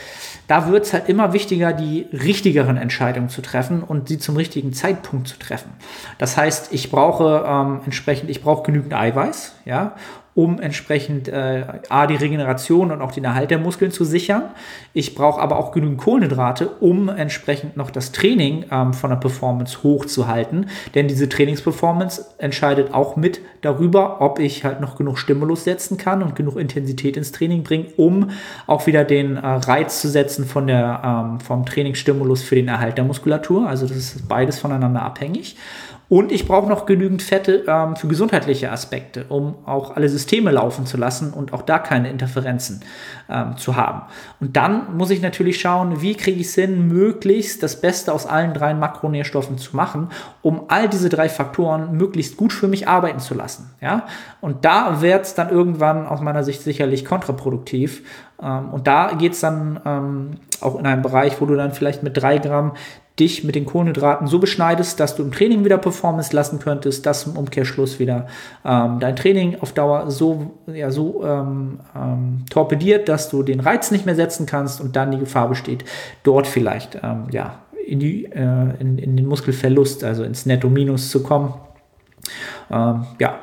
da 0.48 0.70
wird 0.70 0.86
es 0.86 0.94
halt 0.94 1.10
immer 1.10 1.34
wichtiger, 1.34 1.74
die 1.74 2.08
richtigeren 2.14 2.78
Entscheidungen 2.78 3.30
zu 3.30 3.42
treffen 3.42 3.84
und 3.84 4.08
sie 4.08 4.20
zum 4.20 4.38
richtigen 4.38 4.74
Zeitpunkt 4.74 5.28
zu 5.28 5.38
treffen. 5.38 5.72
Das 6.18 6.38
heißt, 6.38 6.72
ich 6.72 6.92
brauche 6.92 7.44
ähm, 7.46 7.82
entsprechend, 7.86 8.30
ich 8.30 8.42
brauche 8.42 8.64
genügend 8.64 8.94
Eiweiß, 8.94 9.41
ja, 9.66 9.96
um 10.34 10.60
entsprechend 10.60 11.28
äh, 11.28 11.66
A, 11.90 12.08
die 12.08 12.16
Regeneration 12.16 12.92
und 12.92 13.02
auch 13.02 13.12
den 13.12 13.26
Erhalt 13.26 13.52
der 13.52 13.58
Muskeln 13.58 13.92
zu 13.92 14.06
sichern. 14.06 14.44
Ich 14.94 15.14
brauche 15.14 15.42
aber 15.42 15.58
auch 15.58 15.74
genügend 15.74 15.98
Kohlenhydrate, 15.98 16.68
um 16.80 17.10
entsprechend 17.10 17.76
noch 17.76 17.92
das 17.92 18.14
Training 18.14 18.66
ähm, 18.72 18.94
von 18.94 19.10
der 19.10 19.18
Performance 19.18 19.84
hochzuhalten. 19.84 20.70
Denn 20.96 21.10
diese 21.10 21.28
Trainingsperformance 21.28 22.26
entscheidet 22.38 22.94
auch 22.94 23.18
mit 23.18 23.42
darüber, 23.60 24.22
ob 24.22 24.40
ich 24.40 24.64
halt 24.64 24.80
noch 24.80 24.96
genug 24.96 25.18
Stimulus 25.18 25.66
setzen 25.66 25.98
kann 25.98 26.24
und 26.24 26.36
genug 26.36 26.56
Intensität 26.56 27.18
ins 27.18 27.34
Training 27.34 27.64
bringen, 27.64 27.88
um 27.98 28.30
auch 28.68 28.88
wieder 28.88 29.04
den 29.04 29.36
äh, 29.36 29.46
Reiz 29.46 30.00
zu 30.00 30.08
setzen 30.08 30.46
von 30.46 30.66
der, 30.68 31.02
ähm, 31.04 31.40
vom 31.42 31.66
Trainingsstimulus 31.66 32.42
für 32.42 32.56
den 32.56 32.70
Erhalt 32.70 32.98
der 32.98 33.04
Muskulatur. 33.04 33.68
Also 33.68 33.86
das 33.86 33.98
ist 33.98 34.30
beides 34.30 34.60
voneinander 34.60 35.02
abhängig. 35.02 35.58
Und 36.12 36.34
ich 36.34 36.46
brauche 36.46 36.68
noch 36.68 36.86
genügend 36.86 37.22
Fette 37.22 37.64
ähm, 37.66 37.96
für 37.96 38.10
gesundheitliche 38.10 38.70
Aspekte, 38.70 39.28
um 39.30 39.56
auch 39.66 39.96
alle 39.96 40.10
Systeme 40.10 40.52
laufen 40.52 40.86
zu 40.86 40.98
lassen 40.98 41.32
und 41.32 41.54
auch 41.54 41.62
da 41.62 41.80
keine 41.80 42.10
Interferenzen 42.10 42.82
ähm, 43.30 43.56
zu 43.56 43.78
haben. 43.78 44.02
Und 44.42 44.58
dann 44.58 44.98
muss 44.98 45.10
ich 45.10 45.22
natürlich 45.22 45.62
schauen, 45.62 46.02
wie 46.02 46.16
kriege 46.16 46.42
ich 46.42 46.48
es 46.48 46.56
hin, 46.56 46.90
möglichst 46.90 47.64
das 47.64 47.80
Beste 47.80 48.12
aus 48.12 48.26
allen 48.26 48.54
drei 48.54 48.74
Makronährstoffen 48.74 49.58
zu 49.58 49.74
machen, 49.74 50.10
um 50.42 50.64
all 50.68 50.90
diese 50.90 51.08
drei 51.08 51.30
Faktoren 51.30 51.96
möglichst 51.96 52.36
gut 52.36 52.52
für 52.52 52.68
mich 52.68 52.90
arbeiten 52.90 53.20
zu 53.20 53.34
lassen. 53.34 53.70
Ja? 53.80 54.06
Und 54.42 54.66
da 54.66 55.02
wird 55.02 55.24
es 55.24 55.34
dann 55.34 55.50
irgendwann 55.50 56.06
aus 56.08 56.20
meiner 56.20 56.44
Sicht 56.44 56.62
sicherlich 56.62 57.06
kontraproduktiv. 57.06 58.04
Ähm, 58.44 58.74
und 58.74 58.86
da 58.86 59.14
geht 59.14 59.32
es 59.32 59.40
dann 59.40 59.80
ähm, 59.86 60.32
auch 60.60 60.78
in 60.78 60.86
einen 60.86 61.04
Bereich, 61.04 61.40
wo 61.40 61.46
du 61.46 61.56
dann 61.56 61.72
vielleicht 61.72 62.04
mit 62.04 62.22
drei 62.22 62.38
Gramm 62.38 62.74
dich 63.22 63.44
mit 63.44 63.56
den 63.56 63.66
Kohlenhydraten 63.66 64.28
so 64.28 64.40
beschneidest, 64.40 65.00
dass 65.00 65.16
du 65.16 65.24
im 65.24 65.32
Training 65.32 65.64
wieder 65.64 65.78
Performance 65.78 66.36
lassen 66.36 66.60
könntest, 66.60 67.06
dass 67.06 67.28
im 67.28 67.38
Umkehrschluss 67.38 68.00
wieder 68.00 68.28
ähm, 68.66 69.00
dein 69.00 69.16
Training 69.16 69.58
auf 69.62 69.72
Dauer 69.74 70.10
so, 70.10 70.52
ja, 70.68 70.90
so 70.92 71.24
ähm, 71.24 71.80
ähm, 71.96 72.46
torpediert, 72.50 73.08
dass 73.08 73.30
du 73.30 73.44
den 73.44 73.60
Reiz 73.60 73.92
nicht 73.92 74.06
mehr 74.06 74.16
setzen 74.16 74.46
kannst 74.46 74.82
und 74.82 74.96
dann 74.96 75.12
die 75.12 75.20
Gefahr 75.20 75.48
besteht, 75.48 75.86
dort 76.24 76.48
vielleicht 76.48 77.00
ähm, 77.04 77.26
ja, 77.32 77.60
in, 77.86 78.00
die, 78.00 78.26
äh, 78.26 78.76
in, 78.80 78.98
in, 78.98 79.16
den 79.16 79.28
Muskelverlust, 79.28 80.04
also 80.04 80.24
ins 80.24 80.46
Netto-Minus 80.46 81.10
zu 81.12 81.22
kommen. 81.22 81.54
Ähm, 82.72 83.06
ja, 83.20 83.40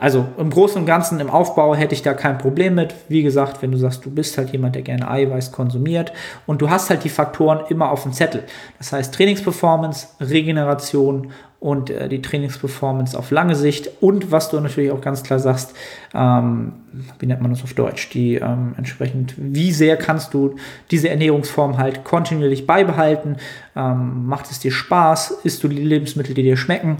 also 0.00 0.26
im 0.38 0.48
Großen 0.48 0.80
und 0.80 0.86
Ganzen 0.86 1.20
im 1.20 1.28
Aufbau 1.28 1.74
hätte 1.74 1.94
ich 1.94 2.00
da 2.00 2.14
kein 2.14 2.38
Problem 2.38 2.74
mit. 2.74 2.94
Wie 3.08 3.22
gesagt, 3.22 3.60
wenn 3.60 3.70
du 3.70 3.76
sagst, 3.76 4.02
du 4.06 4.10
bist 4.10 4.38
halt 4.38 4.48
jemand, 4.48 4.74
der 4.74 4.80
gerne 4.80 5.10
Eiweiß 5.10 5.52
konsumiert 5.52 6.14
und 6.46 6.62
du 6.62 6.70
hast 6.70 6.88
halt 6.88 7.04
die 7.04 7.10
Faktoren 7.10 7.66
immer 7.68 7.90
auf 7.90 8.04
dem 8.04 8.14
Zettel. 8.14 8.44
Das 8.78 8.94
heißt 8.94 9.14
Trainingsperformance, 9.14 10.08
Regeneration 10.18 11.32
und 11.60 11.90
äh, 11.90 12.08
die 12.08 12.22
Trainingsperformance 12.22 13.16
auf 13.16 13.30
lange 13.30 13.54
Sicht 13.54 13.90
und 14.00 14.32
was 14.32 14.48
du 14.48 14.58
natürlich 14.58 14.90
auch 14.90 15.02
ganz 15.02 15.22
klar 15.22 15.38
sagst, 15.38 15.74
ähm, 16.14 16.72
wie 17.18 17.26
nennt 17.26 17.42
man 17.42 17.50
das 17.50 17.62
auf 17.62 17.74
Deutsch, 17.74 18.08
die 18.10 18.36
ähm, 18.36 18.74
entsprechend, 18.78 19.34
wie 19.36 19.70
sehr 19.70 19.98
kannst 19.98 20.32
du 20.32 20.56
diese 20.90 21.10
Ernährungsform 21.10 21.76
halt 21.76 22.02
kontinuierlich 22.02 22.66
beibehalten, 22.66 23.36
ähm, 23.76 24.26
macht 24.26 24.50
es 24.50 24.58
dir 24.58 24.72
Spaß, 24.72 25.42
isst 25.44 25.62
du 25.62 25.68
die 25.68 25.76
Lebensmittel, 25.76 26.34
die 26.34 26.42
dir 26.42 26.56
schmecken, 26.56 26.96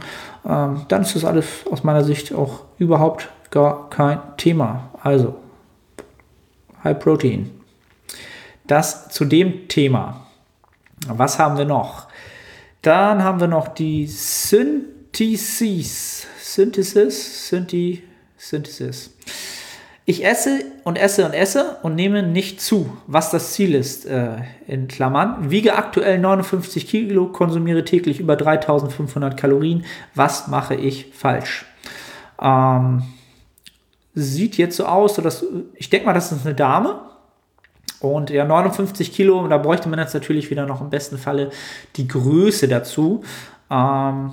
ähm, 0.46 0.82
dann 0.88 1.02
ist 1.02 1.16
das 1.16 1.24
alles 1.24 1.46
aus 1.70 1.82
meiner 1.82 2.04
Sicht 2.04 2.34
auch 2.34 2.60
überhaupt 2.78 3.30
gar 3.50 3.88
kein 3.88 4.20
Thema. 4.36 4.90
Also, 5.02 5.36
High 6.84 6.98
Protein. 6.98 7.50
Das 8.66 9.08
zu 9.08 9.24
dem 9.24 9.68
Thema. 9.68 10.26
Was 11.08 11.38
haben 11.38 11.56
wir 11.56 11.64
noch? 11.64 12.09
Dann 12.82 13.22
haben 13.22 13.40
wir 13.40 13.48
noch 13.48 13.68
die 13.68 14.06
Synthesis. 14.06 15.76
Synthesis? 16.40 17.48
Synthi 17.48 18.02
Synthesis. 18.38 19.14
Ich 20.06 20.24
esse 20.24 20.64
und 20.84 20.96
esse 20.96 21.26
und 21.26 21.34
esse 21.34 21.76
und 21.82 21.94
nehme 21.94 22.22
nicht 22.22 22.60
zu, 22.60 22.96
was 23.06 23.30
das 23.30 23.52
Ziel 23.52 23.74
ist, 23.74 24.06
äh, 24.06 24.38
in 24.66 24.88
Klammern. 24.88 25.50
Wiege 25.50 25.76
aktuell 25.76 26.18
59 26.18 26.88
Kilo, 26.88 27.26
konsumiere 27.26 27.84
täglich 27.84 28.18
über 28.18 28.34
3500 28.34 29.36
Kalorien. 29.36 29.84
Was 30.14 30.48
mache 30.48 30.74
ich 30.74 31.12
falsch? 31.12 31.66
Ähm, 32.40 33.02
sieht 34.14 34.56
jetzt 34.56 34.76
so 34.76 34.86
aus, 34.86 35.14
dass, 35.14 35.44
ich 35.74 35.90
denke 35.90 36.06
mal, 36.06 36.14
das 36.14 36.32
ist 36.32 36.46
eine 36.46 36.54
Dame. 36.54 37.09
Und 38.00 38.30
ja, 38.30 38.44
59 38.44 39.12
Kilo, 39.12 39.46
da 39.46 39.58
bräuchte 39.58 39.88
man 39.88 39.98
jetzt 39.98 40.14
natürlich 40.14 40.50
wieder 40.50 40.66
noch 40.66 40.80
im 40.80 40.90
besten 40.90 41.18
Falle 41.18 41.50
die 41.96 42.08
Größe 42.08 42.66
dazu. 42.66 43.22
Ähm, 43.70 44.32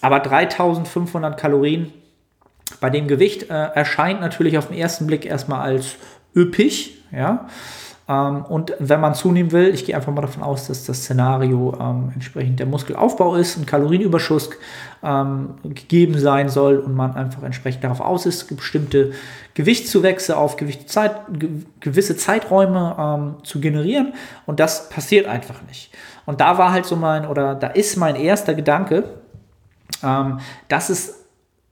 aber 0.00 0.20
3500 0.20 1.38
Kalorien 1.38 1.92
bei 2.80 2.90
dem 2.90 3.08
Gewicht 3.08 3.44
äh, 3.44 3.54
erscheint 3.54 4.20
natürlich 4.20 4.58
auf 4.58 4.68
den 4.68 4.76
ersten 4.76 5.06
Blick 5.06 5.24
erstmal 5.24 5.60
als 5.60 5.96
üppig, 6.34 6.98
ja. 7.10 7.48
Ähm, 8.08 8.44
und 8.44 8.72
wenn 8.78 9.00
man 9.00 9.14
zunehmen 9.14 9.50
will, 9.52 9.74
ich 9.74 9.84
gehe 9.84 9.96
einfach 9.96 10.12
mal 10.12 10.20
davon 10.20 10.42
aus, 10.42 10.68
dass 10.68 10.84
das 10.84 10.98
Szenario 10.98 11.76
ähm, 11.80 12.12
entsprechend 12.14 12.60
der 12.60 12.66
Muskelaufbau 12.66 13.34
ist, 13.34 13.56
ein 13.56 13.66
Kalorienüberschuss 13.66 14.50
ähm, 15.02 15.54
gegeben 15.64 16.18
sein 16.18 16.48
soll 16.48 16.78
und 16.78 16.94
man 16.94 17.16
einfach 17.16 17.42
entsprechend 17.42 17.82
darauf 17.82 18.00
aus 18.00 18.24
ist, 18.26 18.54
bestimmte 18.56 19.12
Gewichtszuwächse 19.54 20.36
auf 20.36 20.56
Gewichtszeit, 20.56 21.16
ge 21.32 21.50
gewisse 21.80 22.16
Zeiträume 22.16 22.96
ähm, 22.98 23.34
zu 23.44 23.60
generieren. 23.60 24.14
Und 24.46 24.60
das 24.60 24.88
passiert 24.88 25.26
einfach 25.26 25.62
nicht. 25.66 25.90
Und 26.26 26.40
da 26.40 26.58
war 26.58 26.72
halt 26.72 26.86
so 26.86 26.94
mein, 26.94 27.26
oder 27.26 27.54
da 27.54 27.68
ist 27.68 27.96
mein 27.96 28.14
erster 28.14 28.54
Gedanke, 28.54 29.04
ähm, 30.04 30.38
dass 30.68 30.90
es 30.90 31.25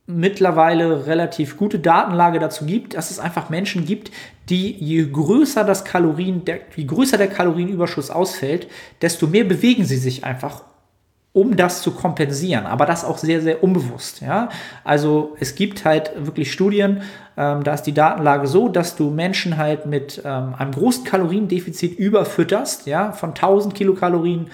mittlerweile 0.07 1.07
relativ 1.07 1.57
gute 1.57 1.79
Datenlage 1.79 2.39
dazu 2.39 2.67
gibt, 2.67 2.95
dass 2.95 3.11
es 3.11 3.19
einfach 3.19 3.49
Menschen 3.49 3.87
gibt, 3.87 4.11
die 4.51 4.73
je 4.73 5.07
größer 5.11 5.65
das 5.65 5.85
Kalorien, 5.85 6.45
der, 6.45 6.61
je 6.77 6.85
größer 6.85 7.17
der 7.17 7.29
Kalorienüberschuss 7.29 8.11
ausfällt, 8.11 8.69
desto 9.01 9.27
mehr 9.27 9.45
bewegen 9.45 9.85
sie 9.85 9.97
sich 9.97 10.25
einfach, 10.25 10.65
um 11.33 11.57
das 11.57 11.81
zu 11.81 11.93
kompensieren. 11.93 12.67
Aber 12.67 12.85
das 12.85 13.05
auch 13.05 13.17
sehr, 13.17 13.41
sehr 13.41 13.65
unbewusst. 13.65 14.21
Ja? 14.21 14.51
Also 14.85 15.37
es 15.41 15.55
gibt 15.55 15.87
halt 15.87 16.13
wirklich 16.17 16.53
Studien, 16.53 17.01
ähm, 17.39 17.65
da 17.65 17.73
ist 17.73 17.83
die 17.85 17.95
Datenlage 17.95 18.47
so, 18.47 18.69
dass 18.69 18.97
du 18.97 19.09
Menschen 19.09 19.57
halt 19.57 19.87
mit 19.87 20.21
ähm, 20.23 20.55
einem 20.57 20.73
großen 20.73 21.05
Kaloriendefizit 21.05 21.99
überfütterst, 21.99 22.87
ja, 22.87 23.13
von 23.13 23.31
1000 23.31 23.75
Kilokalorien 23.75 24.51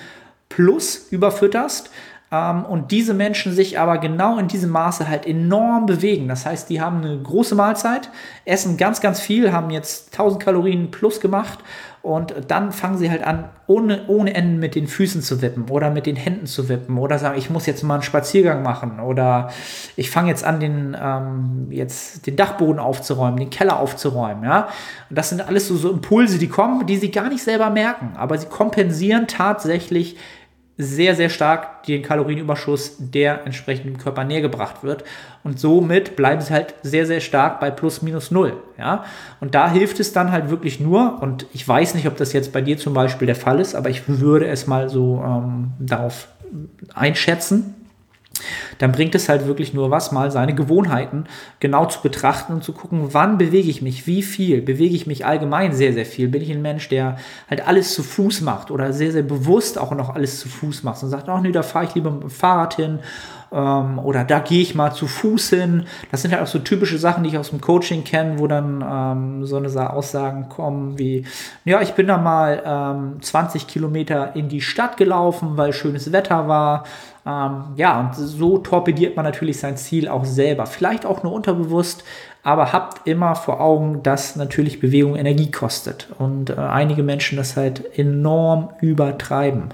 plus 0.48 1.08
überfütterst 1.10 1.90
ähm, 2.32 2.64
und 2.64 2.90
diese 2.90 3.14
Menschen 3.14 3.52
sich 3.52 3.78
aber 3.78 3.98
genau 3.98 4.38
in 4.38 4.48
diesem 4.48 4.70
Maße 4.70 5.08
halt 5.08 5.26
enorm 5.26 5.86
bewegen. 5.86 6.28
Das 6.28 6.46
heißt, 6.46 6.70
die 6.70 6.80
haben 6.80 6.98
eine 6.98 7.18
große 7.18 7.54
Mahlzeit, 7.54 8.10
essen 8.44 8.76
ganz, 8.76 9.00
ganz 9.00 9.20
viel, 9.20 9.52
haben 9.52 9.70
jetzt 9.70 10.12
1000 10.12 10.42
Kalorien 10.42 10.90
plus 10.90 11.20
gemacht 11.20 11.58
und 12.02 12.34
dann 12.48 12.72
fangen 12.72 12.96
sie 12.96 13.10
halt 13.10 13.22
an, 13.22 13.50
ohne, 13.66 14.06
ohne 14.06 14.32
Enden 14.32 14.58
mit 14.58 14.74
den 14.74 14.86
Füßen 14.86 15.20
zu 15.20 15.42
wippen 15.42 15.68
oder 15.68 15.90
mit 15.90 16.06
den 16.06 16.16
Händen 16.16 16.46
zu 16.46 16.70
wippen 16.70 16.96
oder 16.96 17.18
sagen, 17.18 17.36
ich 17.36 17.50
muss 17.50 17.66
jetzt 17.66 17.82
mal 17.82 17.94
einen 17.94 18.02
Spaziergang 18.02 18.62
machen 18.62 19.00
oder 19.00 19.50
ich 19.96 20.10
fange 20.10 20.30
jetzt 20.30 20.42
an, 20.42 20.60
den, 20.60 20.96
ähm, 20.98 21.66
jetzt 21.70 22.26
den 22.26 22.36
Dachboden 22.36 22.78
aufzuräumen, 22.78 23.38
den 23.38 23.50
Keller 23.50 23.78
aufzuräumen. 23.78 24.44
Ja? 24.44 24.68
Und 25.10 25.18
das 25.18 25.28
sind 25.28 25.46
alles 25.46 25.68
so, 25.68 25.76
so 25.76 25.90
Impulse, 25.90 26.38
die 26.38 26.48
kommen, 26.48 26.86
die 26.86 26.96
sie 26.96 27.10
gar 27.10 27.28
nicht 27.28 27.42
selber 27.42 27.68
merken, 27.68 28.12
aber 28.16 28.38
sie 28.38 28.46
kompensieren 28.46 29.26
tatsächlich 29.26 30.16
sehr, 30.76 31.14
sehr 31.14 31.28
stark 31.28 31.82
den 31.84 32.02
Kalorienüberschuss, 32.02 32.96
der 32.98 33.44
entsprechend 33.44 33.86
dem 33.86 33.98
Körper 33.98 34.24
näher 34.24 34.40
gebracht 34.40 34.82
wird. 34.82 35.04
Und 35.44 35.60
somit 35.60 36.16
bleiben 36.16 36.40
sie 36.40 36.52
halt 36.52 36.74
sehr, 36.82 37.06
sehr 37.06 37.20
stark 37.20 37.60
bei 37.60 37.70
plus 37.70 38.02
minus 38.02 38.30
null. 38.30 38.54
Ja? 38.78 39.04
Und 39.40 39.54
da 39.54 39.70
hilft 39.70 40.00
es 40.00 40.12
dann 40.12 40.32
halt 40.32 40.50
wirklich 40.50 40.80
nur, 40.80 41.22
und 41.22 41.46
ich 41.52 41.66
weiß 41.66 41.94
nicht, 41.94 42.06
ob 42.06 42.16
das 42.16 42.32
jetzt 42.32 42.52
bei 42.52 42.62
dir 42.62 42.78
zum 42.78 42.94
Beispiel 42.94 43.26
der 43.26 43.36
Fall 43.36 43.60
ist, 43.60 43.74
aber 43.74 43.90
ich 43.90 44.08
würde 44.08 44.46
es 44.46 44.66
mal 44.66 44.88
so 44.88 45.22
ähm, 45.24 45.72
darauf 45.78 46.28
einschätzen, 46.94 47.74
dann 48.78 48.92
bringt 48.92 49.14
es 49.14 49.28
halt 49.28 49.46
wirklich 49.46 49.74
nur 49.74 49.90
was, 49.90 50.12
mal 50.12 50.30
seine 50.30 50.54
Gewohnheiten 50.54 51.24
genau 51.60 51.86
zu 51.86 52.00
betrachten 52.02 52.54
und 52.54 52.64
zu 52.64 52.72
gucken, 52.72 53.08
wann 53.12 53.38
bewege 53.38 53.70
ich 53.70 53.82
mich, 53.82 54.06
wie 54.06 54.22
viel, 54.22 54.62
bewege 54.62 54.94
ich 54.94 55.06
mich 55.06 55.26
allgemein 55.26 55.72
sehr, 55.72 55.92
sehr 55.92 56.06
viel. 56.06 56.28
Bin 56.28 56.42
ich 56.42 56.50
ein 56.50 56.62
Mensch, 56.62 56.88
der 56.88 57.16
halt 57.48 57.66
alles 57.66 57.94
zu 57.94 58.02
Fuß 58.02 58.40
macht 58.42 58.70
oder 58.70 58.92
sehr, 58.92 59.12
sehr 59.12 59.22
bewusst 59.22 59.78
auch 59.78 59.92
noch 59.92 60.14
alles 60.14 60.40
zu 60.40 60.48
Fuß 60.48 60.82
macht 60.82 61.02
und 61.02 61.10
sagt, 61.10 61.28
ach 61.28 61.40
nee, 61.40 61.52
da 61.52 61.62
fahre 61.62 61.86
ich 61.86 61.94
lieber 61.94 62.10
mit 62.10 62.22
dem 62.22 62.30
Fahrrad 62.30 62.74
hin 62.74 63.00
ähm, 63.52 63.98
oder 63.98 64.24
da 64.24 64.38
gehe 64.38 64.62
ich 64.62 64.74
mal 64.74 64.92
zu 64.92 65.06
Fuß 65.06 65.50
hin. 65.50 65.86
Das 66.10 66.22
sind 66.22 66.32
halt 66.32 66.42
auch 66.42 66.46
so 66.46 66.58
typische 66.58 66.98
Sachen, 66.98 67.24
die 67.24 67.30
ich 67.30 67.38
aus 67.38 67.50
dem 67.50 67.60
Coaching 67.60 68.04
kenne, 68.04 68.38
wo 68.38 68.46
dann 68.46 68.84
ähm, 68.88 69.46
so 69.46 69.56
eine 69.56 69.90
Aussagen 69.90 70.48
kommen 70.48 70.98
wie, 70.98 71.24
ja, 71.64 71.80
ich 71.80 71.92
bin 71.94 72.06
da 72.06 72.18
mal 72.18 72.62
ähm, 72.64 73.22
20 73.22 73.66
Kilometer 73.66 74.36
in 74.36 74.48
die 74.48 74.60
Stadt 74.60 74.96
gelaufen, 74.96 75.56
weil 75.56 75.72
schönes 75.72 76.12
Wetter 76.12 76.48
war. 76.48 76.84
Ähm, 77.26 77.64
ja, 77.76 78.00
und 78.00 78.14
so 78.14 78.58
torpediert 78.58 79.16
man 79.16 79.24
natürlich 79.24 79.58
sein 79.58 79.76
Ziel 79.76 80.08
auch 80.08 80.24
selber. 80.24 80.66
Vielleicht 80.66 81.04
auch 81.04 81.22
nur 81.22 81.32
unterbewusst, 81.32 82.04
aber 82.42 82.72
habt 82.72 83.06
immer 83.06 83.34
vor 83.34 83.60
Augen, 83.60 84.02
dass 84.02 84.36
natürlich 84.36 84.80
Bewegung 84.80 85.16
Energie 85.16 85.50
kostet 85.50 86.08
und 86.18 86.50
äh, 86.50 86.54
einige 86.54 87.02
Menschen 87.02 87.36
das 87.36 87.56
halt 87.56 87.98
enorm 87.98 88.70
übertreiben 88.80 89.70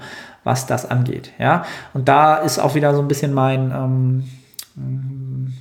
was 0.47 0.65
das 0.65 0.89
angeht. 0.89 1.33
Ja? 1.37 1.65
Und 1.93 2.07
da 2.07 2.37
ist 2.37 2.57
auch 2.57 2.73
wieder 2.73 2.95
so 2.95 3.01
ein 3.01 3.09
bisschen 3.09 3.33
mein, 3.33 3.69
ähm, 3.71 4.23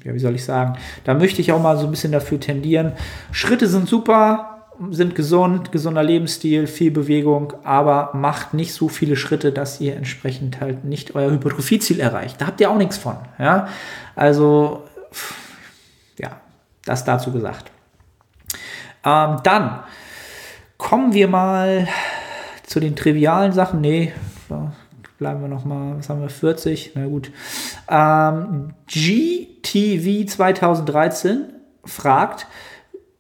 ja, 0.05 0.15
wie 0.15 0.19
soll 0.21 0.37
ich 0.37 0.45
sagen, 0.45 0.79
da 1.03 1.13
möchte 1.13 1.43
ich 1.43 1.51
auch 1.51 1.61
mal 1.61 1.77
so 1.77 1.87
ein 1.87 1.91
bisschen 1.91 2.13
dafür 2.13 2.39
tendieren. 2.39 2.93
Schritte 3.33 3.67
sind 3.67 3.89
super, 3.89 4.69
sind 4.91 5.17
gesund, 5.17 5.73
gesunder 5.73 6.05
Lebensstil, 6.05 6.69
viel 6.69 6.93
Bewegung, 6.93 7.55
aber 7.65 8.11
macht 8.15 8.55
nicht 8.55 8.75
so 8.75 8.89
viele 8.89 9.17
Schritte, 9.17 9.51
dass 9.51 9.81
ihr 9.81 9.97
entsprechend 9.97 10.61
halt 10.61 10.85
nicht 10.85 11.17
euer 11.17 11.33
Hypertrophieziel 11.33 11.99
erreicht. 11.99 12.41
Da 12.41 12.47
habt 12.47 12.61
ihr 12.61 12.71
auch 12.71 12.77
nichts 12.77 12.97
von. 12.97 13.17
Ja? 13.41 13.67
Also, 14.15 14.85
ja, 16.17 16.41
das 16.85 17.05
dazu 17.05 17.33
gesagt. 17.33 17.73
Ähm, 19.05 19.39
dann 19.43 19.81
kommen 20.79 21.13
wir 21.13 21.27
mal 21.27 21.89
zu 22.63 22.79
den 22.79 22.95
trivialen 22.95 23.53
Sachen. 23.53 23.81
Nee, 23.81 24.13
bleiben 25.19 25.41
wir 25.41 25.49
nochmal, 25.49 25.99
was 25.99 26.09
haben 26.09 26.21
wir, 26.21 26.29
40? 26.29 26.93
Na 26.95 27.07
gut. 27.07 27.31
Ähm, 27.89 28.75
GTV 28.87 30.27
2013 30.27 31.45
fragt, 31.85 32.47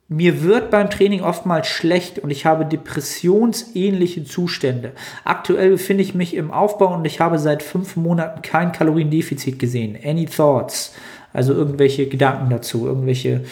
mir 0.08 0.42
wird 0.42 0.70
beim 0.70 0.88
Training 0.88 1.22
oftmals 1.22 1.66
schlecht 1.66 2.20
und 2.20 2.30
ich 2.30 2.46
habe 2.46 2.64
depressionsähnliche 2.64 4.24
Zustände. 4.24 4.92
Aktuell 5.24 5.70
befinde 5.70 6.04
ich 6.04 6.14
mich 6.14 6.34
im 6.34 6.52
Aufbau 6.52 6.94
und 6.94 7.04
ich 7.04 7.18
habe 7.20 7.40
seit 7.40 7.62
fünf 7.62 7.96
Monaten 7.96 8.42
kein 8.42 8.70
Kaloriendefizit 8.70 9.58
gesehen. 9.58 9.98
Any 10.04 10.26
thoughts? 10.26 10.94
Also 11.32 11.54
irgendwelche 11.54 12.08
Gedanken 12.08 12.50
dazu, 12.50 12.86
irgendwelche 12.86 13.44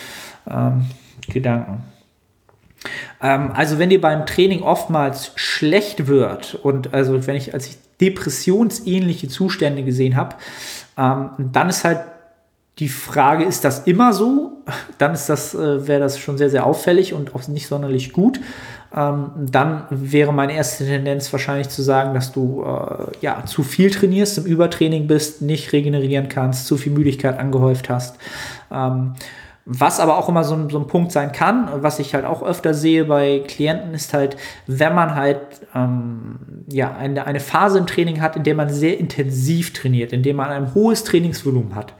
ähm, 0.48 0.86
Gedanken. 1.28 1.82
Ähm, 3.22 3.52
also 3.54 3.78
wenn 3.78 3.90
dir 3.90 4.00
beim 4.00 4.26
Training 4.26 4.62
oftmals 4.62 5.32
schlecht 5.36 6.06
wird 6.06 6.54
und 6.56 6.94
also 6.94 7.26
wenn 7.26 7.36
ich, 7.36 7.54
als 7.54 7.68
ich 7.68 7.76
depressionsähnliche 8.00 9.28
Zustände 9.28 9.82
gesehen 9.82 10.16
habe, 10.16 10.36
ähm, 10.96 11.30
dann 11.38 11.68
ist 11.68 11.84
halt 11.84 12.00
die 12.78 12.88
Frage, 12.88 13.44
ist 13.44 13.64
das 13.64 13.80
immer 13.86 14.12
so? 14.12 14.52
Dann 14.98 15.14
ist 15.14 15.28
das, 15.28 15.54
äh, 15.54 15.86
wäre 15.86 16.00
das 16.00 16.18
schon 16.18 16.38
sehr, 16.38 16.50
sehr 16.50 16.66
auffällig 16.66 17.14
und 17.14 17.34
auch 17.34 17.46
nicht 17.46 17.68
sonderlich 17.68 18.12
gut. 18.12 18.40
Ähm, 18.96 19.30
dann 19.36 19.86
wäre 19.90 20.32
meine 20.32 20.54
erste 20.54 20.84
Tendenz 20.84 21.32
wahrscheinlich 21.32 21.68
zu 21.68 21.82
sagen, 21.82 22.14
dass 22.14 22.30
du 22.30 22.62
äh, 22.62 23.16
ja 23.20 23.44
zu 23.44 23.64
viel 23.64 23.90
trainierst, 23.90 24.38
im 24.38 24.44
Übertraining 24.44 25.08
bist, 25.08 25.42
nicht 25.42 25.72
regenerieren 25.72 26.28
kannst, 26.28 26.66
zu 26.66 26.76
viel 26.76 26.92
Müdigkeit 26.92 27.38
angehäuft 27.38 27.88
hast. 27.88 28.16
Was 29.66 29.98
aber 29.98 30.18
auch 30.18 30.28
immer 30.28 30.44
so 30.44 30.54
ein, 30.54 30.68
so 30.68 30.78
ein 30.78 30.86
Punkt 30.86 31.10
sein 31.10 31.32
kann, 31.32 31.68
was 31.76 31.98
ich 31.98 32.14
halt 32.14 32.26
auch 32.26 32.42
öfter 32.42 32.74
sehe 32.74 33.06
bei 33.06 33.42
Klienten, 33.46 33.94
ist 33.94 34.12
halt, 34.12 34.36
wenn 34.66 34.94
man 34.94 35.14
halt 35.14 35.38
ähm, 35.74 36.64
ja, 36.68 36.94
eine, 36.94 37.26
eine 37.26 37.40
Phase 37.40 37.78
im 37.78 37.86
Training 37.86 38.20
hat, 38.20 38.36
in 38.36 38.42
der 38.42 38.54
man 38.54 38.68
sehr 38.68 38.98
intensiv 38.98 39.72
trainiert, 39.72 40.12
in 40.12 40.22
der 40.22 40.34
man 40.34 40.50
ein 40.50 40.74
hohes 40.74 41.04
Trainingsvolumen 41.04 41.74
hat, 41.74 41.94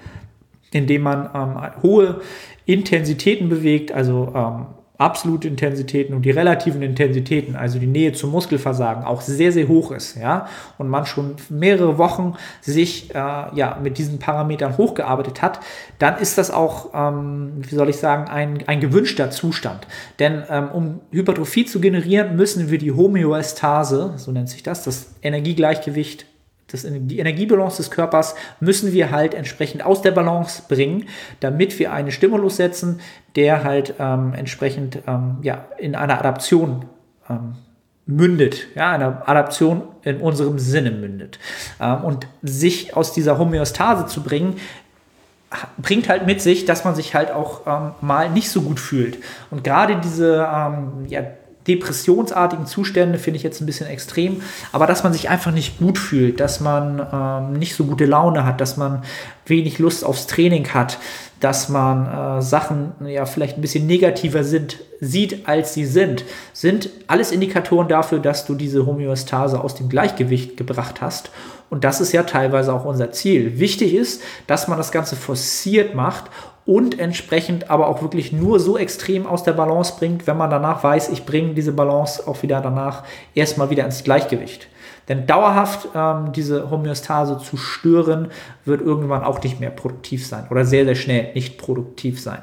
in 0.73 0.87
dem 0.87 1.03
man 1.03 1.31
ähm, 1.35 1.83
hohe 1.83 2.21
Intensitäten 2.67 3.49
bewegt, 3.49 3.93
also 3.93 4.31
ähm, 4.35 4.67
absolute 4.97 5.49
Intensitäten 5.49 6.15
und 6.15 6.23
die 6.23 6.31
relativen 6.31 6.81
Intensitäten, 6.81 7.57
also 7.57 7.81
die 7.81 7.87
Nähe 7.87 8.13
zum 8.13 8.31
Muskelversagen, 8.31 9.03
auch 9.03 9.23
sehr, 9.23 9.51
sehr 9.51 9.67
hoch 9.67 9.91
ist, 9.91 10.17
ja, 10.17 10.47
und 10.79 10.89
man 10.89 11.05
schon 11.05 11.35
mehrere 11.49 11.99
Wochen 11.99 12.35
sich 12.61 13.13
äh, 13.13 13.19
ja 13.19 13.79
mit 13.83 13.99
diesen 13.99 14.21
Parametern 14.21 14.77
hochgearbeitet 14.77 15.43
hat, 15.43 15.59
dann 15.99 16.19
ist 16.19 16.39
das 16.39 16.53
auch, 16.53 16.91
ähm, 16.95 17.55
wie 17.69 17.75
soll 17.75 17.89
ich 17.89 17.97
sagen, 17.97 18.31
ein, 18.31 18.63
ein 18.69 18.79
gewünschter 18.79 19.33
Zustand. 19.33 19.89
Denn 20.21 20.45
ähm, 20.49 20.69
um 20.73 21.01
Hypertrophie 21.11 21.65
zu 21.65 21.81
generieren, 21.81 22.37
müssen 22.37 22.71
wir 22.71 22.79
die 22.79 22.93
Homöostase, 22.93 24.15
so 24.17 24.31
nennt 24.31 24.49
sich 24.49 24.63
das, 24.63 24.85
das 24.85 25.17
Energiegleichgewicht 25.23 26.27
das, 26.69 26.87
die 26.89 27.19
Energiebalance 27.19 27.77
des 27.79 27.91
Körpers 27.91 28.35
müssen 28.61 28.93
wir 28.93 29.11
halt 29.11 29.35
entsprechend 29.35 29.85
aus 29.85 30.03
der 30.03 30.13
Balance 30.13 30.63
bringen, 30.69 31.07
damit 31.41 31.79
wir 31.79 31.93
einen 31.93 32.11
Stimulus 32.11 32.57
setzen, 32.57 33.01
der 33.37 33.65
halt 33.65 33.95
ähm, 33.99 34.33
entsprechend 34.35 34.99
ähm, 35.07 35.39
ja, 35.43 35.67
in 35.79 35.95
einer 35.95 36.19
Adaption 36.19 36.87
ähm, 37.29 37.57
mündet, 38.07 38.67
ja, 38.75 38.93
eine 38.93 39.27
Adaption 39.27 39.83
in 40.03 40.21
unserem 40.21 40.59
Sinne 40.59 40.91
mündet. 40.91 41.39
Ähm, 41.81 42.05
und 42.05 42.27
sich 42.43 42.97
aus 42.97 43.13
dieser 43.13 43.39
Homöostase 43.39 44.07
zu 44.07 44.23
bringen, 44.23 44.57
bringt 45.79 46.09
halt 46.09 46.27
mit 46.27 46.43
sich, 46.43 46.65
dass 46.65 46.85
man 46.85 46.95
sich 46.95 47.15
halt 47.15 47.31
auch 47.31 47.67
ähm, 47.67 47.93
mal 48.01 48.31
nicht 48.31 48.51
so 48.51 48.63
gut 48.63 48.81
fühlt. 48.81 49.19
Und 49.51 49.65
gerade 49.65 49.97
diese 49.97 50.49
ähm, 50.53 51.07
ja, 51.07 51.23
depressionsartigen 51.67 52.67
Zustände 52.67 53.19
finde 53.19 53.39
ich 53.39 53.43
jetzt 53.43 53.61
ein 53.61 53.67
bisschen 53.67 53.87
extrem, 53.87 54.43
aber 54.73 54.87
dass 54.87 55.03
man 55.03 55.13
sich 55.13 55.29
einfach 55.31 55.53
nicht 55.53 55.79
gut 55.79 55.99
fühlt, 55.99 56.41
dass 56.41 56.61
man 56.61 57.05
ähm, 57.13 57.59
nicht 57.59 57.75
so 57.75 57.85
gute 57.85 58.05
Laune 58.05 58.45
hat, 58.45 58.61
dass 58.61 58.77
man 58.77 59.03
wenig 59.47 59.79
Lust 59.79 60.05
aufs 60.05 60.27
Training 60.27 60.69
hat, 60.69 60.99
dass 61.41 61.69
man 61.69 62.39
äh, 62.39 62.43
Sachen 62.43 62.93
ja 63.07 63.27
vielleicht 63.27 63.59
ein 63.59 63.61
bisschen 63.61 63.87
negativer 63.87 64.45
sind, 64.45 64.79
sieht, 65.01 65.47
als 65.49 65.75
sie 65.75 65.85
sind, 65.85 66.25
sind 66.53 66.89
alles 67.07 67.33
Indikatoren 67.33 67.89
dafür, 67.89 68.19
dass 68.19 68.47
du 68.47 68.55
diese 68.55 68.87
Homöostase 68.87 69.61
aus 69.61 69.75
dem 69.75 69.89
Gleichgewicht 69.89 70.57
gebracht 70.57 71.01
hast. 71.01 71.31
Und 71.71 71.85
das 71.85 72.01
ist 72.01 72.13
ja 72.13 72.23
teilweise 72.23 72.73
auch 72.73 72.85
unser 72.85 73.11
Ziel. 73.11 73.59
Wichtig 73.59 73.95
ist, 73.95 74.23
dass 74.47 74.69
man 74.69 74.79
das 74.79 74.93
Ganze 74.93 75.17
forciert 75.17 75.95
macht 75.95 76.31
und 76.67 76.99
entsprechend 76.99 77.71
aber 77.71 77.89
auch 77.89 78.01
wirklich 78.03 78.33
nur 78.33 78.59
so 78.59 78.79
extrem 78.79 79.27
aus 79.27 79.43
der 79.45 79.53
Balance 79.53 79.95
bringt, 79.99 80.27
wenn 80.27 80.37
man 80.37 80.51
danach 80.51 80.83
weiß, 80.83 81.11
ich 81.11 81.27
bringe 81.27 81.55
diese 81.55 81.73
Balance 81.73 82.27
auch 82.27 82.43
wieder 82.43 82.61
danach 82.61 83.05
erstmal 83.35 83.71
wieder 83.71 83.85
ins 83.85 84.05
Gleichgewicht. 84.05 84.69
Denn 85.09 85.27
dauerhaft 85.27 85.89
ähm, 85.95 86.33
diese 86.33 86.71
Homöostase 86.71 87.39
zu 87.39 87.59
stören, 87.59 88.29
wird 88.65 88.81
irgendwann 88.81 89.23
auch 89.23 89.43
nicht 89.43 89.61
mehr 89.61 89.71
produktiv 89.71 90.27
sein 90.27 90.47
oder 90.51 90.65
sehr, 90.65 90.87
sehr 90.87 90.95
schnell 90.95 91.33
nicht 91.35 91.59
produktiv 91.59 92.21
sein. 92.23 92.43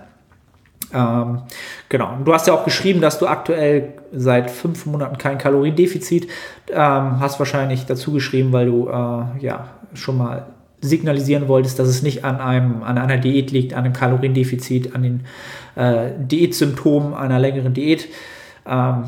Ähm, 0.93 1.41
genau. 1.89 2.13
Und 2.13 2.25
du 2.25 2.33
hast 2.33 2.47
ja 2.47 2.53
auch 2.53 2.65
geschrieben, 2.65 3.01
dass 3.01 3.17
du 3.17 3.25
aktuell 3.25 3.93
seit 4.11 4.51
fünf 4.51 4.85
Monaten 4.85 5.17
kein 5.17 5.37
Kaloriendefizit 5.37 6.27
ähm, 6.69 7.19
hast. 7.19 7.39
Wahrscheinlich 7.39 7.85
dazu 7.85 8.11
geschrieben, 8.11 8.51
weil 8.51 8.67
du 8.67 8.87
äh, 8.87 9.43
ja 9.43 9.69
schon 9.93 10.17
mal 10.17 10.47
signalisieren 10.81 11.47
wolltest, 11.47 11.79
dass 11.79 11.87
es 11.87 12.01
nicht 12.01 12.25
an, 12.25 12.39
einem, 12.39 12.83
an 12.83 12.97
einer 12.97 13.17
Diät 13.17 13.51
liegt, 13.51 13.73
an 13.73 13.85
einem 13.85 13.93
Kaloriendefizit, 13.93 14.95
an 14.95 15.03
den 15.03 15.21
äh, 15.75 16.11
Diätsymptomen 16.17 17.13
einer 17.13 17.39
längeren 17.39 17.73
Diät. 17.73 18.07
Ähm, 18.65 19.05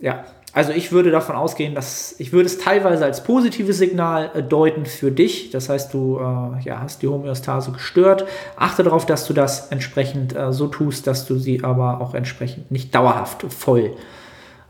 ja, 0.00 0.24
also 0.52 0.72
ich 0.72 0.90
würde 0.90 1.10
davon 1.10 1.36
ausgehen, 1.36 1.74
dass 1.74 2.18
ich 2.18 2.32
würde 2.32 2.46
es 2.46 2.58
teilweise 2.58 3.04
als 3.04 3.22
positives 3.22 3.78
Signal 3.78 4.30
äh, 4.34 4.42
deuten 4.42 4.86
für 4.86 5.10
dich. 5.10 5.50
Das 5.50 5.68
heißt, 5.68 5.92
du 5.94 6.18
äh, 6.18 6.64
ja, 6.64 6.80
hast 6.80 7.02
die 7.02 7.08
Homöostase 7.08 7.72
gestört. 7.72 8.26
Achte 8.56 8.82
darauf, 8.82 9.06
dass 9.06 9.26
du 9.26 9.32
das 9.32 9.68
entsprechend 9.68 10.34
äh, 10.34 10.52
so 10.52 10.66
tust, 10.68 11.06
dass 11.06 11.26
du 11.26 11.38
sie 11.38 11.62
aber 11.62 12.00
auch 12.00 12.14
entsprechend 12.14 12.70
nicht 12.70 12.94
dauerhaft 12.94 13.44
voll 13.52 13.92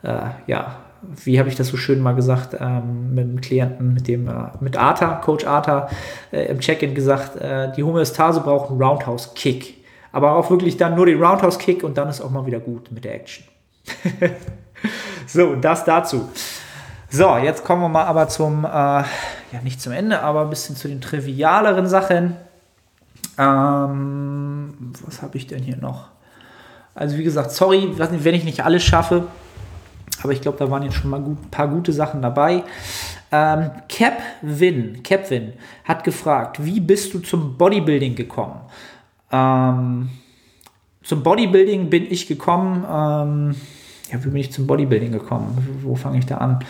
äh, 0.02 0.18
ja, 0.46 0.76
wie 1.24 1.38
habe 1.38 1.48
ich 1.48 1.54
das 1.54 1.68
so 1.68 1.76
schön 1.76 2.00
mal 2.00 2.14
gesagt, 2.14 2.56
ähm, 2.58 3.14
mit 3.14 3.24
dem 3.24 3.40
Klienten, 3.40 3.94
mit 3.94 4.08
dem, 4.08 4.28
äh, 4.28 4.32
mit 4.60 4.76
Arta, 4.76 5.14
Coach 5.16 5.46
Arta, 5.46 5.88
äh, 6.32 6.46
im 6.46 6.60
Check-in 6.60 6.94
gesagt, 6.94 7.36
äh, 7.36 7.72
die 7.72 7.82
Homöostase 7.82 8.40
braucht 8.40 8.70
einen 8.70 8.82
Roundhouse-Kick. 8.82 9.84
Aber 10.12 10.32
auch 10.32 10.50
wirklich 10.50 10.76
dann 10.76 10.94
nur 10.94 11.06
den 11.06 11.22
Roundhouse-Kick 11.22 11.84
und 11.84 11.98
dann 11.98 12.08
ist 12.08 12.20
auch 12.20 12.30
mal 12.30 12.46
wieder 12.46 12.60
gut 12.60 12.90
mit 12.90 13.04
der 13.04 13.14
Action. 13.14 13.44
so, 15.26 15.54
das 15.56 15.84
dazu. 15.84 16.28
So, 17.08 17.36
jetzt 17.36 17.64
kommen 17.64 17.82
wir 17.82 17.88
mal 17.88 18.04
aber 18.04 18.28
zum, 18.28 18.64
äh, 18.64 18.68
ja 18.68 19.04
nicht 19.62 19.80
zum 19.80 19.92
Ende, 19.92 20.20
aber 20.20 20.42
ein 20.42 20.50
bisschen 20.50 20.76
zu 20.76 20.88
den 20.88 21.00
trivialeren 21.00 21.86
Sachen. 21.86 22.36
Ähm, 23.38 24.92
was 25.04 25.22
habe 25.22 25.36
ich 25.36 25.46
denn 25.46 25.62
hier 25.62 25.76
noch? 25.76 26.08
Also 26.94 27.18
wie 27.18 27.24
gesagt, 27.24 27.52
sorry, 27.52 27.92
wenn 27.96 28.34
ich 28.34 28.44
nicht 28.44 28.64
alles 28.64 28.82
schaffe. 28.82 29.26
Aber 30.22 30.32
ich 30.32 30.40
glaube, 30.40 30.58
da 30.58 30.70
waren 30.70 30.82
jetzt 30.82 30.94
schon 30.94 31.10
mal 31.10 31.20
ein 31.20 31.36
paar 31.50 31.68
gute 31.68 31.92
Sachen 31.92 32.22
dabei. 32.22 32.62
Ähm, 33.32 33.70
Capwin, 33.88 35.02
Capwin 35.02 35.52
hat 35.84 36.04
gefragt, 36.04 36.64
wie 36.64 36.80
bist 36.80 37.12
du 37.12 37.18
zum 37.18 37.56
Bodybuilding 37.56 38.14
gekommen? 38.14 38.60
Ähm, 39.30 40.10
zum 41.02 41.22
Bodybuilding 41.22 41.90
bin 41.90 42.10
ich 42.10 42.26
gekommen. 42.26 42.84
Ähm, 42.84 43.54
ja, 44.10 44.24
wie 44.24 44.28
bin 44.28 44.36
ich 44.36 44.52
zum 44.52 44.66
Bodybuilding 44.66 45.12
gekommen? 45.12 45.80
Wo 45.82 45.94
fange 45.94 46.18
ich 46.18 46.26
da 46.26 46.38
an? 46.38 46.64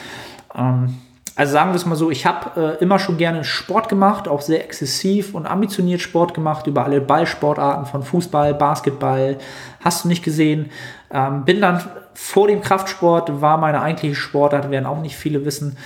Ähm, 0.55 0.95
also 1.37 1.53
sagen 1.53 1.71
wir 1.73 1.77
es 1.77 1.85
mal 1.85 1.97
so, 1.97 2.11
ich 2.11 2.25
habe 2.25 2.79
äh, 2.79 2.83
immer 2.83 2.99
schon 2.99 3.19
gerne 3.19 3.45
Sport 3.45 3.91
gemacht, 3.91 4.27
auch 4.27 4.41
sehr 4.41 4.65
exzessiv 4.65 5.35
und 5.35 5.45
ambitioniert 5.45 6.01
Sport 6.01 6.33
gemacht, 6.33 6.67
über 6.67 6.85
alle 6.85 7.03
Ballsportarten 7.03 7.85
von 7.85 8.03
Fußball, 8.03 8.55
Basketball, 8.55 9.37
hast 9.81 10.05
du 10.05 10.09
nicht 10.09 10.25
gesehen. 10.25 10.71
Ähm, 11.11 11.45
bin 11.45 11.61
dann 11.61 11.81
vor 12.17 12.49
dem 12.49 12.63
Kraftsport 12.63 13.43
war 13.43 13.59
meine 13.59 13.83
eigentliche 13.83 14.15
Sportart, 14.15 14.71
werden 14.71 14.87
auch 14.87 15.01
nicht 15.01 15.17
viele 15.17 15.45
wissen. 15.45 15.77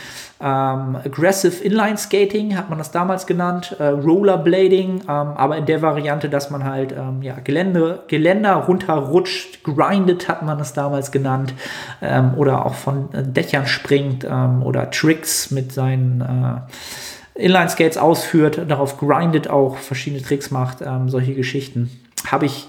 Ähm, 0.40 0.96
Aggressive 1.04 1.62
Inline 1.62 1.98
Skating 1.98 2.56
hat 2.56 2.70
man 2.70 2.78
das 2.78 2.92
damals 2.92 3.26
genannt, 3.26 3.76
äh, 3.78 3.88
Rollerblading, 3.88 5.02
ähm, 5.02 5.06
aber 5.08 5.58
in 5.58 5.66
der 5.66 5.82
Variante, 5.82 6.30
dass 6.30 6.50
man 6.50 6.64
halt 6.64 6.92
ähm, 6.92 7.20
ja, 7.20 7.34
Gelände, 7.44 8.04
Geländer 8.06 8.54
runterrutscht, 8.54 9.64
grindet 9.64 10.28
hat 10.28 10.42
man 10.42 10.56
das 10.56 10.72
damals 10.72 11.12
genannt, 11.12 11.52
ähm, 12.00 12.34
oder 12.36 12.64
auch 12.64 12.74
von 12.74 13.12
äh, 13.12 13.22
Dächern 13.22 13.66
springt 13.66 14.24
ähm, 14.24 14.62
oder 14.62 14.90
Tricks 14.90 15.50
mit 15.50 15.72
seinen 15.72 16.22
äh, 16.22 17.44
Inline 17.44 17.68
Skates 17.68 17.98
ausführt, 17.98 18.62
darauf 18.68 18.98
grindet 18.98 19.50
auch, 19.50 19.76
verschiedene 19.76 20.22
Tricks 20.22 20.50
macht, 20.50 20.80
ähm, 20.80 21.10
solche 21.10 21.34
Geschichten. 21.34 21.90
Habe 22.30 22.46
ich 22.46 22.68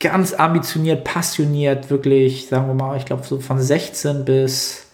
ganz 0.00 0.34
ambitioniert, 0.34 1.04
passioniert, 1.04 1.90
wirklich, 1.90 2.48
sagen 2.48 2.66
wir 2.66 2.74
mal, 2.74 2.96
ich 2.96 3.06
glaube 3.06 3.24
so 3.24 3.40
von 3.40 3.60
16 3.60 4.24
bis 4.24 4.86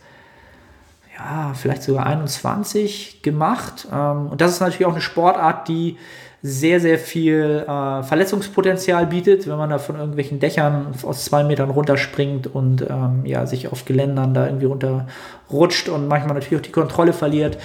ja, 1.17 1.53
vielleicht 1.55 1.83
sogar 1.83 2.07
21 2.07 3.23
gemacht. 3.23 3.89
Ähm, 3.93 4.29
und 4.29 4.41
das 4.41 4.53
ist 4.53 4.61
natürlich 4.61 4.87
auch 4.87 4.93
eine 4.93 5.01
Sportart, 5.01 5.69
die 5.69 5.97
sehr, 6.45 6.81
sehr 6.81 6.99
viel 6.99 7.65
äh, 7.69 8.03
Verletzungspotenzial 8.03 9.07
bietet, 9.07 9.47
wenn 9.47 9.57
man 9.57 9.71
da 9.71 9.79
von 9.79 9.95
irgendwelchen 9.95 10.41
Dächern 10.41 10.89
aus 11.05 11.25
zwei 11.25 11.45
Metern 11.45 11.71
runterspringt 11.71 12.53
und 12.53 12.83
ähm, 12.83 13.25
ja, 13.25 13.47
sich 13.47 13.71
auf 13.71 13.85
Geländern 13.85 14.35
da 14.35 14.47
irgendwie 14.47 14.67
runterrutscht 14.67 15.89
und 15.89 16.09
manchmal 16.09 16.35
natürlich 16.35 16.59
auch 16.59 16.67
die 16.67 16.73
Kontrolle 16.73 17.13
verliert. 17.13 17.59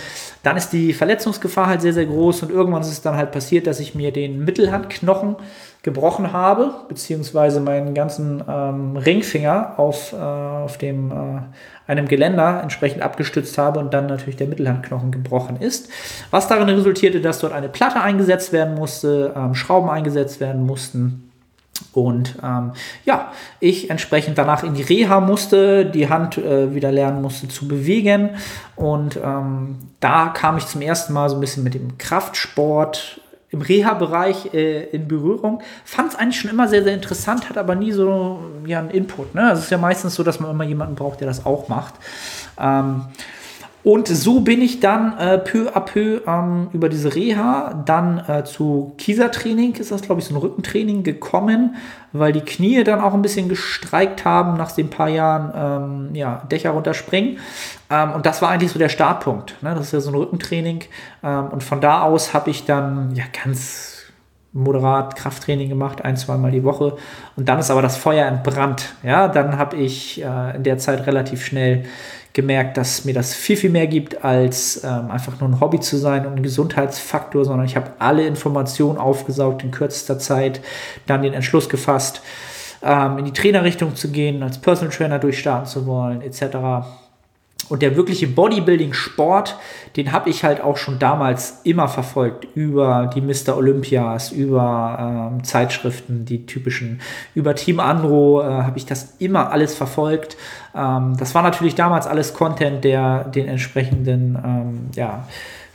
Dann 0.44 0.58
ist 0.58 0.70
die 0.74 0.94
Verletzungsgefahr 0.94 1.66
halt 1.66 1.82
sehr, 1.82 1.94
sehr 1.94 2.06
groß 2.06 2.44
und 2.44 2.52
irgendwann 2.52 2.84
ist 2.84 2.92
es 2.92 3.02
dann 3.02 3.16
halt 3.16 3.32
passiert, 3.32 3.66
dass 3.66 3.80
ich 3.80 3.96
mir 3.96 4.12
den 4.12 4.46
Mittelhandknochen 4.46 5.38
gebrochen 5.88 6.34
habe, 6.34 6.72
beziehungsweise 6.90 7.62
meinen 7.62 7.94
ganzen 7.94 8.44
ähm, 8.46 8.98
Ringfinger 8.98 9.76
auf, 9.78 10.12
äh, 10.12 10.18
auf 10.18 10.78
dem, 10.78 11.12
äh, 11.12 11.90
einem 11.90 12.10
Geländer 12.10 12.60
entsprechend 12.62 13.02
abgestützt 13.02 13.58
habe 13.58 13.80
und 13.80 13.94
dann 13.94 14.08
natürlich 14.08 14.36
der 14.36 14.48
Mittelhandknochen 14.48 15.14
gebrochen 15.14 15.56
ist. 15.62 15.88
Was 16.30 16.50
darin 16.50 16.68
resultierte, 16.68 17.22
dass 17.22 17.40
dort 17.40 17.54
eine 17.54 17.70
Platte 17.70 18.02
eingesetzt 18.02 18.52
werden 18.52 18.76
musste, 18.76 19.34
ähm, 19.34 19.56
Schrauben 19.56 19.90
eingesetzt 19.90 20.42
werden 20.42 20.66
mussten. 20.66 21.32
Und 21.94 22.36
ähm, 22.44 22.74
ja, 23.06 23.32
ich 23.62 23.90
entsprechend 23.90 24.38
danach 24.38 24.64
in 24.64 24.74
die 24.74 24.84
Reha 24.84 25.22
musste, 25.22 25.86
die 25.86 26.10
Hand 26.10 26.38
äh, 26.38 26.76
wieder 26.76 26.92
lernen 26.92 27.22
musste 27.22 27.48
zu 27.48 27.66
bewegen. 27.66 28.32
Und 28.76 29.18
ähm, 29.24 29.78
da 30.02 30.28
kam 30.28 30.58
ich 30.58 30.68
zum 30.68 30.82
ersten 30.82 31.14
Mal 31.14 31.30
so 31.30 31.38
ein 31.38 31.40
bisschen 31.40 31.64
mit 31.64 31.76
dem 31.76 31.98
Kraftsport 31.98 33.22
im 33.50 33.62
Reha-Bereich 33.62 34.54
äh, 34.54 34.84
in 34.86 35.08
Berührung. 35.08 35.62
Fand 35.86 36.12
es 36.12 36.16
eigentlich 36.18 36.39
schon 36.39 36.52
immer 36.52 36.68
sehr, 36.68 36.84
sehr 36.84 36.93
interessant, 36.93 37.50
hat 37.50 37.58
aber 37.58 37.76
nie 37.76 37.91
so 37.91 38.41
ja, 38.66 38.80
einen 38.80 38.89
Input. 38.89 39.36
Ne? 39.36 39.43
Also 39.43 39.60
es 39.60 39.66
ist 39.66 39.72
ja 39.72 39.78
meistens 39.78 40.16
so, 40.16 40.24
dass 40.24 40.39
man 40.39 40.52
immer 40.52 40.66
jemanden 40.66 40.95
braucht, 40.95 41.22
der 41.22 41.28
das 41.28 41.45
auch 41.45 41.70
macht. 41.70 41.95
Ähm, 42.60 43.06
und 43.84 44.07
so 44.07 44.41
bin 44.41 44.61
ich 44.61 44.80
dann 44.80 45.17
äh, 45.17 45.38
peu 45.38 45.69
à 45.73 45.80
peu 45.80 46.21
ähm, 46.28 46.67
über 46.73 46.89
diese 46.89 47.15
Reha 47.15 47.84
dann 47.86 48.21
äh, 48.28 48.43
zu 48.43 48.93
Kiesertraining, 48.97 49.75
ist 49.75 49.91
das 49.91 50.01
glaube 50.01 50.19
ich 50.19 50.28
so 50.28 50.34
ein 50.34 50.38
Rückentraining 50.38 51.03
gekommen, 51.03 51.75
weil 52.11 52.34
die 52.34 52.41
Knie 52.41 52.84
dann 52.84 52.99
auch 52.99 53.13
ein 53.13 53.21
bisschen 53.21 53.47
gestreikt 53.47 54.25
haben 54.25 54.57
nach 54.57 54.73
den 54.73 54.89
paar 54.89 55.09
Jahren 55.09 56.09
ähm, 56.09 56.15
ja, 56.15 56.43
Dächer 56.51 56.71
runterspringen. 56.71 57.38
Ähm, 57.89 58.11
und 58.11 58.25
das 58.25 58.41
war 58.41 58.49
eigentlich 58.49 58.71
so 58.71 58.80
der 58.80 58.89
Startpunkt. 58.89 59.55
Ne? 59.61 59.73
Das 59.73 59.88
ist 59.88 59.93
ja 59.93 59.99
so 60.01 60.11
ein 60.11 60.15
Rückentraining. 60.15 60.84
Ähm, 61.23 61.47
und 61.47 61.63
von 61.63 61.80
da 61.80 62.01
aus 62.01 62.34
habe 62.34 62.49
ich 62.49 62.65
dann 62.65 63.15
ja 63.15 63.23
ganz 63.43 63.97
moderat 64.53 65.15
Krafttraining 65.15 65.69
gemacht, 65.69 66.03
ein, 66.03 66.17
zweimal 66.17 66.51
die 66.51 66.63
Woche. 66.63 66.97
Und 67.36 67.47
dann 67.47 67.59
ist 67.59 67.69
aber 67.69 67.82
das 67.82 67.95
Feuer 67.95 68.25
entbrannt. 68.25 68.95
Ja, 69.03 69.28
dann 69.28 69.57
habe 69.57 69.78
ich 69.78 70.21
äh, 70.23 70.55
in 70.55 70.63
der 70.63 70.78
Zeit 70.78 71.05
relativ 71.05 71.45
schnell 71.45 71.86
gemerkt, 72.38 72.78
dass 72.78 73.04
mir 73.04 73.16
das 73.16 73.34
viel, 73.34 73.58
viel 73.58 73.72
mehr 73.72 73.88
gibt, 73.88 74.24
als 74.24 74.84
ähm, 74.84 75.10
einfach 75.10 75.40
nur 75.40 75.50
ein 75.50 75.60
Hobby 75.60 75.80
zu 75.80 75.98
sein 75.98 76.28
und 76.28 76.36
ein 76.36 76.44
Gesundheitsfaktor, 76.44 77.44
sondern 77.44 77.66
ich 77.66 77.76
habe 77.76 77.94
alle 77.98 78.28
Informationen 78.28 79.00
aufgesaugt 79.00 79.64
in 79.64 79.72
kürzester 79.72 80.20
Zeit, 80.20 80.62
dann 81.08 81.24
den 81.24 81.34
Entschluss 81.34 81.68
gefasst, 81.68 82.22
ähm, 82.84 83.18
in 83.18 83.26
die 83.26 83.34
Trainerrichtung 83.34 83.96
zu 83.96 84.10
gehen, 84.10 84.44
als 84.44 84.60
Personal 84.60 84.94
Trainer 84.94 85.18
durchstarten 85.18 85.68
zu 85.68 85.88
wollen, 85.88 86.22
etc. 86.22 86.86
und 87.70 87.82
der 87.82 87.95
wirkliche 87.95 88.28
Bodybuilding-Sport, 88.28 89.57
den 89.95 90.11
habe 90.11 90.30
ich 90.30 90.43
halt 90.43 90.61
auch 90.61 90.78
schon 90.78 90.99
damals 90.99 91.61
immer 91.63 91.88
verfolgt. 91.88 92.47
Über 92.55 93.09
die 93.13 93.22
Mr. 93.22 93.57
Olympias, 93.57 94.32
über 94.32 95.32
ähm, 95.34 95.43
Zeitschriften, 95.43 96.26
die 96.26 96.45
typischen, 96.45 97.01
über 97.36 97.55
Team 97.55 97.80
Andro 97.80 98.41
äh, 98.41 98.45
habe 98.45 98.78
ich 98.78 98.86
das 98.86 99.15
immer 99.20 99.51
alles 99.51 99.76
verfolgt. 99.76 100.38
Ähm, 100.76 101.15
das 101.18 101.36
war 101.36 101.41
natürlich 101.41 101.76
damals 101.76 102.07
alles 102.07 102.34
Content, 102.34 102.84
der 102.84 103.26
den 103.26 103.47
entsprechenden, 103.47 104.38
ähm, 104.43 104.89
ja, 104.95 105.28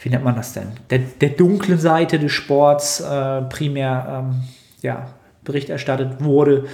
wie 0.03 0.09
nennt 0.09 0.25
man 0.25 0.37
das 0.37 0.53
denn? 0.53 0.69
Der, 0.91 0.99
der 0.99 1.31
dunklen 1.31 1.79
Seite 1.79 2.19
des 2.19 2.33
Sports 2.33 3.01
äh, 3.01 3.43
primär, 3.43 4.25
ähm, 4.31 4.43
ja, 4.83 5.07
Bericht 5.45 5.71
erstattet 5.71 6.23
wurde 6.23 6.67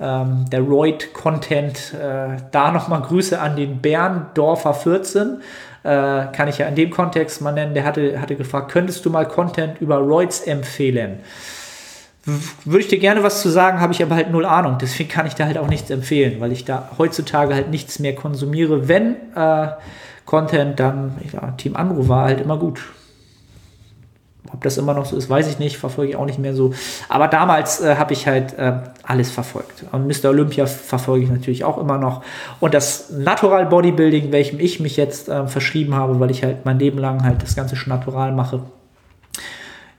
ähm, 0.00 0.46
der 0.50 0.60
Royd-Content. 0.60 1.94
Äh, 1.94 2.36
da 2.50 2.70
nochmal 2.70 3.02
Grüße 3.02 3.40
an 3.40 3.56
den 3.56 3.80
Berndorfer 3.80 4.74
14. 4.74 5.40
Äh, 5.82 6.26
kann 6.32 6.48
ich 6.48 6.58
ja 6.58 6.66
in 6.66 6.74
dem 6.74 6.90
Kontext 6.90 7.40
mal 7.42 7.52
nennen. 7.52 7.74
Der 7.74 7.84
hatte, 7.84 8.20
hatte 8.20 8.36
gefragt, 8.36 8.70
könntest 8.70 9.04
du 9.04 9.10
mal 9.10 9.26
Content 9.26 9.80
über 9.80 9.98
Royds 9.98 10.40
empfehlen? 10.40 11.20
Würde 12.64 12.80
ich 12.80 12.88
dir 12.88 12.98
gerne 12.98 13.22
was 13.22 13.40
zu 13.40 13.48
sagen, 13.48 13.80
habe 13.80 13.92
ich 13.92 14.02
aber 14.02 14.14
halt 14.14 14.30
null 14.30 14.44
Ahnung. 14.44 14.76
Deswegen 14.80 15.08
kann 15.08 15.26
ich 15.26 15.34
da 15.34 15.46
halt 15.46 15.56
auch 15.56 15.68
nichts 15.68 15.90
empfehlen, 15.90 16.40
weil 16.40 16.52
ich 16.52 16.64
da 16.64 16.90
heutzutage 16.98 17.54
halt 17.54 17.70
nichts 17.70 17.98
mehr 17.98 18.14
konsumiere. 18.14 18.88
Wenn 18.88 19.16
äh, 19.34 19.68
Content, 20.26 20.78
dann 20.78 21.16
ja, 21.32 21.52
Team 21.52 21.76
Anruf 21.76 22.08
war 22.08 22.26
halt 22.26 22.40
immer 22.40 22.58
gut. 22.58 22.82
Ob 24.52 24.62
das 24.62 24.78
immer 24.78 24.94
noch 24.94 25.06
so 25.06 25.16
ist, 25.16 25.30
weiß 25.30 25.48
ich 25.48 25.58
nicht, 25.58 25.76
verfolge 25.76 26.10
ich 26.10 26.16
auch 26.16 26.26
nicht 26.26 26.38
mehr 26.38 26.54
so. 26.54 26.72
Aber 27.08 27.28
damals 27.28 27.80
äh, 27.80 27.96
habe 27.96 28.12
ich 28.12 28.26
halt 28.26 28.58
äh, 28.58 28.72
alles 29.02 29.30
verfolgt. 29.30 29.84
Und 29.92 30.06
Mr. 30.06 30.30
Olympia 30.30 30.66
verfolge 30.66 31.24
ich 31.24 31.30
natürlich 31.30 31.64
auch 31.64 31.78
immer 31.78 31.98
noch. 31.98 32.22
Und 32.58 32.74
das 32.74 33.10
Natural 33.10 33.66
Bodybuilding, 33.66 34.32
welchem 34.32 34.58
ich 34.60 34.80
mich 34.80 34.96
jetzt 34.96 35.28
äh, 35.28 35.46
verschrieben 35.46 35.94
habe, 35.94 36.18
weil 36.20 36.30
ich 36.30 36.42
halt 36.42 36.64
mein 36.64 36.78
Leben 36.78 36.98
lang 36.98 37.22
halt 37.22 37.42
das 37.42 37.56
Ganze 37.56 37.76
schon 37.76 37.92
natural 37.92 38.32
mache. 38.32 38.62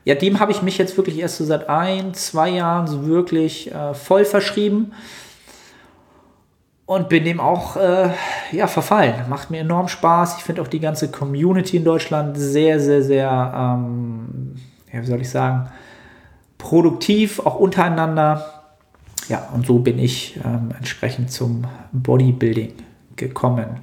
Ja, 0.03 0.15
dem 0.15 0.39
habe 0.39 0.51
ich 0.51 0.63
mich 0.63 0.77
jetzt 0.77 0.97
wirklich 0.97 1.19
erst 1.19 1.37
so 1.37 1.45
seit 1.45 1.69
ein, 1.69 2.13
zwei 2.15 2.49
Jahren 2.49 2.87
so 2.87 3.05
wirklich 3.05 3.71
äh, 3.71 3.93
voll 3.93 4.25
verschrieben 4.25 4.93
und 6.85 7.09
bin 7.09 7.23
dem 7.23 7.39
auch 7.39 7.77
äh, 7.77 8.09
ja, 8.51 8.67
verfallen. 8.67 9.13
Macht 9.29 9.51
mir 9.51 9.61
enorm 9.61 9.87
Spaß. 9.87 10.37
Ich 10.37 10.43
finde 10.43 10.61
auch 10.61 10.67
die 10.67 10.79
ganze 10.79 11.09
Community 11.09 11.77
in 11.77 11.85
Deutschland 11.85 12.37
sehr, 12.37 12.79
sehr, 12.79 13.01
sehr, 13.01 13.53
ähm, 13.55 14.55
ja, 14.91 15.01
wie 15.01 15.05
soll 15.05 15.21
ich 15.21 15.29
sagen, 15.29 15.69
produktiv, 16.57 17.39
auch 17.39 17.55
untereinander. 17.55 18.45
Ja, 19.29 19.47
und 19.53 19.65
so 19.65 19.79
bin 19.79 19.99
ich 19.99 20.39
ähm, 20.43 20.71
entsprechend 20.77 21.31
zum 21.31 21.65
Bodybuilding 21.91 22.73
gekommen. 23.15 23.79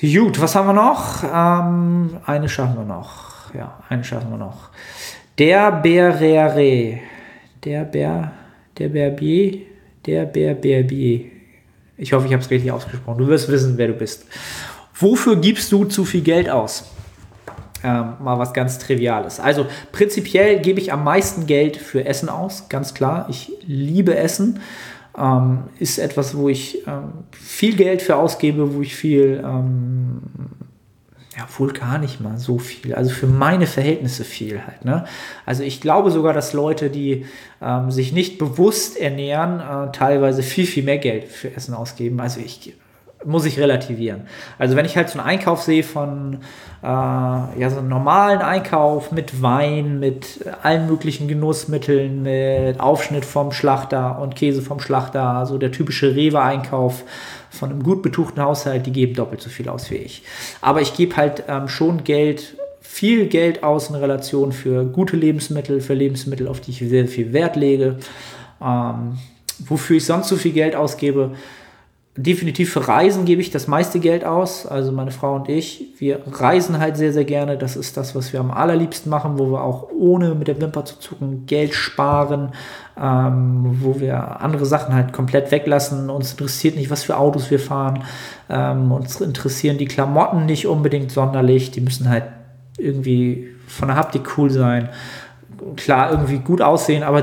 Gut, 0.00 0.40
was 0.40 0.54
haben 0.54 0.66
wir 0.66 0.72
noch? 0.72 1.22
Ähm, 1.24 2.18
eine 2.26 2.48
schaffen 2.48 2.76
wir 2.76 2.84
noch. 2.84 3.54
Ja, 3.54 3.78
eine 3.88 4.04
schaffen 4.04 4.30
wir 4.30 4.38
noch. 4.38 4.70
Der 5.38 5.72
Bärere. 5.72 7.00
Der 7.64 7.84
Bär, 7.84 8.32
der 8.76 8.88
Bärbier, 8.88 9.60
der 10.04 10.24
Bär, 10.26 10.54
Bärbier. 10.54 11.31
Ich 12.02 12.12
hoffe, 12.12 12.26
ich 12.26 12.32
habe 12.32 12.42
es 12.42 12.50
richtig 12.50 12.72
ausgesprochen. 12.72 13.18
Du 13.18 13.28
wirst 13.28 13.48
wissen, 13.48 13.78
wer 13.78 13.86
du 13.86 13.94
bist. 13.94 14.26
Wofür 14.94 15.36
gibst 15.36 15.70
du 15.70 15.84
zu 15.84 16.04
viel 16.04 16.22
Geld 16.22 16.50
aus? 16.50 16.90
Ähm, 17.84 18.14
mal 18.20 18.38
was 18.38 18.52
ganz 18.52 18.78
Triviales. 18.78 19.38
Also 19.38 19.66
prinzipiell 19.92 20.60
gebe 20.60 20.80
ich 20.80 20.92
am 20.92 21.04
meisten 21.04 21.46
Geld 21.46 21.76
für 21.76 22.04
Essen 22.04 22.28
aus, 22.28 22.68
ganz 22.68 22.94
klar. 22.94 23.26
Ich 23.30 23.52
liebe 23.66 24.16
Essen. 24.16 24.60
Ähm, 25.16 25.64
ist 25.78 25.98
etwas, 25.98 26.36
wo 26.36 26.48
ich 26.48 26.86
ähm, 26.86 27.12
viel 27.30 27.76
Geld 27.76 28.02
für 28.02 28.16
ausgebe, 28.16 28.74
wo 28.74 28.80
ich 28.80 28.96
viel 28.96 29.42
ähm, 29.44 30.22
ja, 31.36 31.46
wohl 31.58 31.72
gar 31.72 31.98
nicht 31.98 32.20
mal 32.20 32.36
so 32.36 32.58
viel. 32.58 32.94
Also 32.94 33.10
für 33.10 33.26
meine 33.26 33.66
Verhältnisse 33.66 34.24
viel 34.24 34.66
halt. 34.66 34.84
Ne? 34.84 35.04
Also 35.46 35.62
ich 35.62 35.80
glaube 35.80 36.10
sogar, 36.10 36.34
dass 36.34 36.52
Leute, 36.52 36.90
die 36.90 37.24
ähm, 37.62 37.90
sich 37.90 38.12
nicht 38.12 38.38
bewusst 38.38 38.98
ernähren, 38.98 39.60
äh, 39.60 39.92
teilweise 39.92 40.42
viel, 40.42 40.66
viel 40.66 40.84
mehr 40.84 40.98
Geld 40.98 41.24
für 41.24 41.54
Essen 41.54 41.74
ausgeben. 41.74 42.20
Also 42.20 42.40
ich 42.40 42.74
muss 43.24 43.44
ich 43.44 43.58
relativieren. 43.58 44.22
Also 44.58 44.76
wenn 44.76 44.84
ich 44.84 44.96
halt 44.96 45.08
so 45.08 45.18
einen 45.18 45.28
Einkauf 45.28 45.62
sehe 45.62 45.84
von 45.84 46.40
äh, 46.82 46.86
ja 46.86 47.70
so 47.70 47.78
einen 47.78 47.88
normalen 47.88 48.40
Einkauf 48.40 49.12
mit 49.12 49.42
Wein, 49.42 50.00
mit 50.00 50.44
allen 50.62 50.86
möglichen 50.86 51.28
Genussmitteln, 51.28 52.22
mit 52.22 52.80
Aufschnitt 52.80 53.24
vom 53.24 53.52
Schlachter 53.52 54.18
und 54.20 54.34
Käse 54.34 54.60
vom 54.60 54.80
Schlachter, 54.80 55.22
also 55.22 55.56
der 55.56 55.72
typische 55.72 56.14
Rewe-Einkauf 56.14 57.04
von 57.52 57.70
einem 57.70 57.82
gut 57.82 58.02
betuchten 58.02 58.42
Haushalt, 58.42 58.86
die 58.86 58.92
geben 58.92 59.14
doppelt 59.14 59.42
so 59.42 59.50
viel 59.50 59.68
aus 59.68 59.90
wie 59.90 59.96
ich. 59.96 60.22
Aber 60.60 60.80
ich 60.80 60.94
gebe 60.94 61.16
halt 61.16 61.44
ähm, 61.48 61.68
schon 61.68 62.02
Geld, 62.02 62.56
viel 62.80 63.26
Geld 63.26 63.62
aus 63.62 63.90
in 63.90 63.94
Relation 63.94 64.52
für 64.52 64.84
gute 64.84 65.16
Lebensmittel, 65.16 65.80
für 65.80 65.94
Lebensmittel, 65.94 66.48
auf 66.48 66.60
die 66.60 66.70
ich 66.70 66.78
sehr 66.78 67.06
viel 67.06 67.32
Wert 67.32 67.56
lege. 67.56 67.98
Ähm, 68.60 69.18
wofür 69.66 69.98
ich 69.98 70.06
sonst 70.06 70.28
so 70.28 70.36
viel 70.36 70.52
Geld 70.52 70.74
ausgebe, 70.74 71.32
definitiv 72.16 72.72
für 72.72 72.86
Reisen 72.86 73.24
gebe 73.24 73.40
ich 73.40 73.50
das 73.50 73.68
meiste 73.68 73.98
Geld 73.98 74.24
aus. 74.24 74.66
Also 74.66 74.92
meine 74.92 75.12
Frau 75.12 75.34
und 75.34 75.48
ich, 75.48 75.94
wir 75.98 76.20
reisen 76.30 76.78
halt 76.78 76.98
sehr, 76.98 77.12
sehr 77.12 77.24
gerne. 77.24 77.56
Das 77.56 77.74
ist 77.74 77.96
das, 77.96 78.14
was 78.14 78.34
wir 78.34 78.40
am 78.40 78.50
allerliebsten 78.50 79.08
machen, 79.08 79.38
wo 79.38 79.50
wir 79.50 79.62
auch 79.62 79.88
ohne 79.90 80.34
mit 80.34 80.46
der 80.46 80.60
Wimper 80.60 80.84
zu 80.84 80.98
zucken 80.98 81.46
Geld 81.46 81.72
sparen, 81.72 82.50
ähm, 83.00 83.78
wo 83.80 83.98
wir 83.98 84.42
andere 84.42 84.66
Sachen 84.66 84.94
halt 84.94 85.14
komplett 85.14 85.50
weglassen. 85.50 86.10
Uns 86.10 86.32
interessiert 86.32 86.76
nicht, 86.76 86.90
was 86.90 87.02
für 87.02 87.16
Autos 87.16 87.50
wir 87.50 87.60
fahren. 87.60 88.04
Ähm, 88.50 88.92
uns 88.92 89.18
interessieren 89.22 89.78
die 89.78 89.86
Klamotten 89.86 90.44
nicht 90.44 90.66
unbedingt 90.66 91.10
sonderlich. 91.10 91.70
Die 91.70 91.80
müssen 91.80 92.10
halt 92.10 92.24
irgendwie 92.76 93.48
von 93.66 93.88
der 93.88 93.96
Haptik 93.96 94.36
cool 94.36 94.50
sein. 94.50 94.90
Klar, 95.76 96.10
irgendwie 96.10 96.38
gut 96.38 96.60
aussehen, 96.60 97.04
aber 97.04 97.22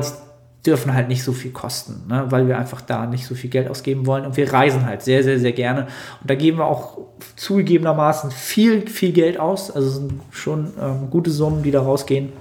dürfen 0.66 0.93
halt 0.93 1.07
nicht 1.07 1.24
so 1.24 1.32
viel 1.32 1.51
kosten, 1.51 2.07
ne? 2.07 2.26
weil 2.30 2.47
wir 2.47 2.57
einfach 2.57 2.82
da 2.82 3.05
nicht 3.05 3.26
so 3.26 3.34
viel 3.34 3.49
Geld 3.49 3.70
ausgeben 3.70 4.05
wollen. 4.05 4.26
Und 4.26 4.36
wir 4.36 4.51
reisen 4.51 4.86
halt 4.86 5.01
sehr, 5.01 5.24
sehr, 5.24 5.39
sehr 5.39 5.53
gerne. 5.53 5.88
Und 6.22 6.30
da 6.30 6.36
geben 6.36 6.57
wir 6.57 6.66
auch 6.66 6.97
zugegebenermaßen 7.38 8.32
viel, 8.32 8.88
viel 8.88 9.14
Geld 9.14 9.39
aus. 9.39 9.72
Also 9.72 9.89
sind 9.89 10.14
schon 10.32 10.74
ähm, 10.82 11.10
gute 11.10 11.32
Summen, 11.32 11.64
die 11.64 11.72
da 11.72 11.82
rausgehen. 11.82 12.34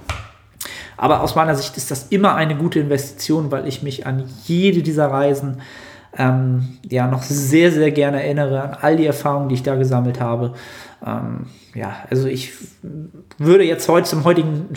Aber 0.97 1.21
aus 1.21 1.35
meiner 1.35 1.55
Sicht 1.55 1.77
ist 1.77 1.91
das 1.91 2.07
immer 2.09 2.35
eine 2.35 2.57
gute 2.57 2.79
Investition, 2.79 3.51
weil 3.51 3.67
ich 3.67 3.83
mich 3.83 4.05
an 4.05 4.25
jede 4.43 4.83
dieser 4.83 5.07
Reisen 5.07 5.61
ähm, 6.17 6.77
ja 6.89 7.07
noch 7.07 7.23
sehr, 7.23 7.71
sehr 7.71 7.91
gerne 7.91 8.21
erinnere, 8.21 8.61
an 8.61 8.77
all 8.81 8.97
die 8.97 9.05
Erfahrungen, 9.05 9.47
die 9.47 9.55
ich 9.55 9.63
da 9.63 9.75
gesammelt 9.75 10.19
habe. 10.19 10.55
Ähm, 11.05 11.45
ja, 11.73 11.95
also 12.09 12.27
ich 12.27 12.51
würde 13.37 13.63
jetzt 13.63 13.87
heute 13.87 14.09
zum 14.09 14.25
heutigen 14.25 14.75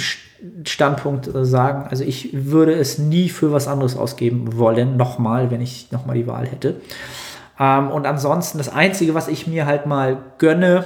Standpunkt 0.67 1.29
sagen, 1.33 1.87
also 1.89 2.05
ich 2.05 2.31
würde 2.33 2.73
es 2.75 2.99
nie 2.99 3.29
für 3.29 3.53
was 3.53 3.69
anderes 3.69 3.97
ausgeben 3.97 4.59
wollen, 4.59 4.97
nochmal, 4.97 5.51
wenn 5.51 5.61
ich 5.61 5.91
nochmal 5.93 6.17
die 6.17 6.27
Wahl 6.27 6.47
hätte. 6.47 6.77
Ähm, 7.59 7.91
und 7.91 8.07
ansonsten, 8.07 8.59
das 8.59 8.69
Einzige, 8.69 9.15
was 9.15 9.29
ich 9.29 9.47
mir 9.47 9.67
halt 9.67 9.87
mal 9.87 10.19
gönne, 10.39 10.85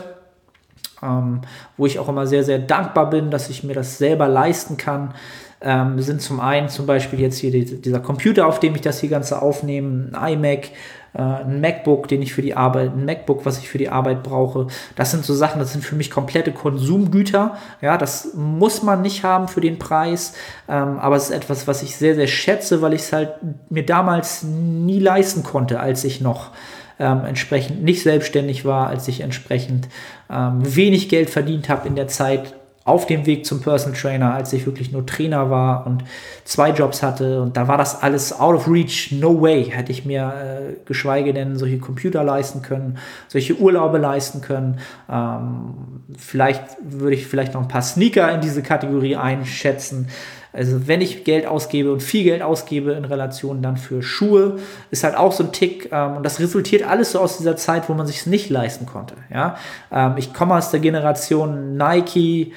ähm, 1.02 1.40
wo 1.76 1.86
ich 1.86 1.98
auch 1.98 2.08
immer 2.08 2.26
sehr, 2.26 2.44
sehr 2.44 2.58
dankbar 2.58 3.10
bin, 3.10 3.30
dass 3.30 3.48
ich 3.48 3.64
mir 3.64 3.74
das 3.74 3.98
selber 3.98 4.28
leisten 4.28 4.76
kann, 4.76 5.14
ähm, 5.60 6.00
sind 6.00 6.20
zum 6.20 6.40
einen 6.40 6.68
zum 6.68 6.86
Beispiel 6.86 7.20
jetzt 7.20 7.38
hier 7.38 7.50
die, 7.50 7.80
dieser 7.80 8.00
Computer, 8.00 8.46
auf 8.46 8.60
dem 8.60 8.74
ich 8.74 8.82
das 8.82 9.00
hier 9.00 9.08
Ganze 9.08 9.40
aufnehme, 9.40 10.10
ein 10.12 10.34
iMac, 10.34 10.68
äh, 11.16 11.22
ein 11.22 11.60
MacBook, 11.60 12.08
den 12.08 12.22
ich 12.22 12.34
für 12.34 12.42
die 12.42 12.54
Arbeit, 12.54 12.92
ein 12.92 13.04
MacBook, 13.04 13.46
was 13.46 13.58
ich 13.58 13.68
für 13.68 13.78
die 13.78 13.88
Arbeit 13.88 14.22
brauche. 14.22 14.66
Das 14.94 15.10
sind 15.10 15.24
so 15.24 15.34
Sachen, 15.34 15.58
das 15.58 15.72
sind 15.72 15.84
für 15.84 15.94
mich 15.94 16.10
komplette 16.10 16.52
Konsumgüter. 16.52 17.56
Ja, 17.80 17.96
das 17.96 18.34
muss 18.34 18.82
man 18.82 19.02
nicht 19.02 19.24
haben 19.24 19.48
für 19.48 19.60
den 19.60 19.78
Preis, 19.78 20.34
ähm, 20.68 20.98
aber 20.98 21.16
es 21.16 21.24
ist 21.24 21.30
etwas, 21.30 21.66
was 21.66 21.82
ich 21.82 21.96
sehr, 21.96 22.14
sehr 22.14 22.26
schätze, 22.26 22.82
weil 22.82 22.92
ich 22.92 23.02
es 23.02 23.12
halt 23.12 23.34
mir 23.70 23.84
damals 23.84 24.42
nie 24.42 24.98
leisten 24.98 25.42
konnte, 25.42 25.80
als 25.80 26.04
ich 26.04 26.20
noch 26.20 26.50
ähm, 26.98 27.24
entsprechend 27.24 27.82
nicht 27.82 28.02
selbstständig 28.02 28.64
war, 28.64 28.88
als 28.88 29.08
ich 29.08 29.20
entsprechend 29.20 29.88
ähm, 30.30 30.60
wenig 30.62 31.08
Geld 31.08 31.30
verdient 31.30 31.68
habe 31.68 31.88
in 31.88 31.96
der 31.96 32.08
Zeit 32.08 32.54
auf 32.86 33.04
dem 33.06 33.26
Weg 33.26 33.44
zum 33.44 33.60
Personal 33.60 33.98
Trainer, 33.98 34.32
als 34.32 34.52
ich 34.52 34.64
wirklich 34.64 34.92
nur 34.92 35.04
Trainer 35.04 35.50
war 35.50 35.86
und 35.86 36.04
zwei 36.44 36.70
Jobs 36.70 37.02
hatte. 37.02 37.42
Und 37.42 37.56
da 37.56 37.66
war 37.66 37.76
das 37.76 38.00
alles 38.00 38.38
out 38.38 38.54
of 38.54 38.68
reach, 38.68 39.10
no 39.10 39.42
way. 39.42 39.64
Hätte 39.64 39.90
ich 39.90 40.04
mir 40.04 40.32
äh, 40.32 40.72
geschweige 40.84 41.34
denn 41.34 41.56
solche 41.56 41.78
Computer 41.78 42.22
leisten 42.22 42.62
können, 42.62 42.98
solche 43.26 43.56
Urlaube 43.56 43.98
leisten 43.98 44.40
können. 44.40 44.78
Ähm, 45.10 45.74
vielleicht 46.16 46.62
würde 46.80 47.16
ich 47.16 47.26
vielleicht 47.26 47.54
noch 47.54 47.62
ein 47.62 47.68
paar 47.68 47.82
Sneaker 47.82 48.32
in 48.32 48.40
diese 48.40 48.62
Kategorie 48.62 49.16
einschätzen. 49.16 50.06
Also 50.52 50.88
wenn 50.88 51.00
ich 51.00 51.24
Geld 51.24 51.46
ausgebe 51.46 51.92
und 51.92 52.02
viel 52.02 52.24
Geld 52.24 52.42
ausgebe 52.42 52.92
in 52.92 53.04
Relation 53.04 53.62
dann 53.62 53.76
für 53.76 54.02
Schuhe, 54.02 54.58
ist 54.90 55.04
halt 55.04 55.16
auch 55.16 55.32
so 55.32 55.44
ein 55.44 55.52
Tick. 55.52 55.90
Ähm, 55.92 56.16
und 56.16 56.22
das 56.22 56.40
resultiert 56.40 56.82
alles 56.82 57.12
so 57.12 57.20
aus 57.20 57.38
dieser 57.38 57.56
Zeit, 57.56 57.88
wo 57.88 57.94
man 57.94 58.06
sich 58.06 58.18
es 58.18 58.26
nicht 58.26 58.50
leisten 58.50 58.86
konnte. 58.86 59.14
Ja? 59.32 59.56
Ähm, 59.92 60.14
ich 60.16 60.32
komme 60.32 60.54
aus 60.54 60.70
der 60.70 60.80
Generation 60.80 61.76
Nike, 61.76 62.52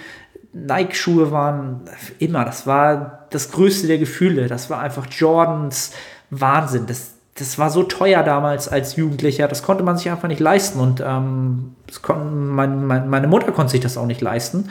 Nike-Schuhe 0.54 1.32
waren 1.32 1.82
immer, 2.18 2.44
das 2.44 2.66
war 2.66 3.28
das 3.30 3.52
größte 3.52 3.88
der 3.88 4.00
Gefühle. 4.00 4.48
Das 4.48 4.70
war 4.70 4.80
einfach 4.80 5.06
Jordans 5.08 5.92
Wahnsinn. 6.30 6.86
Das, 6.88 7.14
das 7.40 7.58
war 7.58 7.70
so 7.70 7.84
teuer 7.84 8.24
damals 8.24 8.68
als 8.68 8.96
Jugendlicher, 8.96 9.48
das 9.48 9.64
konnte 9.64 9.84
man 9.84 9.98
sich 9.98 10.10
einfach 10.10 10.28
nicht 10.28 10.40
leisten 10.40 10.80
und 10.80 11.02
ähm, 11.02 11.76
mein, 12.08 12.86
mein, 12.86 13.10
meine 13.10 13.28
Mutter 13.28 13.52
konnte 13.52 13.72
sich 13.72 13.80
das 13.80 13.98
auch 13.98 14.06
nicht 14.06 14.22
leisten 14.22 14.70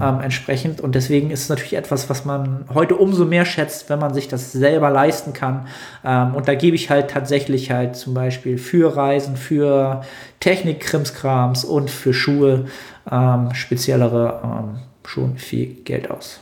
ähm, 0.00 0.20
entsprechend 0.20 0.80
und 0.80 0.94
deswegen 0.94 1.30
ist 1.30 1.42
es 1.42 1.48
natürlich 1.48 1.74
etwas, 1.74 2.10
was 2.10 2.24
man 2.24 2.64
heute 2.74 2.96
umso 2.96 3.24
mehr 3.24 3.44
schätzt, 3.44 3.88
wenn 3.88 3.98
man 3.98 4.14
sich 4.14 4.28
das 4.28 4.52
selber 4.52 4.90
leisten 4.90 5.32
kann 5.32 5.66
ähm, 6.04 6.34
und 6.34 6.48
da 6.48 6.54
gebe 6.54 6.76
ich 6.76 6.90
halt 6.90 7.10
tatsächlich 7.10 7.70
halt 7.70 7.96
zum 7.96 8.14
Beispiel 8.14 8.58
für 8.58 8.96
Reisen, 8.96 9.36
für 9.36 10.02
Technik, 10.40 10.80
Krimskrams 10.80 11.64
und 11.64 11.90
für 11.90 12.12
Schuhe 12.12 12.66
ähm, 13.10 13.54
speziellere 13.54 14.40
ähm, 14.44 14.78
schon 15.08 15.38
viel 15.38 15.66
Geld 15.84 16.10
aus. 16.10 16.40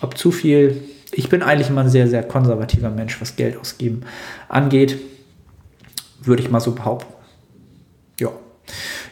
Ob 0.00 0.16
zu 0.16 0.32
viel, 0.32 0.82
ich 1.12 1.28
bin 1.28 1.42
eigentlich 1.42 1.68
immer 1.68 1.82
ein 1.82 1.90
sehr, 1.90 2.08
sehr 2.08 2.22
konservativer 2.22 2.90
Mensch, 2.90 3.20
was 3.20 3.36
Geld 3.36 3.56
ausgeben 3.58 4.02
angeht. 4.48 4.98
Würde 6.20 6.42
ich 6.42 6.50
mal 6.50 6.60
so 6.60 6.72
behaupten. 6.72 7.12
Ja. 8.18 8.30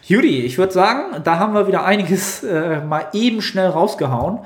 Judy, 0.05 0.41
ich 0.41 0.59
würde 0.59 0.73
sagen, 0.73 1.23
da 1.23 1.39
haben 1.39 1.55
wir 1.55 1.67
wieder 1.67 1.85
einiges 1.85 2.43
äh, 2.43 2.81
mal 2.81 3.07
eben 3.13 3.43
schnell 3.43 3.69
rausgehauen. 3.69 4.41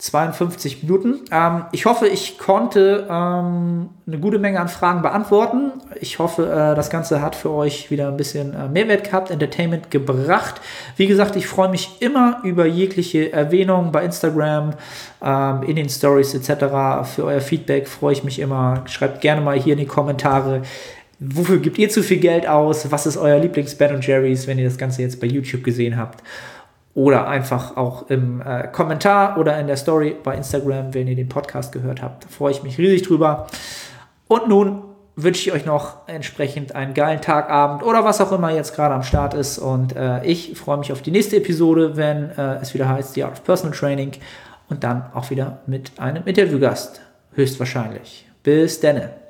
52 0.00 0.82
Minuten. 0.82 1.20
Ähm, 1.30 1.64
ich 1.72 1.84
hoffe, 1.84 2.08
ich 2.08 2.38
konnte 2.38 3.06
ähm, 3.10 3.90
eine 4.06 4.18
gute 4.18 4.38
Menge 4.38 4.58
an 4.58 4.68
Fragen 4.68 5.02
beantworten. 5.02 5.72
Ich 6.00 6.18
hoffe, 6.18 6.46
äh, 6.46 6.74
das 6.74 6.88
Ganze 6.88 7.20
hat 7.20 7.36
für 7.36 7.50
euch 7.50 7.90
wieder 7.90 8.08
ein 8.08 8.16
bisschen 8.16 8.54
äh, 8.54 8.68
Mehrwert 8.68 9.04
gehabt, 9.04 9.30
Entertainment 9.30 9.90
gebracht. 9.90 10.62
Wie 10.96 11.06
gesagt, 11.06 11.36
ich 11.36 11.46
freue 11.46 11.68
mich 11.68 12.00
immer 12.00 12.40
über 12.44 12.64
jegliche 12.64 13.30
Erwähnungen 13.30 13.92
bei 13.92 14.02
Instagram, 14.02 14.72
ähm, 15.22 15.62
in 15.64 15.76
den 15.76 15.90
Stories 15.90 16.32
etc. 16.32 17.04
Für 17.14 17.24
euer 17.24 17.42
Feedback 17.42 17.86
freue 17.86 18.14
ich 18.14 18.24
mich 18.24 18.38
immer. 18.38 18.82
Schreibt 18.86 19.20
gerne 19.20 19.42
mal 19.42 19.58
hier 19.58 19.74
in 19.74 19.80
die 19.80 19.86
Kommentare. 19.86 20.62
Wofür 21.18 21.58
gebt 21.58 21.76
ihr 21.76 21.90
zu 21.90 22.02
viel 22.02 22.20
Geld 22.20 22.48
aus? 22.48 22.90
Was 22.90 23.04
ist 23.04 23.18
euer 23.18 23.38
Lieblings-Ben 23.38 24.00
Jerry's, 24.00 24.46
wenn 24.46 24.58
ihr 24.58 24.64
das 24.64 24.78
Ganze 24.78 25.02
jetzt 25.02 25.20
bei 25.20 25.26
YouTube 25.26 25.62
gesehen 25.62 25.98
habt? 25.98 26.22
Oder 26.94 27.28
einfach 27.28 27.76
auch 27.76 28.10
im 28.10 28.42
äh, 28.42 28.66
Kommentar 28.68 29.38
oder 29.38 29.58
in 29.58 29.66
der 29.66 29.76
Story 29.76 30.16
bei 30.22 30.34
Instagram, 30.34 30.92
wenn 30.92 31.06
ihr 31.06 31.16
den 31.16 31.28
Podcast 31.28 31.72
gehört 31.72 32.02
habt. 32.02 32.24
Da 32.24 32.28
freue 32.28 32.52
ich 32.52 32.62
mich 32.62 32.78
riesig 32.78 33.02
drüber. 33.02 33.46
Und 34.26 34.48
nun 34.48 34.82
wünsche 35.16 35.48
ich 35.48 35.52
euch 35.54 35.66
noch 35.66 36.08
entsprechend 36.08 36.74
einen 36.74 36.94
geilen 36.94 37.20
Tag, 37.20 37.50
Abend 37.50 37.82
oder 37.82 38.04
was 38.04 38.20
auch 38.20 38.32
immer 38.32 38.50
jetzt 38.50 38.74
gerade 38.74 38.94
am 38.94 39.02
Start 39.02 39.34
ist. 39.34 39.58
Und 39.58 39.94
äh, 39.94 40.24
ich 40.24 40.58
freue 40.58 40.78
mich 40.78 40.92
auf 40.92 41.02
die 41.02 41.10
nächste 41.10 41.36
Episode, 41.36 41.96
wenn 41.96 42.30
äh, 42.30 42.56
es 42.60 42.74
wieder 42.74 42.88
heißt 42.88 43.14
The 43.14 43.24
Art 43.24 43.32
of 43.32 43.44
Personal 43.44 43.76
Training 43.76 44.12
und 44.68 44.84
dann 44.84 45.04
auch 45.14 45.30
wieder 45.30 45.58
mit 45.66 45.92
einem 45.98 46.24
Interviewgast, 46.26 47.00
höchstwahrscheinlich. 47.34 48.26
Bis 48.42 48.80
denne. 48.80 49.29